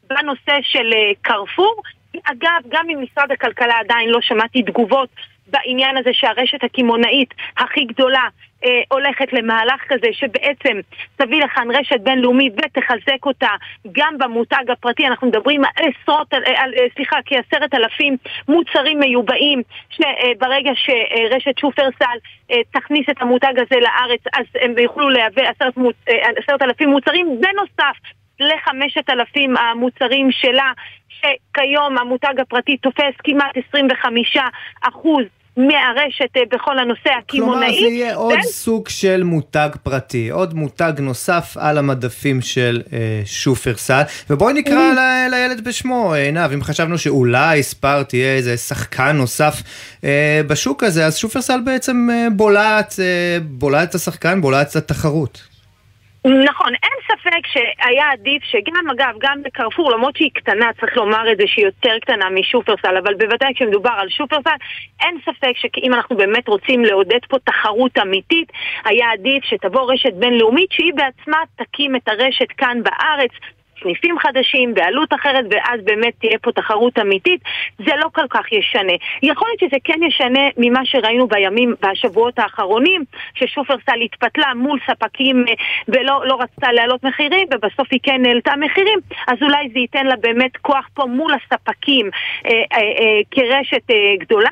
בנושא 0.10 0.58
של 0.62 0.94
אה, 0.94 1.12
קרפור. 1.22 1.82
אגב, 2.24 2.62
גם 2.70 2.86
אם 2.90 3.02
משרד 3.02 3.32
הכלכלה 3.32 3.80
עדיין 3.80 4.10
לא 4.10 4.22
שמעתי 4.22 4.64
תגובות 4.64 5.10
בעניין 5.48 5.98
הזה 5.98 6.10
שהרשת 6.14 6.64
הקמעונאית 6.64 7.34
הכי 7.58 7.86
גדולה 7.86 8.28
הולכת 8.92 9.34
למהלך 9.34 9.82
כזה 9.88 10.08
שבעצם 10.12 10.80
תביא 11.16 11.44
לכאן 11.44 11.68
רשת 11.72 12.00
בינלאומית 12.00 12.54
ותחזק 12.58 13.26
אותה 13.26 13.50
גם 13.92 14.18
במותג 14.18 14.70
הפרטי, 14.70 15.08
אנחנו 15.08 15.28
מדברים 15.28 15.62
על 15.66 15.72
עשרות, 15.76 16.34
על, 16.34 16.44
על, 16.46 16.74
אה, 16.74 16.86
סליחה, 16.96 17.18
כעשרת 17.26 17.74
אלפים 17.74 18.18
מוצרים 18.48 19.00
מיובאים 19.00 19.62
שברגע 19.90 20.72
שרשת 20.76 21.58
שופרסל 21.58 22.18
אה, 22.52 22.58
תכניס 22.72 23.10
את 23.10 23.22
המותג 23.22 23.54
הזה 23.58 23.76
לארץ 23.82 24.22
אז 24.34 24.46
הם 24.62 24.78
יוכלו 24.78 25.10
לייבא 25.10 25.42
עשרת, 25.42 25.74
אה, 26.10 26.30
עשרת 26.44 26.62
אלפים 26.62 26.90
מוצרים. 26.90 27.42
בנוסף 27.42 27.98
לחמשת 28.40 29.10
אלפים 29.10 29.58
המוצרים 29.58 30.32
שלה 30.32 30.72
שכיום 31.10 31.98
המותג 31.98 32.40
הפרטי 32.40 32.78
תופס 32.78 33.14
כמעט 33.24 33.58
25 33.70 34.38
אחוז 34.82 35.26
מהרשת 35.58 36.38
אה, 36.38 36.42
בכל 36.54 36.80
הנושא 36.80 37.10
הקמעונאי. 37.20 37.68
כלומר 37.68 37.82
זה 37.82 37.96
יהיה 37.96 38.16
עוד 38.16 38.40
סוג 38.42 38.90
של 38.90 39.24
מותג 39.24 39.70
פרטי, 39.84 40.30
עוד 40.30 40.54
מותג 40.54 40.94
נוסף 41.00 41.58
על 41.60 41.78
המדפים 41.78 42.42
של 42.42 42.82
אה, 42.94 43.22
שופרסל. 43.26 44.02
ובואי 44.30 44.54
נקרא 44.54 44.94
ל- 44.94 45.28
לילד 45.32 45.64
בשמו, 45.68 46.14
עינב, 46.14 46.52
אם 46.52 46.64
חשבנו 46.64 46.98
שאולי 46.98 47.64
ספאר 47.64 48.04
תהיה 48.04 48.36
איזה 48.36 48.58
שחקן 48.58 49.12
נוסף 49.18 49.62
אה, 50.04 50.42
בשוק 50.48 50.84
הזה, 50.84 51.06
אז 51.06 51.18
שופרסל 51.18 51.60
בעצם 51.66 52.10
אה, 52.12 52.28
בולעת, 52.36 52.96
אה, 53.00 53.38
בולעת 53.42 53.90
את 53.90 53.96
השחקן, 53.96 54.42
בולעת 54.42 54.70
את 54.72 54.76
התחרות. 54.76 55.53
נכון, 56.26 56.74
אין 56.84 56.98
ספק 57.08 57.48
שהיה 57.48 58.12
עדיף 58.12 58.44
שגם, 58.44 58.90
אגב, 58.92 59.16
גם 59.20 59.44
בקרפור, 59.44 59.92
למרות 59.92 60.18
שהיא 60.18 60.32
קטנה, 60.34 60.70
צריך 60.80 60.98
לומר 60.98 61.32
את 61.32 61.38
זה 61.38 61.44
שהיא 61.48 61.66
יותר 61.66 62.00
קטנה 62.02 62.30
משופרסל, 62.30 62.98
אבל 62.98 63.14
בוודאי 63.14 63.54
כשמדובר 63.56 63.92
על 63.98 64.10
שופרסל, 64.10 64.56
אין 65.02 65.18
ספק 65.26 65.54
שאם 65.56 65.94
אנחנו 65.94 66.18
באמת 66.18 66.48
רוצים 66.48 66.86
לעודד 66.86 67.20
פה 67.30 67.38
תחרות 67.40 67.98
אמיתית, 67.98 68.52
היה 68.86 69.12
עדיף 69.12 69.44
שתבוא 69.44 69.94
רשת 69.94 70.14
בינלאומית 70.14 70.72
שהיא 70.72 70.94
בעצמה 70.94 71.38
תקים 71.56 71.96
את 71.96 72.08
הרשת 72.08 72.52
כאן 72.58 72.78
בארץ, 72.84 73.32
סניפים 73.84 74.20
חדשים, 74.20 74.74
בעלות 74.74 75.14
אחרת, 75.14 75.46
ואז 75.50 75.82
באמת 75.84 76.14
תהיה 76.20 76.38
פה 76.42 76.52
תחרות 76.52 77.00
אמיתית, 77.00 77.42
זה 77.78 77.92
לא 77.98 78.10
כל 78.14 78.28
כך 78.30 78.52
ישנה. 78.52 78.94
יכול 79.24 79.48
להיות 79.48 79.60
שזה 79.60 79.78
כן 79.84 80.04
ישנה 80.04 80.42
ממה 80.58 80.86
שראינו 80.86 81.28
בימים, 81.28 81.76
בשבועות 81.82 82.40
האחרונים, 82.40 83.04
ששופרסל 83.36 84.02
התפתלה 84.06 84.54
מול 84.54 84.80
ספקים 84.88 85.46
אה, 85.48 85.54
ולא 85.88 86.22
לא 86.26 86.38
רצתה 86.42 86.72
להעלות 86.72 87.04
מחירים, 87.04 87.48
ובסוף 87.54 87.88
היא 87.92 88.00
כן 88.04 88.26
העלתה 88.26 88.54
מחירים, 88.60 89.00
אז 89.28 89.38
אולי 89.42 89.70
זה 89.74 89.80
ייתן 89.80 90.06
לה 90.06 90.16
באמת 90.16 90.58
כוח 90.58 90.90
פה 90.94 91.06
מול 91.06 91.34
הספקים 91.34 92.10
אה, 92.46 92.52
אה, 92.52 92.78
אה, 92.78 93.22
כרשת 93.32 93.92
אה, 93.92 93.96
גדולה, 94.20 94.50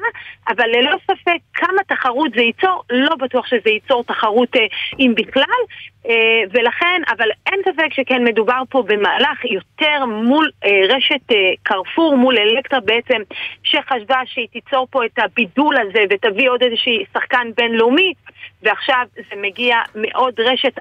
אבל 0.49 0.65
ללא 0.67 0.97
ספק 1.03 1.37
כמה 1.53 1.83
תחרות 1.87 2.31
זה 2.35 2.41
ייצור, 2.41 2.83
לא 2.89 3.15
בטוח 3.15 3.47
שזה 3.47 3.69
ייצור 3.69 4.03
תחרות 4.03 4.55
אה, 4.55 4.65
אם 4.99 5.13
בכלל. 5.15 5.61
אה, 6.09 6.41
ולכן, 6.51 7.01
אבל 7.17 7.27
אין 7.45 7.59
ספק 7.65 7.93
שכן 7.93 8.23
מדובר 8.23 8.61
פה 8.69 8.83
במהלך 8.87 9.45
יותר 9.45 10.05
מול 10.05 10.49
אה, 10.65 10.69
רשת 10.89 11.31
אה, 11.31 11.35
קרפור, 11.63 12.17
מול 12.17 12.37
אלקטרה 12.37 12.79
בעצם, 12.79 13.21
שחשבה 13.63 14.21
שהיא 14.25 14.47
תיצור 14.51 14.87
פה 14.91 15.05
את 15.05 15.19
הבידול 15.19 15.75
הזה 15.77 15.99
ותביא 16.09 16.49
עוד 16.49 16.63
איזשהי 16.63 17.03
שחקן 17.13 17.47
בינלאומי, 17.57 18.13
ועכשיו 18.63 19.05
זה 19.15 19.41
מגיע 19.41 19.77
מעוד 19.95 20.39
רשת 20.39 20.79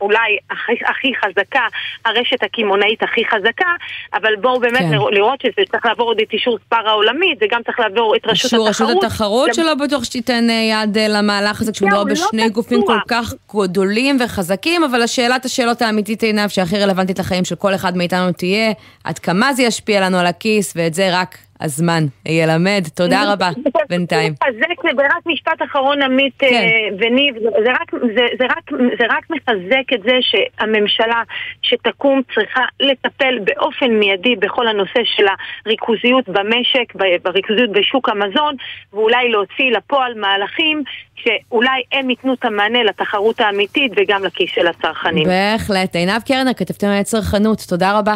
אולי 0.00 0.36
הכי, 0.50 0.72
הכי 0.90 1.12
חזקה, 1.24 1.66
הרשת 2.04 2.42
הקמעונאית 2.42 3.02
הכי 3.02 3.22
חזקה, 3.24 3.70
אבל 4.14 4.36
בואו 4.40 4.60
באמת 4.60 4.80
כן. 4.80 5.14
לראות 5.14 5.40
שזה 5.40 5.66
צריך 5.70 5.86
לעבור 5.86 6.06
עוד 6.06 6.20
את 6.20 6.32
אישור 6.32 6.58
ספר 6.66 6.88
העולמית, 6.88 7.38
זה 7.38 7.46
גם 7.50 7.62
צריך 7.62 7.80
לעבור 7.80 8.16
את 8.16 8.26
רשות 8.26 8.44
אישור 8.44 8.68
התחרות. 8.68 8.90
רשות 8.90 9.04
התחרות 9.04 9.54
שלא 9.54 9.74
בטוח 9.74 10.04
שתיתן 10.04 10.50
אה, 10.50 10.54
יד 10.54 10.98
אה, 10.98 11.08
למהלך 11.08 11.60
הזה 11.60 11.72
כשמדובר 11.72 12.04
לא 12.04 12.10
בשני 12.10 12.50
גופים 12.50 12.82
כל. 12.86 12.96
כך 13.08 13.32
גדולים 13.54 14.18
וחזקים, 14.24 14.84
אבל 14.84 15.02
השאלת 15.02 15.44
השאלות 15.44 15.82
האמיתית 15.82 16.22
עינב 16.22 16.48
שהכי 16.48 16.78
רלוונטית 16.78 17.18
לחיים 17.18 17.44
של 17.44 17.54
כל 17.54 17.74
אחד 17.74 17.96
מאיתנו 17.96 18.32
תהיה, 18.32 18.72
עד 19.04 19.18
כמה 19.18 19.52
זה 19.52 19.62
ישפיע 19.62 20.00
לנו 20.00 20.18
על 20.18 20.26
הכיס, 20.26 20.72
ואת 20.76 20.94
זה 20.94 21.08
רק 21.12 21.38
הזמן 21.60 22.04
ילמד. 22.26 22.84
תודה 22.94 23.32
רבה 23.32 23.50
בינתיים. 23.88 24.32
מחזק, 24.32 24.84
ורק 24.98 25.26
משפט 25.26 25.62
אחרון 25.70 26.02
עמית 26.02 26.34
כן. 26.38 26.46
אה, 26.46 26.96
וניב, 26.98 27.34
זה, 27.38 27.72
רק, 27.72 27.92
זה, 28.16 28.26
זה, 28.38 28.44
רק, 28.44 28.70
זה 28.98 29.04
רק 29.08 29.24
מחזק 29.30 29.92
את 29.94 30.02
זה 30.02 30.18
שהממשלה 30.20 31.22
שתקום 31.62 32.20
צריכה 32.34 32.62
לטפל 32.80 33.38
באופן 33.44 33.90
מיידי 33.90 34.36
בכל 34.36 34.68
הנושא 34.68 35.00
של 35.04 35.24
הריכוזיות 35.66 36.28
במשק, 36.28 36.94
בריכוזיות 37.22 37.70
בשוק 37.72 38.08
המזון, 38.08 38.54
ואולי 38.92 39.30
להוציא 39.30 39.70
לפועל 39.76 40.14
מהלכים 40.20 40.82
שאולי 41.16 41.82
הם 41.92 42.10
ייתנו 42.10 42.34
את 42.34 42.44
המענה 42.44 42.82
לתחרות 42.82 43.40
האמיתית 43.40 43.92
וגם 43.96 44.24
לכיס 44.24 44.50
של 44.54 44.66
הצרכנים. 44.66 45.24
בהחלט. 45.24 45.96
עינב 45.96 46.22
קרנר, 46.22 46.54
כתבתם 46.54 46.86
על 46.86 47.02
צרכנות, 47.02 47.58
תודה 47.68 47.98
רבה. 47.98 48.14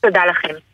תודה 0.00 0.20
לכם. 0.26 0.73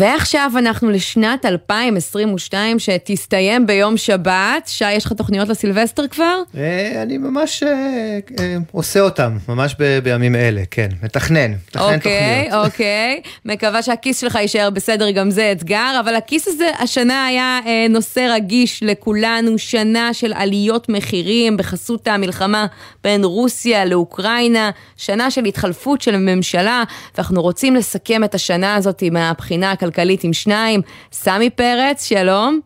ועכשיו 0.00 0.52
אנחנו 0.58 0.90
לשנת 0.90 1.44
2022 1.46 2.78
שתסתיים 2.78 3.66
ביום 3.66 3.96
שבת. 3.96 4.66
שי, 4.66 4.92
יש 4.92 5.04
לך 5.04 5.12
תוכניות 5.12 5.48
לסילבסטר 5.48 6.06
כבר? 6.06 6.42
אה, 6.56 7.02
אני 7.02 7.18
ממש 7.18 7.62
אה, 7.62 8.18
אה, 8.38 8.56
עושה 8.72 9.00
אותם, 9.00 9.36
ממש 9.48 9.76
בימים 10.02 10.34
אלה, 10.34 10.62
כן. 10.70 10.88
מתכנן, 11.02 11.52
מתכנן 11.52 11.94
אוקיי, 11.94 12.44
תוכניות. 12.44 12.66
אוקיי. 12.66 13.20
מקווה 13.44 13.82
שהכיס 13.82 14.20
שלך 14.20 14.34
יישאר 14.34 14.70
בסדר, 14.70 15.10
גם 15.10 15.30
זה 15.30 15.52
אתגר, 15.52 16.00
אבל 16.00 16.14
הכיס 16.14 16.48
הזה 16.48 16.70
השנה 16.78 17.26
היה 17.26 17.60
נושא 17.90 18.26
רגיש 18.34 18.82
לכולנו, 18.82 19.58
שנה 19.58 20.14
של 20.14 20.32
עליות 20.32 20.88
מחירים 20.88 21.56
בחסות 21.56 22.08
המלחמה 22.08 22.66
בין 23.04 23.24
רוסיה 23.24 23.84
לאוקראינה, 23.84 24.70
שנה 24.96 25.30
של 25.30 25.44
התחלפות 25.44 26.02
של 26.02 26.16
ממשלה, 26.16 26.82
ואנחנו 27.14 27.42
רוצים 27.42 27.76
לסכם 27.76 28.24
את 28.24 28.34
השנה 28.34 28.74
הזאת 28.74 29.02
מהבחינה 29.02 29.70
הכלכלית 29.70 29.89
עם 30.22 30.32
שניים. 30.32 30.80
סמי 31.12 31.50
פרץ, 31.50 32.08
שלום. 32.08 32.60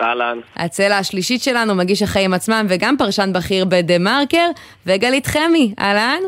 אהלן. 0.00 0.38
הצלע 0.56 0.98
השלישית 0.98 1.42
שלנו, 1.42 1.74
מגיש 1.74 2.02
החיים 2.02 2.34
עצמם 2.34 2.66
וגם 2.68 2.96
פרשן 2.98 3.32
בכיר 3.34 3.64
בדה 3.64 3.98
מרקר, 3.98 4.48
וגלית 4.86 5.26
חמי, 5.26 5.74
אהלן? 5.78 6.20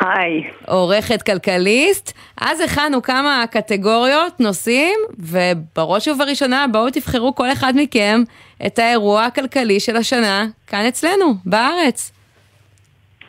היי. 0.00 0.44
עורכת 0.66 1.22
כלכליסט. 1.22 2.18
אז 2.40 2.60
הכנו 2.60 3.02
כמה 3.02 3.44
קטגוריות, 3.50 4.40
נושאים, 4.40 4.98
ובראש 5.18 6.08
ובראשונה 6.08 6.66
בואו 6.72 6.90
תבחרו 6.90 7.34
כל 7.34 7.52
אחד 7.52 7.72
מכם 7.76 8.20
את 8.66 8.78
האירוע 8.78 9.24
הכלכלי 9.24 9.80
של 9.80 9.96
השנה 9.96 10.46
כאן 10.66 10.84
אצלנו, 10.88 11.34
בארץ. 11.44 12.12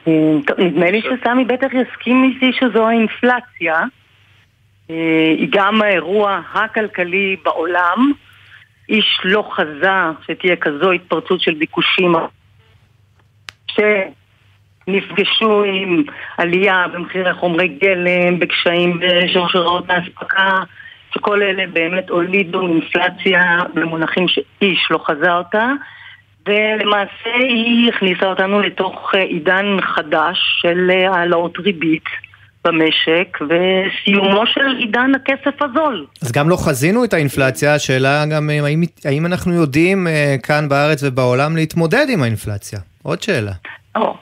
אה, 0.07 0.13
טוב, 0.47 0.59
נדמה 0.59 0.91
לי 0.91 1.01
שסמי 1.01 1.45
בטח 1.45 1.67
יסכים 1.73 2.23
איתי 2.23 2.51
שזו 2.59 2.87
האינפלציה. 2.87 3.83
אה, 4.89 5.33
היא 5.37 5.47
גם 5.51 5.81
האירוע 5.81 6.41
הכלכלי 6.53 7.35
בעולם. 7.43 8.11
איש 8.89 9.21
לא 9.23 9.49
חזה 9.51 9.91
שתהיה 10.27 10.55
כזו 10.55 10.91
התפרצות 10.91 11.41
של 11.41 11.53
ביקושים 11.53 12.15
שנפגשו 14.87 15.63
עם 15.63 16.03
עלייה 16.37 16.85
במחירי 16.93 17.33
חומרי 17.33 17.67
גלם, 17.67 18.39
בקשיים 18.39 18.99
בשרשראות 18.99 19.89
האספקה, 19.89 20.59
שכל 21.13 21.41
אלה 21.41 21.67
באמת 21.73 22.09
הולידו 22.09 22.67
אינפלציה 22.67 23.59
במונחים 23.73 24.27
שאיש 24.27 24.87
לא 24.91 24.97
חזה 24.97 25.33
אותה. 25.33 25.71
ולמעשה 26.47 27.35
היא 27.39 27.89
הכניסה 27.89 28.25
אותנו 28.25 28.61
לתוך 28.61 29.11
אה, 29.15 29.21
עידן 29.21 29.77
חדש 29.81 30.37
של 30.61 30.91
אה, 30.91 31.11
העלאות 31.11 31.57
ריבית 31.59 32.05
במשק 32.65 33.37
וסיומו 33.41 34.45
של 34.45 34.75
עידן 34.77 35.11
הכסף 35.15 35.61
הזול. 35.61 36.05
אז 36.21 36.31
גם 36.31 36.49
לא 36.49 36.55
חזינו 36.55 37.03
את 37.03 37.13
האינפלציה, 37.13 37.75
השאלה 37.75 38.23
גם 38.31 38.49
אה, 38.49 38.65
האם, 38.65 38.81
האם 39.05 39.25
אנחנו 39.25 39.53
יודעים 39.53 40.07
אה, 40.07 40.35
כאן 40.43 40.69
בארץ 40.69 41.03
ובעולם 41.03 41.55
להתמודד 41.55 42.05
עם 42.09 42.23
האינפלציה? 42.23 42.79
עוד 43.03 43.21
שאלה. 43.21 43.51
או, 43.95 44.17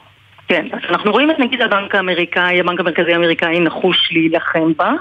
כן, 0.48 0.66
אז 0.72 0.80
אנחנו 0.88 1.12
רואים 1.12 1.30
את 1.30 1.38
נגיד 1.38 1.62
הבנק 1.62 1.94
האמריקאי, 1.94 2.60
הבנק 2.60 2.80
המרכזי 2.80 3.12
האמריקאי 3.12 3.60
נחוש 3.60 4.08
להילחם 4.12 4.72
בה, 4.76 4.92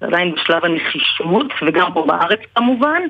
זה 0.00 0.06
עדיין 0.06 0.34
בשלב 0.34 0.64
הנחישות, 0.64 1.46
וגם 1.66 1.92
פה 1.92 2.04
בארץ 2.06 2.40
כמובן, 2.54 3.02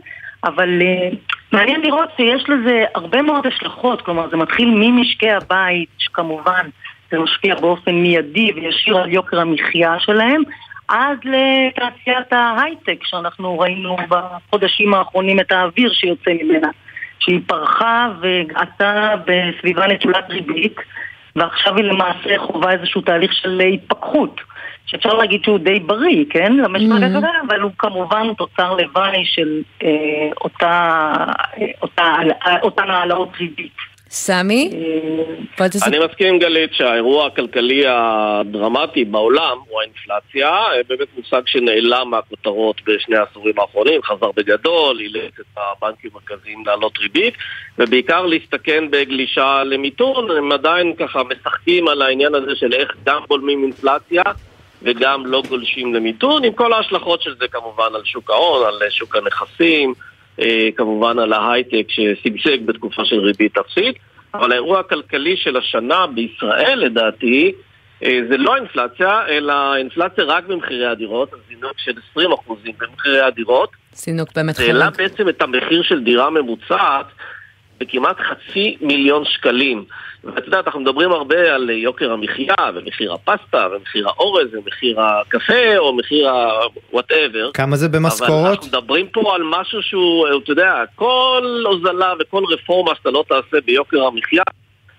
אבל 0.45 0.68
uh, 0.80 1.16
מעניין 1.53 1.80
לראות 1.80 2.09
שיש 2.16 2.45
לזה 2.49 2.84
הרבה 2.95 3.22
מאוד 3.22 3.47
השלכות, 3.47 4.03
כלומר 4.03 4.30
זה 4.30 4.36
מתחיל 4.36 4.70
ממשקי 4.74 5.30
הבית, 5.30 5.88
שכמובן 5.99 6.68
זה 7.11 7.18
משפיע 7.18 7.54
באופן 7.54 7.94
מיידי 7.94 8.52
וישיר 8.54 8.96
על 8.96 9.12
יוקר 9.12 9.40
המחיה 9.40 9.94
שלהם, 9.98 10.42
עד 10.88 11.18
לתעשיית 11.24 12.32
ההייטק, 12.32 12.98
שאנחנו 13.04 13.58
ראינו 13.58 13.96
בחודשים 14.08 14.94
האחרונים 14.94 15.40
את 15.40 15.52
האוויר 15.52 15.92
שיוצא 15.92 16.30
ממנה, 16.42 16.68
שהיא 17.18 17.40
פרחה 17.46 18.08
והגעתה 18.20 19.14
בסביבה 19.26 19.86
נטולת 19.86 20.30
ריבית, 20.30 20.76
ועכשיו 21.36 21.76
היא 21.76 21.84
למעשה 21.84 22.38
חווה 22.38 22.72
איזשהו 22.72 23.00
תהליך 23.00 23.32
של 23.32 23.61
התפכחות. 23.74 24.40
שאפשר 24.86 25.14
להגיד 25.14 25.44
שהוא 25.44 25.58
די 25.58 25.80
בריא, 25.80 26.24
כן? 26.30 26.52
למשק 26.52 26.84
Mhm. 26.90 26.96
הכלכלה, 26.96 27.30
אבל 27.48 27.61
הוא 27.61 27.70
כמובן 27.78 28.34
תוצר 28.34 28.74
לוואי 28.74 29.24
של 29.24 29.62
אה, 29.82 29.88
אותה, 30.40 31.02
אה, 31.58 31.66
אותה, 31.82 32.14
אותן 32.62 32.90
העלאות 32.90 33.28
ריבית. 33.40 33.89
סמי? 34.11 34.70
תס- 35.56 35.86
אני 35.86 35.98
מסכים 35.98 36.26
עם 36.28 36.38
גלית 36.38 36.74
שהאירוע 36.74 37.26
הכלכלי 37.26 37.82
הדרמטי 37.86 39.04
בעולם 39.04 39.56
הוא 39.68 39.80
האינפלציה, 39.80 40.48
אה, 40.48 40.80
באמת 40.88 41.08
מושג 41.16 41.42
שנעלם 41.46 42.11
מהכותרות 42.11 42.76
בשני 42.86 43.16
העשורים 43.16 43.54
האחרונים, 43.61 44.02
חזר 44.02 44.30
בגדול, 44.36 45.00
אילץ 45.00 45.32
את 45.40 45.46
הבנקים 45.56 46.11
המרכזיים 46.14 46.62
להעלות 46.66 46.98
ריבית, 46.98 47.34
ובעיקר 47.78 48.26
להסתכן 48.26 48.84
בגלישה 48.90 49.62
למיתון, 49.64 50.30
הם 50.30 50.52
עדיין 50.52 50.94
ככה 50.98 51.22
משחקים 51.24 51.88
על 51.88 52.02
העניין 52.02 52.34
הזה 52.34 52.56
של 52.56 52.72
איך 52.72 52.96
גם 53.06 53.22
בולמים 53.28 53.62
אינפלציה 53.64 54.22
וגם 54.82 55.26
לא 55.26 55.42
גולשים 55.48 55.94
למיתון, 55.94 56.44
עם 56.44 56.52
כל 56.52 56.72
ההשלכות 56.72 57.22
של 57.22 57.34
זה 57.40 57.48
כמובן 57.48 57.94
על 57.94 58.02
שוק 58.04 58.30
ההון, 58.30 58.66
על 58.66 58.90
שוק 58.90 59.16
הנכסים, 59.16 59.90
אה, 59.90 59.94
כמובן 60.76 61.18
על 61.18 61.33
ההייטק 61.33 61.87
ששגשג 61.89 62.66
בתקופה 62.66 63.05
של 63.05 63.18
ריבית 63.18 63.59
אפסית, 63.59 63.97
אבל 64.35 64.53
האירוע 64.53 64.81
הכלכלי 64.81 65.37
של 65.37 65.57
השנה 65.57 66.07
בישראל 66.07 66.78
לדעתי 66.78 67.53
אה, 68.03 68.18
זה 68.31 68.37
לא 68.37 68.57
אינפלציה, 68.57 69.26
אלא 69.28 69.76
אינפלציה 69.76 70.24
רק 70.24 70.45
במחירי 70.45 70.87
הדירות, 70.87 71.31
זינוק 71.49 71.74
של 71.76 71.93
20% 72.16 72.20
במחירי 72.78 73.20
הדירות. 73.20 73.70
סינוק 73.95 74.28
באמת 74.37 74.55
זה 74.55 74.62
העלה. 74.62 74.91
בעצם 74.91 75.28
את 75.28 75.43
המחיר 75.43 75.83
של 75.83 76.05
דירה 76.05 76.31
ממוצעת 76.31 77.07
בכמעט 77.81 78.16
חצי 78.20 78.76
מיליון 78.81 79.24
שקלים. 79.24 79.85
ואת 80.24 80.45
יודעת, 80.45 80.66
אנחנו 80.66 80.81
מדברים 80.81 81.12
הרבה 81.12 81.55
על 81.55 81.70
יוקר 81.70 82.12
המחיה, 82.12 82.55
ומחיר 82.74 83.12
הפסטה, 83.12 83.68
ומחיר 83.72 84.09
האורז, 84.09 84.49
ומחיר 84.55 85.01
הקפה, 85.01 85.76
או 85.78 85.97
מחיר 85.97 86.28
ה-whatever. 86.28 87.51
כמה 87.55 87.76
זה 87.76 87.87
אבל 87.87 87.99
במשכורות? 87.99 88.51
אנחנו 88.51 88.66
מדברים 88.66 89.07
פה 89.09 89.35
על 89.35 89.43
משהו 89.45 89.83
שהוא, 89.83 90.26
אתה 90.43 90.53
יודע, 90.53 90.83
כל 90.95 91.64
הוזלה 91.66 92.12
וכל 92.20 92.45
רפורמה 92.51 92.95
שאתה 92.95 93.11
לא 93.11 93.24
תעשה 93.28 93.57
ביוקר 93.66 94.05
המחיה, 94.07 94.43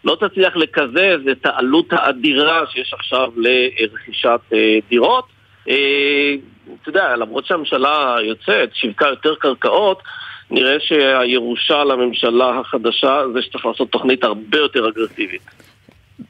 לא 0.04 0.18
תצליח 0.20 0.56
לקזז 0.56 1.28
את 1.32 1.46
העלות 1.46 1.86
האדירה 1.92 2.64
שיש 2.72 2.94
עכשיו 2.94 3.32
לרכישת 3.38 4.40
אה, 4.54 4.78
דירות. 4.90 5.26
אה, 5.70 6.36
אתה 6.82 6.90
יודע, 6.90 7.16
למרות 7.16 7.46
שהממשלה 7.46 8.18
יוצאת, 8.24 8.70
שיווקה 8.74 9.08
יותר 9.08 9.36
קרקעות, 9.36 10.02
נראה 10.52 10.76
שהירושה 10.80 11.84
לממשלה 11.84 12.60
החדשה 12.60 13.22
זה 13.34 13.41
שצריך 13.41 13.66
לעשות 13.66 13.89
תוכנית 13.89 14.24
הרבה 14.24 14.58
יותר 14.58 14.89
אגרסיבית. 14.89 15.41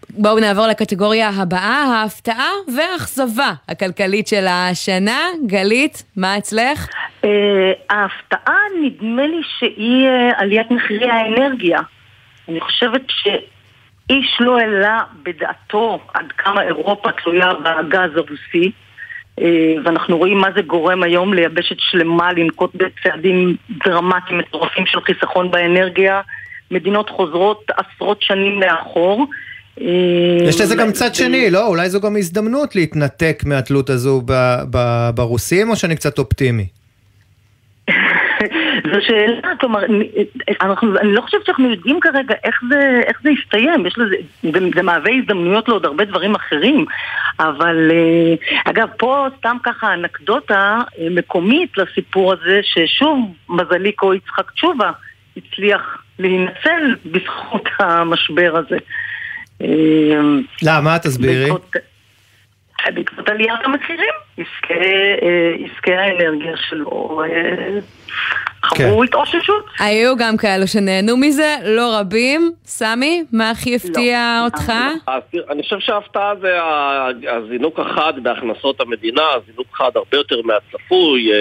בואו 0.10 0.40
נעבור 0.40 0.68
לקטגוריה 0.68 1.30
הבאה, 1.30 1.84
ההפתעה 1.84 2.50
והאכזבה 2.76 3.54
הכלכלית 3.70 4.28
של 4.28 4.46
השנה. 4.50 5.20
גלית, 5.46 6.04
מה 6.18 6.38
אצלך? 6.38 6.88
אה, 7.24 7.30
ההפתעה 7.90 8.60
נדמה 8.84 9.28
לי 9.28 9.42
שהיא 9.60 10.08
אה, 10.08 10.30
עליית 10.38 10.72
מחירי 10.72 11.10
האנרגיה. 11.10 11.80
אני 12.50 12.60
חושבת 12.60 13.02
שאיש 13.08 14.38
לא 14.40 14.60
העלה 14.60 15.00
בדעתו 15.24 16.00
עד 16.14 16.32
כמה 16.38 16.62
אירופה 16.62 17.10
תלויה 17.12 17.54
בגז 17.54 18.16
הרוסי. 18.16 18.72
אה, 19.42 19.74
ואנחנו 19.86 20.18
רואים 20.18 20.38
מה 20.38 20.48
זה 20.56 20.62
גורם 20.62 21.04
היום 21.04 21.34
ליבשת 21.34 21.76
שלמה 21.80 22.34
לנקוט 22.34 22.72
בצעדים 22.76 23.56
דרמטיים 23.86 24.38
מטורפים 24.38 24.86
של 24.86 25.02
חיסכון 25.02 25.52
באנרגיה 25.52 26.22
מדינות 26.72 27.10
חוזרות 27.10 27.66
עשרות 27.78 28.22
שנים 28.22 28.62
לאחור. 28.62 29.28
יש 30.48 30.62
לזה 30.62 30.76
גם 30.76 30.88
אה, 30.88 30.92
צד 30.92 31.16
שני, 31.16 31.52
לא? 31.52 31.68
אולי 31.68 31.90
זו 31.90 32.02
גם 32.02 32.18
הזדמנות 32.18 32.76
להתנתק 32.76 33.44
מהתלות 33.46 33.90
הזו 33.90 34.22
ברוסים, 35.16 35.70
או 35.70 35.76
שאני 35.76 35.96
קצת 35.96 36.20
אופטימי? 36.20 36.81
זו 38.92 38.98
שאלה, 39.02 39.56
כלומר, 39.60 39.80
אנחנו, 40.62 41.00
אני 41.00 41.14
לא 41.14 41.22
חושבת 41.22 41.46
שאנחנו 41.46 41.70
יודעים 41.72 42.00
כרגע 42.00 42.36
איך 42.44 42.62
זה, 42.70 43.02
איך 43.08 43.22
זה 43.24 43.30
יסתיים, 43.30 43.86
יש 43.86 43.98
לזה, 43.98 44.16
זה, 44.44 44.60
זה 44.76 44.82
מהווה 44.82 45.12
הזדמנויות 45.12 45.70
לעוד 45.70 45.86
הרבה 45.86 46.06
דברים 46.06 46.36
אחרים, 46.36 46.86
אבל 47.40 47.92
אה, 47.92 48.36
אגב, 48.72 48.88
פה 48.98 49.28
סתם 49.38 49.58
ככה 49.64 49.94
אנקדוטה 49.94 50.80
אה, 51.00 51.08
מקומית 51.12 51.78
לסיפור 51.78 52.34
הזה, 52.34 52.60
ששוב 52.64 53.20
מזליקו 53.50 54.14
יצחק 54.14 54.52
תשובה 54.52 54.92
הצליח 55.38 55.98
להינצל 56.20 56.96
בזכות 57.06 57.70
המשבר 57.80 58.58
הזה. 58.58 58.78
אה, 59.62 59.68
למה? 60.64 61.00
תסבירי. 61.00 61.44
בעקבות- 61.44 61.76
בעקבות 62.94 63.30
עליית 63.30 63.60
המחירים, 63.64 64.14
עסקי, 64.38 65.92
אה, 65.92 66.04
האנרגיה 66.04 66.58
שלו 66.58 67.22
אה, 67.24 67.80
חוו 68.66 69.04
התאוששות. 69.04 69.66
היו 69.80 70.18
גם 70.18 70.38
כאלו 70.38 70.68
שנהנו 70.68 71.18
מזה, 71.18 71.56
לא 71.66 72.00
רבים. 72.00 72.52
סמי, 72.66 73.24
מה 73.32 73.50
הכי 73.50 73.76
הפתיע 73.76 74.42
אותך? 74.46 74.74
אני 75.50 75.64
חושב 75.64 75.80
שההפתעה 75.80 76.34
זה 76.42 76.58
הזינוק 77.30 77.80
החד 77.80 78.14
בהכנסות 78.24 78.82
המדינה, 78.82 79.24
הזינוק 79.36 79.68
חד 79.74 79.92
הרבה 79.96 80.18
יותר 80.18 80.42
מהצפוי, 80.42 81.32
אה, 81.32 81.38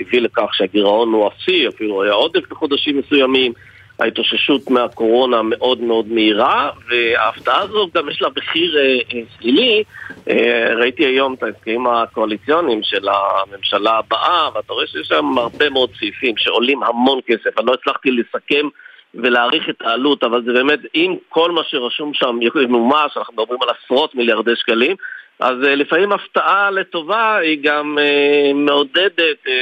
הביא 0.00 0.20
לכך 0.20 0.54
שהגירעון 0.54 1.12
הוא 1.12 1.28
אפסי, 1.28 1.68
אפילו 1.68 2.02
היה 2.02 2.12
עודף 2.12 2.50
בחודשים 2.50 2.98
מסוימים. 2.98 3.52
ההתאוששות 3.98 4.70
מהקורונה 4.70 5.42
מאוד 5.42 5.80
מאוד 5.80 6.08
מהירה, 6.08 6.70
וההפתעה 6.88 7.60
הזו 7.60 7.88
גם 7.94 8.08
יש 8.08 8.22
לה 8.22 8.28
מחיר 8.36 8.78
אה, 8.78 8.82
אה, 8.82 9.20
שלילי. 9.38 9.84
אה, 10.30 10.74
ראיתי 10.76 11.04
היום 11.04 11.34
את 11.34 11.42
ההסכמים 11.42 11.86
הקואליציוניים 11.86 12.80
של 12.82 13.08
הממשלה 13.08 13.98
הבאה, 13.98 14.48
ואתה 14.54 14.72
רואה 14.72 14.86
שיש 14.86 15.06
שם 15.08 15.38
הרבה 15.38 15.70
מאוד 15.70 15.90
סעיפים 15.98 16.34
שעולים 16.36 16.82
המון 16.82 17.20
כסף. 17.26 17.58
אני 17.58 17.66
לא 17.66 17.74
הצלחתי 17.74 18.10
לסכם 18.10 18.68
ולהעריך 19.14 19.68
את 19.68 19.82
העלות, 19.82 20.24
אבל 20.24 20.42
זה 20.44 20.52
באמת, 20.52 20.78
אם 20.94 21.16
כל 21.28 21.50
מה 21.50 21.60
שרשום 21.64 22.14
שם 22.14 22.38
ימומש, 22.62 23.16
אנחנו 23.16 23.34
מדברים 23.34 23.62
על 23.62 23.68
עשרות 23.68 24.14
מיליארדי 24.14 24.56
שקלים, 24.56 24.96
אז 25.40 25.56
אה, 25.66 25.74
לפעמים 25.74 26.12
הפתעה 26.12 26.70
לטובה 26.70 27.36
היא 27.36 27.58
גם 27.62 27.98
אה, 27.98 28.52
מעודדת, 28.54 29.46
אה, 29.48 29.52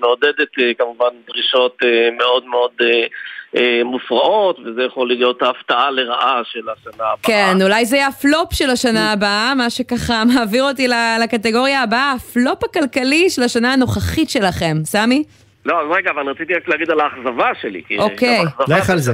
מעודדת 0.00 0.48
כמובן 0.78 1.08
דרישות 1.26 1.78
מאוד 2.18 2.46
מאוד 2.46 2.72
מופרעות, 3.84 4.58
וזה 4.58 4.82
יכול 4.82 5.08
להיות 5.08 5.42
ההפתעה 5.42 5.90
לרעה 5.90 6.40
של 6.44 6.68
השנה 6.68 7.04
הבאה. 7.04 7.16
כן, 7.22 7.56
אולי 7.62 7.84
זה 7.84 7.96
יהיה 7.96 8.06
הפלופ 8.08 8.54
של 8.54 8.70
השנה 8.70 9.12
הבאה, 9.12 9.54
מה 9.54 9.70
שככה 9.70 10.22
מעביר 10.34 10.62
אותי 10.64 10.88
ל- 10.88 11.18
לקטגוריה 11.22 11.82
הבאה, 11.82 12.12
הפלופ 12.12 12.64
הכלכלי 12.64 13.30
של 13.30 13.42
השנה 13.42 13.72
הנוכחית 13.72 14.30
שלכם. 14.30 14.76
סמי? 14.84 15.24
לא, 15.66 15.80
אז 15.80 15.86
רגע, 15.96 16.10
אבל 16.10 16.28
רציתי 16.28 16.54
רק 16.54 16.68
להגיד 16.68 16.90
על 16.90 17.00
האכזבה 17.00 17.50
שלי. 17.60 17.82
כי 17.88 17.98
אוקיי. 17.98 18.44
לך 18.68 18.90
על 18.90 18.98
זה. 18.98 19.12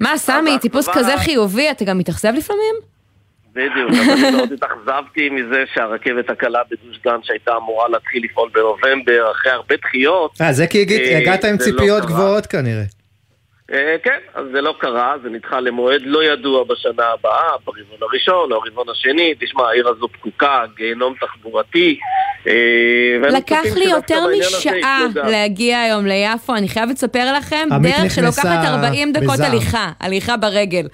מה, 0.00 0.16
סמי, 0.16 0.58
טיפוס 0.58 0.88
כזה 0.88 1.16
חיובי, 1.16 1.70
אתה 1.70 1.84
גם 1.84 1.98
מתאכזב 1.98 2.32
לפעמים? 2.36 2.93
בדיוק, 3.54 3.90
אני 3.90 4.30
מאוד 4.30 4.52
התאכזבתי 4.52 5.30
מזה 5.30 5.64
שהרכבת 5.74 6.30
הקלה 6.30 6.60
בגוש 6.70 6.98
דן 7.04 7.16
שהייתה 7.22 7.56
אמורה 7.56 7.88
להתחיל 7.88 8.24
לפעול 8.24 8.50
בנובמבר, 8.54 9.30
אחרי 9.32 9.52
הרבה 9.52 9.74
דחיות. 9.76 10.30
אה, 10.40 10.52
זה 10.52 10.66
כי 10.66 10.82
הגעת- 11.16 11.44
אה, 11.44 11.50
עם 11.50 11.58
זה 11.58 11.70
לא 11.70 11.76
ציפיות. 11.78 12.04
גבוהות 12.04 12.46
כנראה. 12.46 12.82
אה, 13.72 13.96
כן, 14.02 14.18
אז 14.34 14.44
זה 14.52 14.60
לא 14.60 14.74
קרה, 14.80 15.14
זה 15.22 15.28
נדחה 15.28 15.60
למועד 15.60 16.00
לא 16.04 16.24
ידוע 16.24 16.64
בשנה 16.64 17.04
הבאה, 17.12 17.50
ברבעון 17.64 17.98
הראשון 18.02 18.52
או 18.52 18.56
הרבעון 18.64 18.86
השני. 18.90 19.34
תשמע, 19.40 19.68
העיר 19.68 19.88
הזו 19.88 20.08
פקוקה, 20.08 20.62
גיהנום 20.76 21.14
תחבורתי. 21.20 21.98
אה, 22.46 22.52
לקח 23.30 23.62
לי 23.76 23.84
יותר 23.84 24.24
משעה. 24.38 25.06
להגיע 25.14 25.80
היום 25.80 26.06
ליפו, 26.06 26.54
אני 26.56 26.68
חייבת 26.68 26.90
לספר 26.94 27.32
לכם, 27.38 27.68
דרך 27.82 28.10
שלוקחת 28.14 28.64
40 28.64 29.12
דקות. 29.12 29.40
הליכה, 29.40 29.92
הליכה 30.00 30.36
ברגל. 30.36 30.86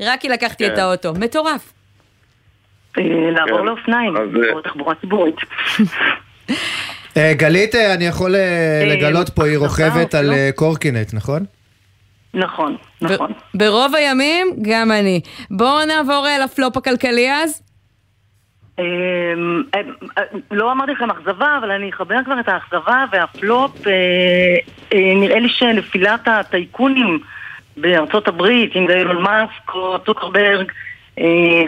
רק 0.00 0.20
כי 0.20 0.28
לקחתי 0.28 0.66
כן. 0.66 0.72
את 0.72 0.78
האוטו, 0.78 1.14
מטורף. 1.14 1.72
אה, 2.98 3.30
לעבור 3.30 3.58
כן. 3.58 3.66
לאופניים, 3.66 4.16
אז, 4.16 4.28
אה, 4.44 4.52
או 4.52 4.60
תחבורה 4.60 4.94
ציבורית. 4.94 5.36
אה, 7.16 7.32
גלית, 7.34 7.74
אני 7.74 8.06
יכול 8.06 8.34
לגלות 8.86 9.28
פה, 9.28 9.44
היא 9.44 9.58
רוכבת 9.58 10.14
על 10.14 10.32
אה, 10.32 10.50
קורקינט, 10.54 11.14
נכון? 11.14 11.44
נכון, 12.34 12.76
נכון. 13.02 13.32
ברוב 13.54 13.94
הימים, 13.94 14.46
גם 14.62 14.92
אני. 14.92 15.20
בואו 15.50 15.84
נעבור 15.84 16.26
לפלופ 16.44 16.76
הכלכלי 16.76 17.32
אז. 17.32 17.62
אמ, 18.80 19.62
לא 20.50 20.72
אמרתי 20.72 20.92
לכם 20.92 21.10
אכזבה, 21.10 21.58
אבל 21.60 21.70
אני 21.70 21.90
אחבר 21.90 22.16
כבר 22.24 22.40
את 22.40 22.48
האכזבה 22.48 23.04
והפלופ. 23.12 23.86
אה, 23.86 23.92
אה, 24.92 25.14
נראה 25.14 25.40
לי 25.40 25.48
שנפילת 25.48 26.20
הטייקונים 26.28 27.18
בארצות 27.76 28.28
הברית, 28.28 28.76
אם 28.76 28.86
זה 28.88 28.98
אילון 28.98 29.22
מאסק 29.22 29.74
או 29.74 29.98
צוקרברג, 30.06 30.72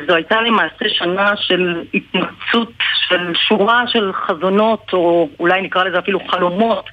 זו 0.06 0.14
הייתה 0.14 0.40
למעשה 0.40 0.84
שנה 0.88 1.36
של 1.36 1.82
התמצות 1.94 2.72
של 3.08 3.34
שורה 3.34 3.84
של 3.86 4.12
חזונות, 4.12 4.90
או 4.92 5.28
אולי 5.40 5.62
נקרא 5.62 5.84
לזה 5.84 5.98
אפילו 5.98 6.20
חלומות. 6.28 6.84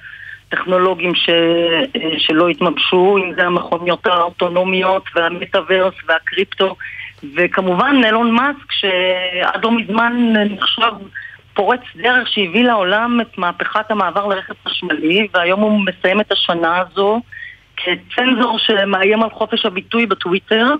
טכנולוגיים 0.50 1.14
ש, 1.14 1.28
אה, 1.96 2.10
שלא 2.18 2.48
התממשו, 2.48 3.16
אם 3.18 3.34
זה 3.34 3.46
המכוניות 3.46 4.06
האוטונומיות 4.06 5.04
והמטאוורס 5.14 5.94
והקריפטו 6.08 6.76
וכמובן 7.36 7.96
אילון 8.04 8.30
מאסק 8.30 8.72
שעד 8.72 9.64
לא 9.64 9.72
מזמן 9.72 10.32
נחשב 10.50 10.92
פורץ 11.54 11.80
דרך 11.96 12.28
שהביא 12.28 12.64
לעולם 12.64 13.20
את 13.20 13.38
מהפכת 13.38 13.90
המעבר 13.90 14.26
לרכב 14.26 14.54
חשמלי 14.68 15.28
והיום 15.34 15.60
הוא 15.60 15.80
מסיים 15.80 16.20
את 16.20 16.32
השנה 16.32 16.78
הזו 16.78 17.20
כצנזור 17.76 18.58
שמאיים 18.58 19.22
על 19.22 19.30
חופש 19.30 19.66
הביטוי 19.66 20.06
בטוויטר 20.06 20.74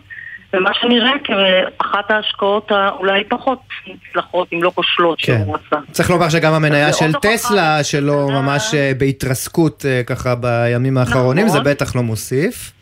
ומה 0.55 0.71
שנראה 0.75 1.13
כאחת 1.25 2.11
ההשקעות 2.11 2.73
האולי 2.73 3.25
פחות 3.25 3.59
מוצלחות, 3.87 4.49
אם 4.53 4.63
לא 4.63 4.73
כושלות, 4.75 5.19
כן. 5.21 5.39
שהוא 5.45 5.57
עשה. 5.57 5.77
צריך 5.91 6.11
לומר 6.11 6.29
שגם 6.29 6.53
המניה 6.53 6.93
זה 6.93 6.99
של. 6.99 7.13
טסלה, 7.13 7.85
שלו 7.85 8.29
ממש 8.29 8.75
אה, 8.75 8.93
בהתרסקות 8.99 9.87
אה, 9.89 10.03
ככה 10.07 10.35
בימים 10.35 10.99
האחרונים, 10.99 11.49
זה 11.49 11.59
נכון. 11.59 11.73
בטח 11.73 11.97
לא 11.97 12.03
מוסיף. 12.03 12.73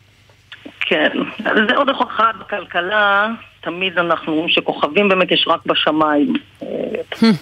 כן, 0.81 1.09
זה 1.69 1.75
עוד 1.75 1.89
הוכחה 1.89 2.31
בכלכלה, 2.39 3.27
תמיד 3.61 3.97
אנחנו 3.97 4.31
אומרים 4.31 4.49
שכוכבים 4.49 5.09
באמת 5.09 5.31
יש 5.31 5.45
רק 5.47 5.65
בשמיים. 5.65 6.33
אה, 6.63 6.67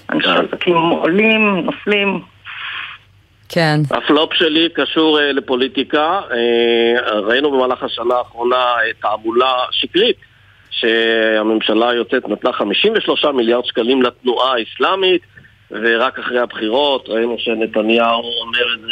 אנשי 0.09 0.29
עסקים 0.29 0.75
עולים, 0.75 1.61
נופלים. 1.65 2.21
כן. 3.49 3.79
הפלופ 3.91 4.33
שלי 4.33 4.69
קשור 4.73 5.19
אה, 5.19 5.31
לפוליטיקה. 5.31 6.21
אה, 6.31 7.19
ראינו 7.19 7.51
במהלך 7.51 7.83
השנה 7.83 8.15
האחרונה 8.15 8.55
אה, 8.55 8.93
תעמולה 9.01 9.53
שקרית 9.71 10.17
שהממשלה 10.71 11.89
היוצאת 11.89 12.29
נתנה 12.29 12.53
53 12.53 13.25
מיליארד 13.25 13.65
שקלים 13.65 14.01
לתנועה 14.01 14.53
האסלאמית 14.53 15.21
ורק 15.71 16.19
אחרי 16.19 16.39
הבחירות 16.39 17.09
ראינו 17.09 17.35
שנתניהו 17.39 18.23
אומר 18.41 18.73
את 18.73 18.79
זה 18.81 18.87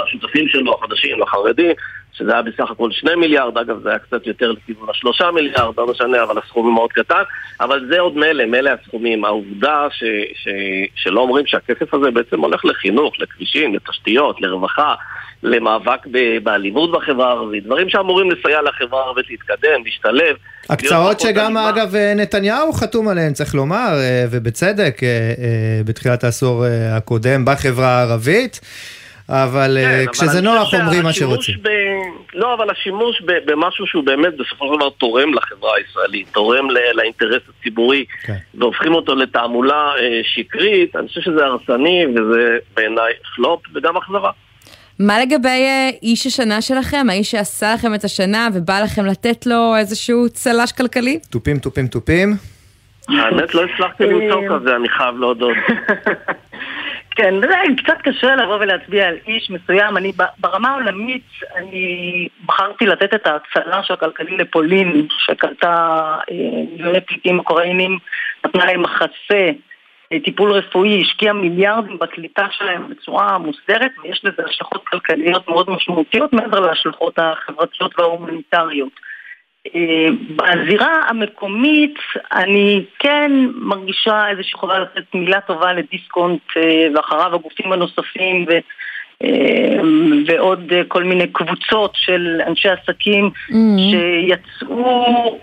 לשותפים 0.00 0.48
שלו 0.48 0.74
החדשים, 0.74 1.20
לחרדים 1.20 1.72
שזה 2.12 2.32
היה 2.32 2.42
בסך 2.42 2.70
הכל 2.70 2.90
2 2.90 3.20
מיליארד, 3.20 3.58
אגב 3.58 3.82
זה 3.82 3.88
היה 3.88 3.98
קצת 3.98 4.26
יותר 4.26 4.52
לכיוון 4.52 4.88
השלושה 4.90 5.30
מיליארד, 5.30 5.74
לא 5.78 5.86
משנה, 5.86 6.22
אבל 6.22 6.38
הסכום 6.38 6.74
מאוד 6.74 6.92
קטן, 6.92 7.22
אבל 7.60 7.86
זה 7.92 8.00
עוד 8.00 8.16
מילא, 8.16 8.44
מילא 8.44 8.70
הסכומים. 8.70 9.24
העובדה 9.24 9.86
ש, 9.90 10.04
ש, 10.34 10.48
שלא 10.94 11.20
אומרים 11.20 11.46
שהכסף 11.46 11.94
הזה 11.94 12.10
בעצם 12.10 12.40
הולך 12.40 12.64
לחינוך, 12.64 13.14
לכבישים, 13.20 13.74
לתשתיות, 13.74 14.40
לרווחה, 14.40 14.94
למאבק 15.42 16.06
באלימות 16.42 16.92
בחברה 16.92 17.28
הערבית, 17.28 17.64
דברים 17.64 17.88
שאמורים 17.88 18.30
לסייע 18.30 18.62
לחברה 18.62 19.00
הערבית 19.00 19.30
להתקדם, 19.30 19.84
להשתלב. 19.84 20.36
הקצאות 20.70 21.20
שגם 21.20 21.44
אלימה. 21.44 21.68
אגב 21.68 21.96
נתניהו 22.16 22.72
חתום 22.72 23.08
עליהן, 23.08 23.32
צריך 23.32 23.54
לומר, 23.54 23.92
אה, 23.94 24.24
ובצדק, 24.30 25.02
אה, 25.02 25.08
אה, 25.08 25.80
בתחילת 25.84 26.24
העשור 26.24 26.64
הקודם 26.96 27.44
בחברה 27.44 27.88
הערבית, 27.88 28.60
אבל 29.30 29.78
אה, 29.78 29.82
כן, 29.82 30.02
אבל 30.02 30.12
כשזה 30.12 30.38
אני 30.38 30.46
נוח 30.46 30.74
אומרים 30.74 31.02
מה 31.02 31.12
שרוצים. 31.12 31.54
ב... 31.62 31.68
לא, 32.34 32.54
אבל 32.54 32.70
השימוש 32.70 33.22
ב... 33.26 33.32
במשהו 33.44 33.86
שהוא 33.86 34.04
באמת 34.04 34.36
בסופו 34.36 34.66
של 34.66 34.76
דבר 34.76 34.90
תורם 34.90 35.34
לחברה 35.34 35.70
הישראלית, 35.76 36.28
תורם 36.32 36.70
ל... 36.70 36.78
לאינטרס 36.94 37.42
הציבורי, 37.48 38.04
כן. 38.22 38.36
והופכים 38.54 38.94
אותו 38.94 39.14
לתעמולה 39.14 39.92
אה, 39.98 40.20
שקרית, 40.24 40.96
אני 40.96 41.08
חושב 41.08 41.20
שזה 41.20 41.44
הרסני 41.44 42.06
וזה 42.06 42.58
בעיניי 42.76 43.12
פלופ 43.36 43.60
וגם 43.74 43.96
אכזבה. 43.96 44.30
מה 44.98 45.20
לגבי 45.20 45.48
אה, 45.48 45.90
איש 46.02 46.26
השנה 46.26 46.62
שלכם? 46.62 47.06
האיש 47.10 47.30
שעשה 47.30 47.74
לכם 47.74 47.94
את 47.94 48.04
השנה 48.04 48.48
ובא 48.54 48.80
לכם 48.80 49.06
לתת 49.06 49.46
לו 49.46 49.76
איזשהו 49.76 50.28
צל"ש 50.28 50.72
כלכלי? 50.72 51.18
תופים, 51.30 51.58
תופים, 51.58 51.86
תופים. 51.86 52.34
האמת 53.08 53.54
לא 53.54 53.62
הצלחתי 53.64 54.04
למצוא 54.04 54.42
כזה, 54.50 54.76
אני 54.76 54.88
חייב 54.88 55.16
להודות. 55.18 55.56
כן, 57.16 57.34
זה 57.40 57.46
קצת 57.76 57.98
קשה 58.02 58.36
לבוא 58.36 58.56
ולהצביע 58.60 59.08
על 59.08 59.16
איש 59.26 59.50
מסוים. 59.50 59.96
אני 59.96 60.12
ברמה 60.38 60.68
העולמית, 60.68 61.26
אני 61.56 62.28
בחרתי 62.46 62.86
לתת 62.86 63.14
את 63.14 63.26
ההצלה 63.26 63.82
של 63.82 63.94
הכלכלי 63.94 64.36
לפולין, 64.36 65.06
שקלטה 65.18 66.16
אה, 66.30 66.36
מיליוני 66.72 67.00
פליטים 67.00 67.38
אוקראינים, 67.38 67.98
נתנה 68.44 68.64
להם 68.64 68.82
מחסה, 68.82 69.50
אה, 70.12 70.20
טיפול 70.24 70.52
רפואי, 70.52 71.02
השקיעה 71.02 71.32
מיליארדים 71.32 71.98
בקליטה 71.98 72.46
שלהם 72.50 72.88
בצורה 72.88 73.38
מוסדרת, 73.38 73.90
ויש 74.02 74.20
לזה 74.24 74.42
השלכות 74.48 74.86
כלכליות 74.86 75.48
מאוד 75.48 75.70
משמעותיות 75.70 76.32
מעבר 76.32 76.60
להשלכות 76.60 77.18
החברתיות 77.18 77.98
וההומניטריות. 77.98 78.92
אה, 79.66 80.08
בזירה 80.36 81.00
המקומית 81.08 81.94
אני 82.32 82.84
כן 82.98 83.32
מרגישה 83.54 84.28
איזושהי 84.30 84.58
חובה 84.58 84.78
לתת 84.78 85.14
מילה 85.14 85.40
טובה 85.40 85.72
לדיסקונט 85.72 86.40
אה, 86.56 86.86
ואחריו 86.94 87.34
הגופים 87.34 87.72
הנוספים 87.72 88.46
ו... 88.48 88.58
אה, 89.24 89.80
ועוד 90.26 90.72
כל 90.88 91.04
מיני 91.04 91.26
קבוצות 91.26 91.92
של 91.94 92.40
אנשי 92.46 92.68
עסקים 92.68 93.30
mm. 93.50 93.54
שיצאו 93.90 95.38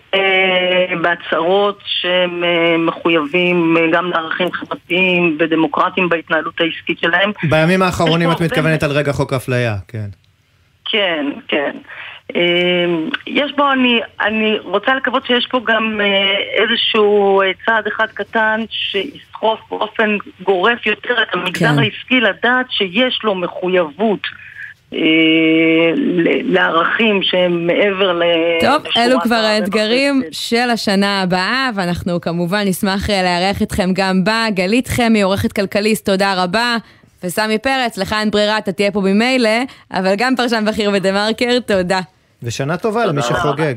בהצהרות 1.02 1.80
שהם 1.86 2.44
מחויבים 2.86 3.78
גם 3.92 4.10
לערכים 4.10 4.52
חברתיים 4.52 5.38
ודמוקרטיים 5.40 6.10
בהתנהלות 6.10 6.62
העסקית 6.62 7.00
שלהם. 7.00 7.32
בימים 7.50 7.82
האחרונים 7.82 8.32
את 8.32 8.42
מתכוונת 8.42 8.84
על 8.84 8.92
רגע 8.92 9.14
חוק 9.14 9.34
אפליה, 9.34 9.76
כן. 9.88 10.08
כן, 10.86 11.26
כן. 11.48 11.72
אמ, 12.36 13.10
יש 13.28 13.52
בו, 13.58 13.72
אני, 13.72 14.00
אני 14.22 14.60
רוצה 14.64 14.96
לקוות 14.96 15.26
שיש 15.26 15.48
פה 15.52 15.60
גם 15.66 16.02
אה, 16.02 16.64
איזשהו 16.64 17.42
אה, 17.42 17.52
צעד 17.66 17.88
אחד 17.88 18.08
קטן 18.14 18.62
שיסחוף 18.70 19.60
באופן 19.70 20.18
גורף 20.44 20.86
יותר 20.86 21.22
את 21.22 21.28
המגזר 21.34 21.68
כן. 21.68 21.80
העסקי 21.80 22.20
לדעת 22.20 22.66
שיש 22.70 23.20
לו 23.24 23.36
מחויבות. 23.36 24.20
אה, 24.94 25.00
לערכים 26.44 27.24
שהם 27.24 27.68
מעבר 27.68 28.14
ל... 28.14 28.24
טוב, 28.62 28.84
אלו 28.98 29.20
כבר 29.22 29.36
האתגרים 29.36 30.22
של 30.32 30.70
השנה 30.70 31.22
הבאה, 31.22 31.70
ואנחנו 31.76 32.22
כמובן 32.22 32.62
נשמח 32.68 33.10
לארח 33.10 33.62
אתכם 33.62 33.90
גם 33.94 34.24
בה. 34.24 34.46
גלית 34.50 34.88
חמי, 34.88 35.22
עורכת 35.22 35.54
כלכליסט, 35.54 36.06
תודה 36.06 36.44
רבה. 36.44 36.78
וסמי 37.24 37.58
פרץ, 37.58 37.98
לך 37.98 38.16
אין 38.20 38.32
ברירה, 38.32 38.58
אתה 38.58 38.72
תהיה 38.72 38.92
פה 38.92 39.02
ממילא, 39.02 39.60
אבל 39.94 40.14
גם 40.18 40.36
פרשן 40.36 40.66
בכיר 40.66 40.92
בדה 40.92 41.12
מרקר, 41.12 41.60
תודה. 41.60 42.00
ושנה 42.44 42.78
טובה 42.78 43.06
למי 43.06 43.22
שחוגג. 43.22 43.76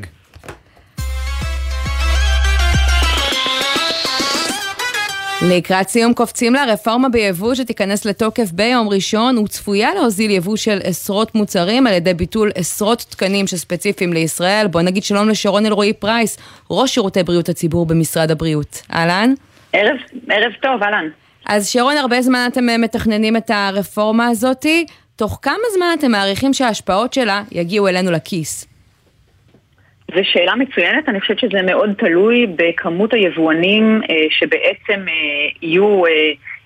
לקראת 5.49 5.89
סיום 5.89 6.13
קופצים 6.13 6.53
לרפורמה 6.53 7.09
ביבוא 7.09 7.55
שתיכנס 7.55 8.05
לתוקף 8.05 8.51
ביום 8.51 8.89
ראשון 8.89 9.37
וצפויה 9.37 9.93
להוזיל 9.93 10.31
יבוא 10.31 10.55
של 10.55 10.79
עשרות 10.83 11.35
מוצרים 11.35 11.87
על 11.87 11.93
ידי 11.93 12.13
ביטול 12.13 12.51
עשרות 12.55 13.05
תקנים 13.09 13.47
שספציפיים 13.47 14.13
לישראל. 14.13 14.67
בוא 14.67 14.81
נגיד 14.81 15.03
שלום 15.03 15.29
לשרון 15.29 15.65
אלרועי 15.65 15.93
פרייס, 15.93 16.37
ראש 16.71 16.93
שירותי 16.93 17.23
בריאות 17.23 17.49
הציבור 17.49 17.85
במשרד 17.85 18.31
הבריאות. 18.31 18.81
אהלן? 18.93 19.33
ערב, 19.73 19.97
ערב 20.29 20.51
טוב, 20.61 20.83
אהלן. 20.83 21.09
אז 21.45 21.69
שרון, 21.69 21.97
הרבה 21.97 22.21
זמן 22.21 22.47
אתם 22.51 22.69
אה, 22.69 22.77
מתכננים 22.77 23.37
את 23.37 23.51
הרפורמה 23.53 24.27
הזאתי. 24.27 24.85
תוך 25.15 25.39
כמה 25.41 25.63
זמן 25.75 25.87
אתם 25.99 26.11
מעריכים 26.11 26.53
שההשפעות 26.53 27.13
שלה 27.13 27.41
יגיעו 27.51 27.87
אלינו 27.87 28.11
לכיס? 28.11 28.67
זו 30.15 30.21
שאלה 30.23 30.55
מצוינת, 30.55 31.09
אני 31.09 31.21
חושבת 31.21 31.39
שזה 31.39 31.61
מאוד 31.61 31.89
תלוי 31.97 32.47
בכמות 32.55 33.13
היבואנים 33.13 34.01
אה, 34.09 34.15
שבעצם 34.29 35.05
אה, 35.07 35.13
יהיו 35.61 36.05
אה, 36.05 36.11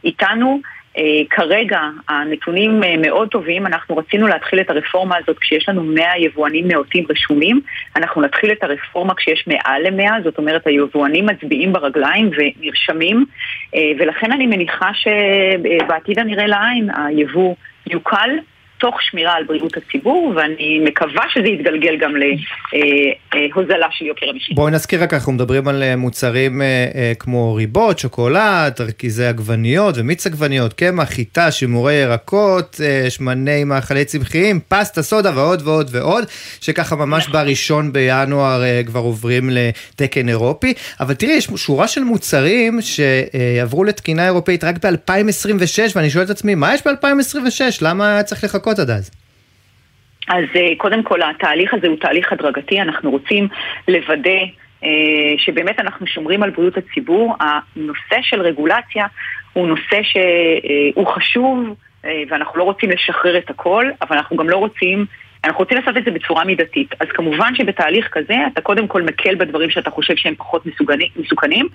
איתנו. 0.03 0.61
אה, 0.97 1.21
כרגע 1.29 1.79
הנתונים 2.09 2.83
אה, 2.83 2.95
מאוד 2.97 3.27
טובים, 3.29 3.65
אנחנו 3.65 3.97
רצינו 3.97 4.27
להתחיל 4.27 4.59
את 4.59 4.69
הרפורמה 4.69 5.15
הזאת 5.17 5.37
כשיש 5.39 5.69
לנו 5.69 5.83
100 5.83 6.17
יבואנים 6.17 6.67
נאותים 6.67 7.05
רשומים, 7.09 7.61
אנחנו 7.95 8.21
נתחיל 8.21 8.51
את 8.51 8.63
הרפורמה 8.63 9.13
כשיש 9.15 9.47
מעל 9.47 9.81
ל-100, 9.87 10.23
זאת 10.23 10.37
אומרת 10.37 10.67
היבואנים 10.67 11.25
מצביעים 11.25 11.73
ברגליים 11.73 12.29
ונרשמים, 12.37 13.25
אה, 13.75 13.91
ולכן 13.99 14.31
אני 14.31 14.47
מניחה 14.47 14.89
שבעתיד 14.93 16.19
הנראה 16.19 16.47
לעין 16.47 16.89
היבוא 17.07 17.55
יוקל 17.87 18.39
תוך 18.77 19.01
שמירה 19.01 19.33
על 19.33 19.43
בריאות 19.43 19.77
הציבור, 19.77 20.33
ואני 20.35 20.79
מקווה 20.83 21.23
שזה 21.33 21.47
יתגלגל 21.47 21.97
גם 21.97 22.13
להוזלה 22.15 23.87
של 23.91 24.05
יוקר 24.05 24.29
המחיר. 24.29 24.55
בואי 24.55 24.71
נזכיר 24.71 25.03
רק, 25.03 25.13
אנחנו 25.13 25.31
מדברים 25.31 25.67
על 25.67 25.83
אה, 25.83 25.95
מוצרים 25.95 26.61
אה, 26.61 26.87
אה, 26.95 27.11
כמו 27.19 27.55
ריבות, 27.55 27.99
שוקולד, 27.99 28.81
רכיזי 28.81 29.25
עגבניות 29.25 29.95
ומיץ 29.97 30.27
עגבניות, 30.27 30.73
קמח, 30.73 31.09
חיטה, 31.09 31.51
שימורי 31.51 31.93
ירקות, 31.93 32.79
שמני 33.09 33.63
מאכלי 33.63 34.05
צמחיים, 34.05 34.59
פסטה, 34.67 35.03
סודה 35.03 35.31
ועוד 35.35 35.61
ועוד 35.65 35.89
ועוד, 35.91 36.25
שככה 36.61 36.95
ממש 36.95 37.27
בראשון 37.27 37.93
בינואר 37.93 38.61
כבר 38.85 38.99
עוברים 38.99 39.49
לתקן 39.51 40.29
אירופי. 40.29 40.73
אבל 40.99 41.13
תראי, 41.13 41.33
יש 41.33 41.49
שורה 41.55 41.87
של 41.87 42.03
מוצרים 42.03 42.79
שעברו 42.81 43.83
לתקינה 43.83 44.25
אירופאית 44.25 44.63
רק 44.63 44.85
ב-2026, 44.85 45.91
ואני 45.95 46.09
שואל 46.09 46.25
את 46.25 46.29
עצמי, 46.29 46.55
מה 46.55 46.73
יש 46.73 46.81
ב-2026? 46.87 47.61
למה 47.81 48.23
צריך 48.23 48.43
לחכות? 48.43 48.74
לחכות 48.75 48.89
עד 48.89 48.97
אז? 48.97 49.11
אז 50.27 50.45
אה, 50.55 50.71
קודם 50.77 51.03
כל 51.03 51.19
התהליך 51.21 51.73
הזה 51.73 51.87
הוא 51.87 51.97
תהליך 51.97 52.33
הדרגתי, 52.33 52.81
אנחנו 52.81 53.11
רוצים 53.11 53.47
לוודא 53.87 54.39
אה, 54.83 54.89
שבאמת 55.37 55.79
אנחנו 55.79 56.07
שומרים 56.07 56.43
על 56.43 56.49
בריאות 56.49 56.77
הציבור. 56.77 57.35
הנושא 57.39 58.21
של 58.21 58.41
רגולציה 58.41 59.05
הוא 59.53 59.67
נושא 59.67 59.99
שהוא 60.03 61.07
חשוב 61.07 61.75
אה, 62.05 62.23
ואנחנו 62.29 62.59
לא 62.59 62.63
רוצים 62.63 62.89
לשחרר 62.89 63.37
את 63.37 63.49
הכל, 63.49 63.85
אבל 64.01 64.17
אנחנו 64.17 64.37
גם 64.37 64.49
לא 64.49 64.57
רוצים 64.57 65.05
אנחנו 65.45 65.59
רוצים 65.59 65.77
לעשות 65.77 65.97
את 65.97 66.03
זה 66.05 66.11
בצורה 66.11 66.43
מידתית. 66.43 66.93
אז 66.99 67.07
כמובן 67.13 67.55
שבתהליך 67.55 68.07
כזה 68.11 68.35
אתה 68.53 68.61
קודם 68.61 68.87
כל 68.87 69.01
מקל 69.01 69.35
בדברים 69.35 69.69
שאתה 69.69 69.89
חושב 69.89 70.15
שהם 70.15 70.35
פחות 70.37 70.65
מסוגני, 70.65 71.09
מסוכנים. 71.15 71.67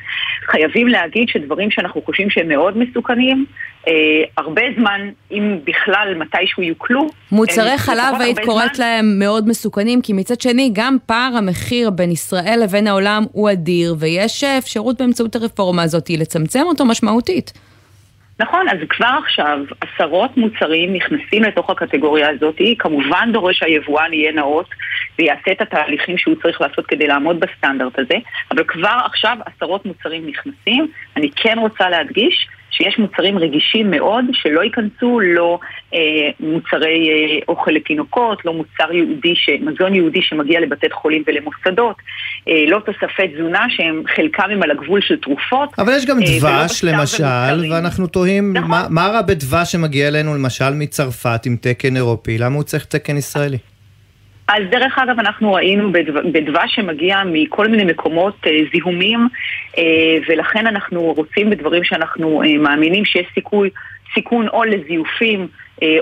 חייבים 0.47 0.89
להגיד 0.89 1.29
שדברים 1.29 1.71
שאנחנו 1.71 2.03
חושבים 2.03 2.31
שהם 2.31 2.49
מאוד 2.49 2.79
מסוכנים, 2.79 3.45
אה, 3.89 3.93
הרבה 4.39 4.63
זמן, 4.79 5.11
אם 5.33 5.59
בכלל 5.65 6.15
מתישהו 6.19 6.63
יוקלו. 6.63 7.07
מוצרי 7.33 7.79
חלב 7.79 8.15
היית 8.21 8.39
קוראת 8.39 8.75
זמן. 8.75 8.85
להם 8.85 9.19
מאוד 9.19 9.49
מסוכנים, 9.49 10.03
כי 10.03 10.13
מצד 10.13 10.41
שני 10.41 10.71
גם 10.73 10.97
פער 11.07 11.33
המחיר 11.37 11.91
בין 11.91 12.11
ישראל 12.11 12.61
לבין 12.63 12.87
העולם 12.87 13.25
הוא 13.33 13.51
אדיר, 13.51 13.95
ויש 13.99 14.45
אפשרות 14.45 15.01
באמצעות 15.01 15.37
הרפורמה 15.37 15.83
הזאת 15.83 16.11
לצמצם 16.11 16.63
אותו 16.63 16.85
משמעותית. 16.85 17.53
נכון, 18.41 18.69
אז 18.69 18.79
כבר 18.89 19.19
עכשיו 19.25 19.59
עשרות 19.81 20.37
מוצרים 20.37 20.95
נכנסים 20.95 21.43
לתוך 21.43 21.71
הקטגוריה 21.71 22.31
הזאת, 22.31 22.61
כמובן 22.79 23.31
דורש 23.33 23.59
שהיבואן 23.59 24.13
יהיה 24.13 24.33
נאות 24.33 24.69
ויעשה 25.19 25.53
את 25.53 25.61
התהליכים 25.61 26.19
שהוא 26.19 26.35
צריך 26.43 26.61
לעשות 26.61 26.87
כדי 26.87 27.07
לעמוד 27.07 27.41
בסטנדרט 27.41 27.99
הזה, 27.99 28.15
אבל 28.51 28.65
כבר 28.65 28.99
עכשיו 29.05 29.37
עשרות 29.47 29.87
מוצרים 29.87 30.27
נכנסים. 30.27 30.89
אני 31.17 31.31
כן 31.37 31.59
רוצה 31.59 31.89
להדגיש 31.89 32.49
שיש 32.71 32.99
מוצרים 32.99 33.39
רגישים 33.39 33.91
מאוד 33.91 34.25
שלא 34.33 34.61
ייכנסו, 34.61 35.21
לא 35.21 35.59
אה, 35.95 35.99
מוצרי 36.41 37.09
אה, 37.11 37.39
אוכל 37.49 37.71
לתינוקות, 37.71 38.45
לא 38.45 38.53
מוצר 38.55 38.93
יהודי, 38.93 39.35
ש, 39.35 39.49
מזון 39.61 39.95
יהודי 39.95 40.23
שמגיע 40.23 40.61
לבתי 40.61 40.87
חולים 40.93 41.23
ולמוסדות, 41.27 41.97
אה, 42.49 42.65
לא 42.69 42.81
תוספי 42.87 43.29
תזונה 43.29 43.67
שהם 43.69 44.03
חלקם 44.17 44.51
הם 44.51 44.63
על 44.63 44.71
הגבול 44.71 45.01
של 45.01 45.17
תרופות. 45.17 45.69
אבל 45.79 45.93
יש 45.97 46.07
גם 46.07 46.19
אה, 46.23 46.39
דבש 46.41 46.85
למשל, 46.85 47.73
ואנחנו 47.73 48.07
תוהים 48.07 48.53
נכון. 48.57 48.71
מה, 48.71 48.87
מה 48.91 49.07
רע 49.07 49.23
בדבש 49.23 49.73
שמגיע 49.73 50.09
אלינו 50.09 50.35
למשל 50.35 50.71
מצרפת 50.75 51.47
עם 51.47 51.57
תקן 51.61 51.97
אירופי, 51.97 52.39
למה 52.39 52.55
הוא 52.55 52.63
צריך 52.63 52.85
תקן 52.85 53.17
ישראלי? 53.17 53.59
אז 54.53 54.63
דרך 54.71 54.99
אגב, 54.99 55.19
אנחנו 55.19 55.53
ראינו 55.53 55.93
בדבש 56.33 56.75
שמגיע 56.75 57.23
מכל 57.27 57.69
מיני 57.69 57.85
מקומות 57.85 58.35
אה, 58.47 58.61
זיהומים, 58.73 59.29
אה, 59.79 60.17
ולכן 60.29 60.67
אנחנו 60.67 61.01
רוצים 61.01 61.51
בדברים 61.51 61.85
שאנחנו 61.85 62.43
אה, 62.43 62.59
מאמינים 62.59 63.05
שיש 63.05 63.27
סיכוי, 63.35 63.71
סיכון 64.15 64.49
או 64.49 64.65
לזיופים 64.65 65.49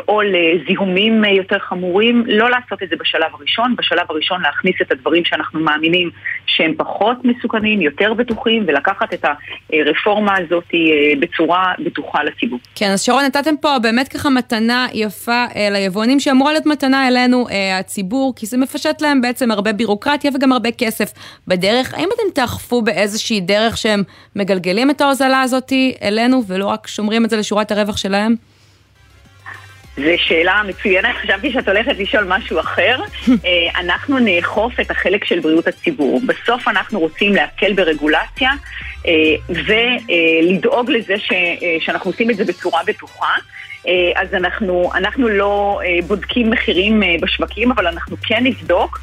או 0.08 0.20
לזיהומים 0.22 1.24
אה, 1.24 1.30
יותר 1.30 1.58
חמורים, 1.58 2.24
לא 2.26 2.50
לעשות 2.50 2.82
את 2.82 2.88
זה 2.88 2.96
בשלב 3.00 3.34
הראשון, 3.34 3.74
בשלב 3.76 4.06
הראשון 4.08 4.42
להכניס 4.42 4.74
את 4.82 4.92
הדברים 4.92 5.24
שאנחנו 5.24 5.60
מאמינים 5.60 6.10
שהם 6.46 6.74
פחות 6.76 7.16
מסוכנים, 7.24 7.80
יותר 7.80 8.14
בטוחים, 8.14 8.64
ולקחת 8.68 9.14
את 9.14 9.24
הרפורמה 9.72 10.36
הזאת 10.38 10.64
אה, 10.74 10.80
בצורה 11.20 11.72
בטוחה 11.84 12.22
לציבור. 12.24 12.58
כן, 12.74 12.90
אז 12.90 13.02
שרון, 13.02 13.24
נתתם 13.24 13.56
פה 13.60 13.78
באמת 13.82 14.08
ככה 14.08 14.30
מתנה 14.30 14.86
יפה 14.94 15.44
ליבואנים, 15.70 16.20
שאמורה 16.20 16.52
להיות 16.52 16.66
מתנה 16.66 17.08
אלינו, 17.08 17.46
הציבור, 17.80 18.32
כי 18.36 18.46
זה 18.46 18.56
מפשט 18.56 19.02
להם 19.02 19.20
בעצם 19.20 19.50
הרבה 19.50 19.72
בירוקרטיה 19.72 20.30
וגם 20.34 20.52
הרבה 20.52 20.70
כסף 20.70 21.12
בדרך. 21.48 21.94
האם 21.94 22.08
אתם 22.14 22.34
תאכפו 22.34 22.82
באיזושהי 22.82 23.40
דרך 23.40 23.76
שהם 23.76 24.02
מגלגלים 24.36 24.90
את 24.90 25.00
ההוזלה 25.00 25.40
הזאת 25.40 25.72
אלינו, 26.02 26.42
ולא 26.46 26.66
רק 26.66 26.86
שומרים 26.86 27.24
את 27.24 27.30
זה 27.30 27.36
לשורת 27.36 27.72
הרווח 27.72 27.96
שלהם? 27.96 28.47
זו 29.98 30.10
שאלה 30.16 30.62
מצוינת, 30.68 31.16
חשבתי 31.22 31.52
שאת 31.52 31.68
הולכת 31.68 31.98
לשאול 31.98 32.24
משהו 32.28 32.60
אחר. 32.60 33.00
אה, 33.44 33.80
אנחנו 33.80 34.18
נאכוף 34.18 34.80
את 34.80 34.90
החלק 34.90 35.24
של 35.24 35.40
בריאות 35.40 35.66
הציבור. 35.66 36.20
בסוף 36.26 36.68
אנחנו 36.68 37.00
רוצים 37.00 37.34
להקל 37.34 37.72
ברגולציה 37.72 38.50
אה, 39.06 39.12
ולדאוג 39.48 40.90
לזה 40.90 41.18
ש, 41.18 41.32
אה, 41.32 41.76
שאנחנו 41.80 42.10
עושים 42.10 42.30
את 42.30 42.36
זה 42.36 42.44
בצורה 42.44 42.80
בטוחה. 42.86 43.34
אה, 43.88 44.22
אז 44.22 44.34
אנחנו, 44.34 44.90
אנחנו 44.94 45.28
לא 45.28 45.80
אה, 45.84 45.98
בודקים 46.06 46.50
מחירים 46.50 47.02
אה, 47.02 47.14
בשווקים, 47.20 47.72
אבל 47.72 47.86
אנחנו 47.86 48.16
כן 48.22 48.44
נבדוק 48.44 49.00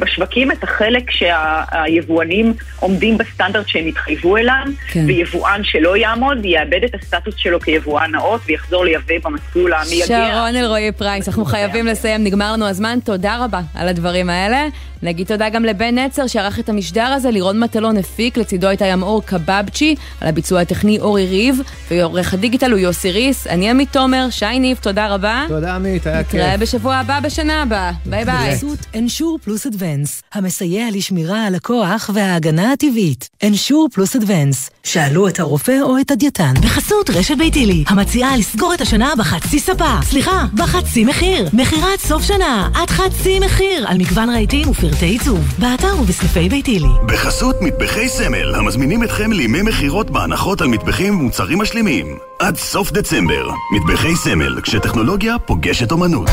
בשווקים 0.00 0.52
את 0.52 0.64
החלק 0.64 1.10
שהיבואנים 1.10 2.54
עומדים 2.80 3.18
בסטנדרט 3.18 3.68
שהם 3.68 3.86
התחייבו 3.86 4.36
אליו, 4.36 4.64
כן. 4.88 5.04
ויבואן 5.06 5.60
שלא 5.64 5.96
יעמוד 5.96 6.44
יאבד 6.44 6.84
את 6.84 6.94
הסטטוס 6.94 7.34
שלו 7.36 7.60
כיבואן 7.60 8.10
נאות 8.10 8.40
ויחזור 8.46 8.84
לייבא 8.84 9.14
במסלול 9.24 9.72
המייגע. 9.72 10.06
שרון 10.06 10.56
אלרועי 10.56 10.92
פרייס, 10.92 11.28
אנחנו 11.28 11.44
חייבים 11.44 11.86
לסיים, 11.86 12.24
נגמר 12.24 12.52
לנו 12.52 12.68
הזמן, 12.68 12.98
תודה 13.04 13.44
רבה 13.44 13.60
על 13.74 13.88
הדברים 13.88 14.30
האלה. 14.30 14.66
נגיד 15.02 15.26
תודה 15.26 15.48
גם 15.48 15.64
לבן 15.64 15.98
נצר 15.98 16.26
שערך 16.26 16.58
את 16.58 16.68
המשדר 16.68 17.04
הזה, 17.04 17.30
לירון 17.30 17.60
מטלון 17.60 17.96
הפיק, 17.96 18.36
לצידו 18.36 18.68
הייתה 18.68 18.86
ימאור 18.86 19.22
קבבצ'י, 19.22 19.94
על 20.20 20.28
הביצוע 20.28 20.60
הטכני 20.60 20.98
אורי 21.00 21.26
ריב, 21.26 21.60
ועורך 21.90 22.34
הדיגיטל 22.34 22.72
הוא 22.72 22.78
יוסי 22.78 23.10
ריס, 23.10 23.46
אני 23.46 23.70
עמית 23.70 23.92
תומר, 23.92 24.26
שי 24.30 24.58
ניב, 24.58 24.78
תודה 24.82 25.08
רבה. 25.08 25.44
תודה 25.48 25.74
עמית, 25.74 26.06
היה 26.06 26.24
כיף. 26.24 26.34
נתראה 26.34 26.56
בשבוע 26.56 26.94
הבא 26.94 27.20
בשנה 27.20 27.62
הבאה, 27.62 27.92
ביי 28.06 28.24
ביי. 28.24 28.50
בחסות 28.54 28.78
אנשור 28.98 29.38
פלוס 29.42 29.66
אדוונס, 29.66 30.22
המסייע 30.32 30.86
לשמירה 30.92 31.46
על 31.46 31.54
הכוח 31.54 32.10
וההגנה 32.14 32.72
הטבעית. 32.72 33.28
אנשור 33.44 33.88
פלוס 33.92 34.16
אדוונס, 34.16 34.70
שאלו 34.84 35.28
את 35.28 35.40
הרופא 35.40 35.76
או 35.82 35.98
את 36.00 36.10
הדיאטן. 36.10 36.54
בחסות 36.62 37.10
רשת 37.10 37.36
ביתילי, 37.38 37.84
המציעה 37.86 38.36
לסגור 38.36 38.74
את 38.74 38.80
השנה 38.80 39.12
בחצי 39.18 39.58
ספה. 39.58 39.94
סליחה, 40.02 40.44
בחצי 40.54 41.04
מחיר. 41.04 41.48
מכירת 41.52 42.00
סוף 42.00 42.22
שנה, 42.22 42.68
עד 42.74 42.90
חצי 42.90 43.40
מחיר, 43.40 43.88
על 43.88 43.98
מגוון 43.98 44.30
רהיטים 44.30 44.68
ופרטי 44.90 45.06
עיצוב. 45.06 45.54
באתר 45.58 46.00
ובסניפי 46.00 46.48
ביתילי. 46.48 46.88
בחסות 47.06 47.56
מטבחי 47.62 48.08
סמל, 48.08 48.54
המזמינים 48.54 49.04
אתכם 49.04 49.32
לימי 49.32 49.62
מכירות 49.62 50.10
בהנחות 50.10 50.60
על 50.60 50.68
מטבחים 50.68 51.20
ומוצרים 51.20 51.58
משלימים. 51.58 52.18
עד 52.38 52.56
סוף 52.56 52.92
דצמבר, 52.92 53.50
מטבחי 53.72 54.16
סמל, 54.16 54.60
כשטכנולוגיה 54.62 55.38
פוגשת 55.38 55.92
אומנות. 55.92 56.28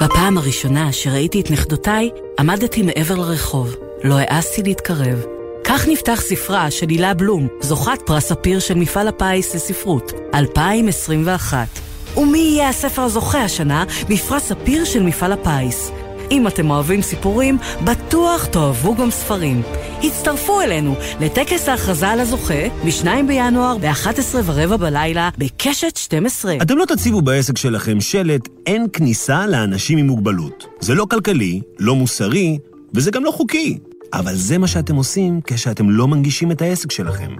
בפעם 0.00 0.38
הראשונה 0.38 0.92
שראיתי 0.92 1.40
את 1.40 1.50
נכדותיי, 1.50 2.10
עמדתי 2.38 2.82
מעבר 2.82 3.14
לרחוב. 3.14 3.74
לא 4.04 4.14
העזתי 4.18 4.62
להתקרב. 4.62 5.37
כך 5.68 5.88
נפתח 5.88 6.20
ספרה 6.20 6.70
של 6.70 6.88
הילה 6.88 7.14
בלום, 7.14 7.48
זוכת 7.60 7.98
פרס 8.06 8.24
ספיר 8.24 8.60
של 8.60 8.74
מפעל 8.74 9.08
הפיס 9.08 9.54
לספרות, 9.54 10.12
2021. 10.34 11.66
ומי 12.16 12.38
יהיה 12.38 12.68
הספר 12.68 13.02
הזוכה 13.02 13.42
השנה 13.42 13.84
בפרס 14.08 14.42
ספיר 14.42 14.84
של 14.84 15.02
מפעל 15.02 15.32
הפיס? 15.32 15.90
אם 16.30 16.46
אתם 16.46 16.70
אוהבים 16.70 17.02
סיפורים, 17.02 17.58
בטוח 17.84 18.46
תאהבו 18.46 18.94
גם 18.94 19.10
ספרים. 19.10 19.62
הצטרפו 20.02 20.60
אלינו 20.60 20.94
לטקס 21.20 21.68
ההכרזה 21.68 22.08
על 22.08 22.20
הזוכה 22.20 22.68
ב-2 22.84 23.06
בינואר 23.26 23.78
ב-11 23.78 24.36
ורבע 24.44 24.76
בלילה 24.76 25.28
בקשת 25.38 25.96
12. 25.96 26.56
אתם 26.62 26.78
לא 26.78 26.84
תציבו 26.84 27.22
בעסק 27.22 27.58
שלכם 27.58 28.00
שלט 28.00 28.48
אין 28.66 28.86
כניסה 28.92 29.46
לאנשים 29.46 29.98
עם 29.98 30.06
מוגבלות. 30.06 30.66
זה 30.80 30.94
לא 30.94 31.06
כלכלי, 31.10 31.60
לא 31.78 31.94
מוסרי, 31.94 32.58
וזה 32.94 33.10
גם 33.10 33.24
לא 33.24 33.30
חוקי. 33.30 33.78
אבל 34.12 34.34
זה 34.34 34.58
מה 34.58 34.66
שאתם 34.66 34.96
עושים 34.96 35.40
כשאתם 35.44 35.90
לא 35.90 36.08
מנגישים 36.08 36.52
את 36.52 36.62
העסק 36.62 36.92
שלכם. 36.92 37.30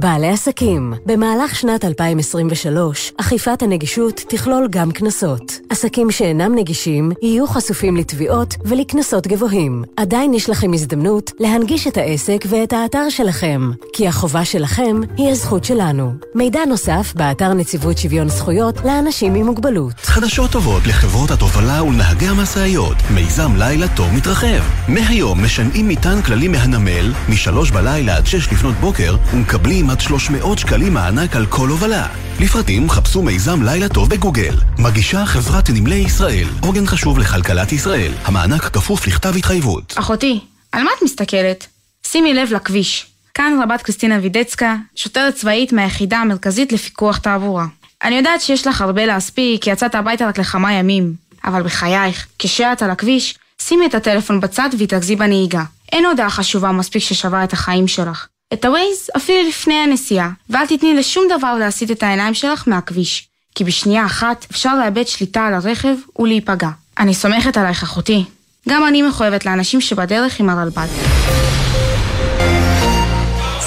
בעלי 0.00 0.28
עסקים, 0.28 0.94
במהלך 1.06 1.56
שנת 1.56 1.84
2023, 1.84 3.12
אכיפת 3.16 3.62
הנגישות 3.62 4.20
תכלול 4.28 4.68
גם 4.70 4.90
קנסות. 4.90 5.52
עסקים 5.70 6.10
שאינם 6.10 6.54
נגישים 6.54 7.12
יהיו 7.22 7.46
חשופים 7.46 7.96
לתביעות 7.96 8.54
ולקנסות 8.64 9.26
גבוהים. 9.26 9.84
עדיין 9.96 10.34
יש 10.34 10.50
לכם 10.50 10.72
הזדמנות 10.72 11.32
להנגיש 11.40 11.86
את 11.86 11.96
העסק 11.96 12.44
ואת 12.48 12.72
האתר 12.72 13.08
שלכם, 13.08 13.70
כי 13.92 14.08
החובה 14.08 14.44
שלכם 14.44 15.00
היא 15.16 15.28
הזכות 15.28 15.64
שלנו. 15.64 16.12
מידע 16.34 16.60
נוסף 16.64 17.12
באתר 17.16 17.52
נציבות 17.52 17.98
שוויון 17.98 18.28
זכויות 18.28 18.84
לאנשים 18.84 19.34
עם 19.34 19.46
מוגבלות. 19.46 19.94
חדשות 19.96 20.50
טובות 20.50 20.86
לחברות 20.86 21.30
התובלה 21.30 21.82
ולנהגי 21.82 22.28
המשאיות. 22.28 22.96
מיזם 23.14 23.56
לילה 23.56 23.88
טוב 23.96 24.14
מתרחב. 24.14 24.62
מהיום 24.88 25.44
משנעים 25.44 25.88
מטען 25.88 26.22
כללי 26.22 26.48
מהנמל, 26.48 27.12
משלוש 27.28 27.70
בלילה 27.70 28.16
עד 28.16 28.26
שש 28.26 28.52
לפנות 28.52 28.74
בוקר, 28.74 29.16
ומקבלים 29.34 29.87
עד 29.90 30.00
300 30.00 30.58
שקלים 30.58 30.94
מענק 30.94 31.36
על 31.36 31.46
כל 31.46 31.68
הובלה. 31.68 32.06
לפרטים 32.40 32.90
חפשו 32.90 33.22
מיזם 33.22 33.62
לילה 33.62 33.88
טוב 33.88 34.10
בגוגל. 34.10 34.54
מגישה 34.78 35.26
חברת 35.26 35.70
נמלי 35.70 35.94
ישראל, 35.94 36.48
עוגן 36.60 36.86
חשוב 36.86 37.18
לכלכלת 37.18 37.72
ישראל. 37.72 38.12
המענק 38.24 38.62
כפוף 38.62 39.06
לכתב 39.06 39.36
התחייבות. 39.36 39.94
אחותי, 39.98 40.40
על 40.72 40.82
מה 40.82 40.90
את 40.98 41.02
מסתכלת? 41.02 41.66
שימי 42.06 42.34
לב 42.34 42.52
לכביש. 42.52 43.06
כאן 43.34 43.60
רבת 43.62 43.82
קריסטינה 43.82 44.18
וידצקה, 44.22 44.76
שוטרת 44.94 45.34
צבאית 45.34 45.72
מהיחידה 45.72 46.18
המרכזית 46.18 46.72
לפיקוח 46.72 47.18
תעבורה. 47.18 47.66
אני 48.04 48.14
יודעת 48.14 48.40
שיש 48.40 48.66
לך 48.66 48.80
הרבה 48.80 49.06
להספיק, 49.06 49.62
כי 49.62 49.70
יצאת 49.70 49.94
הביתה 49.94 50.28
רק 50.28 50.38
לכמה 50.38 50.72
ימים. 50.72 51.14
אבל 51.44 51.62
בחייך, 51.62 52.26
כשאת 52.38 52.82
על 52.82 52.90
הכביש, 52.90 53.38
שימי 53.62 53.86
את 53.86 53.94
הטלפון 53.94 54.40
בצד 54.40 54.68
והתרכזי 54.78 55.16
בנהיגה. 55.16 55.62
אין 55.92 56.06
הודעה 56.06 56.30
חשובה 56.30 56.72
מספיק 56.72 57.02
ששווה 57.02 57.44
את 57.44 57.52
החיים 57.52 57.88
שלך. 57.88 58.26
את 58.52 58.64
הווייז 58.64 59.10
אפילו 59.16 59.48
לפני 59.48 59.74
הנסיעה, 59.74 60.30
ואל 60.50 60.66
תתני 60.66 60.94
לשום 60.94 61.24
דבר 61.38 61.54
להסיט 61.54 61.90
את 61.90 62.02
העיניים 62.02 62.34
שלך 62.34 62.64
מהכביש. 62.66 63.28
כי 63.54 63.64
בשנייה 63.64 64.06
אחת 64.06 64.46
אפשר 64.50 64.74
לאבד 64.78 65.06
שליטה 65.06 65.46
על 65.46 65.54
הרכב 65.54 65.94
ולהיפגע. 66.18 66.68
אני 66.98 67.14
סומכת 67.14 67.56
עלייך 67.56 67.82
אחותי. 67.82 68.24
גם 68.68 68.86
אני 68.86 69.02
מחויבת 69.02 69.46
לאנשים 69.46 69.80
שבדרך 69.80 70.40
עם 70.40 70.48
הרלב"ד. 70.48 70.88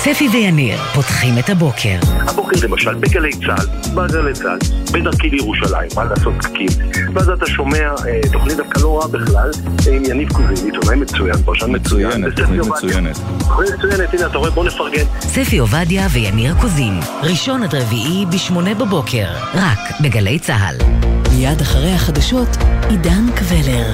ספי 0.04 0.28
ויניר 0.28 0.78
פותחים 0.95 1.34
את 1.39 1.49
הבוקר. 1.49 1.97
הבוקר 2.28 2.68
למשל 2.68 2.93
בגלי 2.93 3.32
צה"ל, 3.32 3.68
בגלי 3.95 4.34
צה"ל, 4.34 4.58
בדרכי 4.91 5.30
לירושלים, 5.30 5.89
מה 5.95 6.04
לעשות 6.04 6.34
פקקים. 6.39 6.68
ואז 7.14 7.30
אתה 7.30 7.45
שומע 7.45 7.78
אה, 7.78 8.20
תוכנית 8.32 8.58
דווקא 8.58 8.80
לא 8.80 8.97
רעה 8.97 9.08
בכלל, 9.08 9.52
עם 9.91 10.04
יניב 10.06 10.30
קוזין, 10.34 10.66
עיתונאי 10.66 10.95
מצוין, 10.95 11.36
פרשן 11.45 11.76
מצוין. 11.76 12.08
מצוינת, 12.08 12.39
תוכנית 12.39 12.62
מצוינת. 12.62 13.18
תוכנית 13.39 13.70
מצוינת, 13.78 14.14
הנה 14.14 14.26
אתה 14.26 14.38
רואה, 14.38 14.52
בוא 14.52 14.66
נפרגן. 14.66 15.04
ספי 15.20 15.58
עובדיה 15.58 16.08
ויניר 16.12 16.54
קוזין, 16.62 16.99
ראשון 17.24 17.64
עד 17.64 17.76
רביעי 17.76 18.26
בשמונה 18.26 18.74
בבוקר, 18.76 19.28
רק 19.54 19.80
בגלי 20.04 20.39
צה"ל. 20.39 20.76
מיד 21.36 21.62
אחרי 21.62 21.91
החדשות, 21.91 22.49
עידן 22.89 23.26
קבלר. 23.36 23.93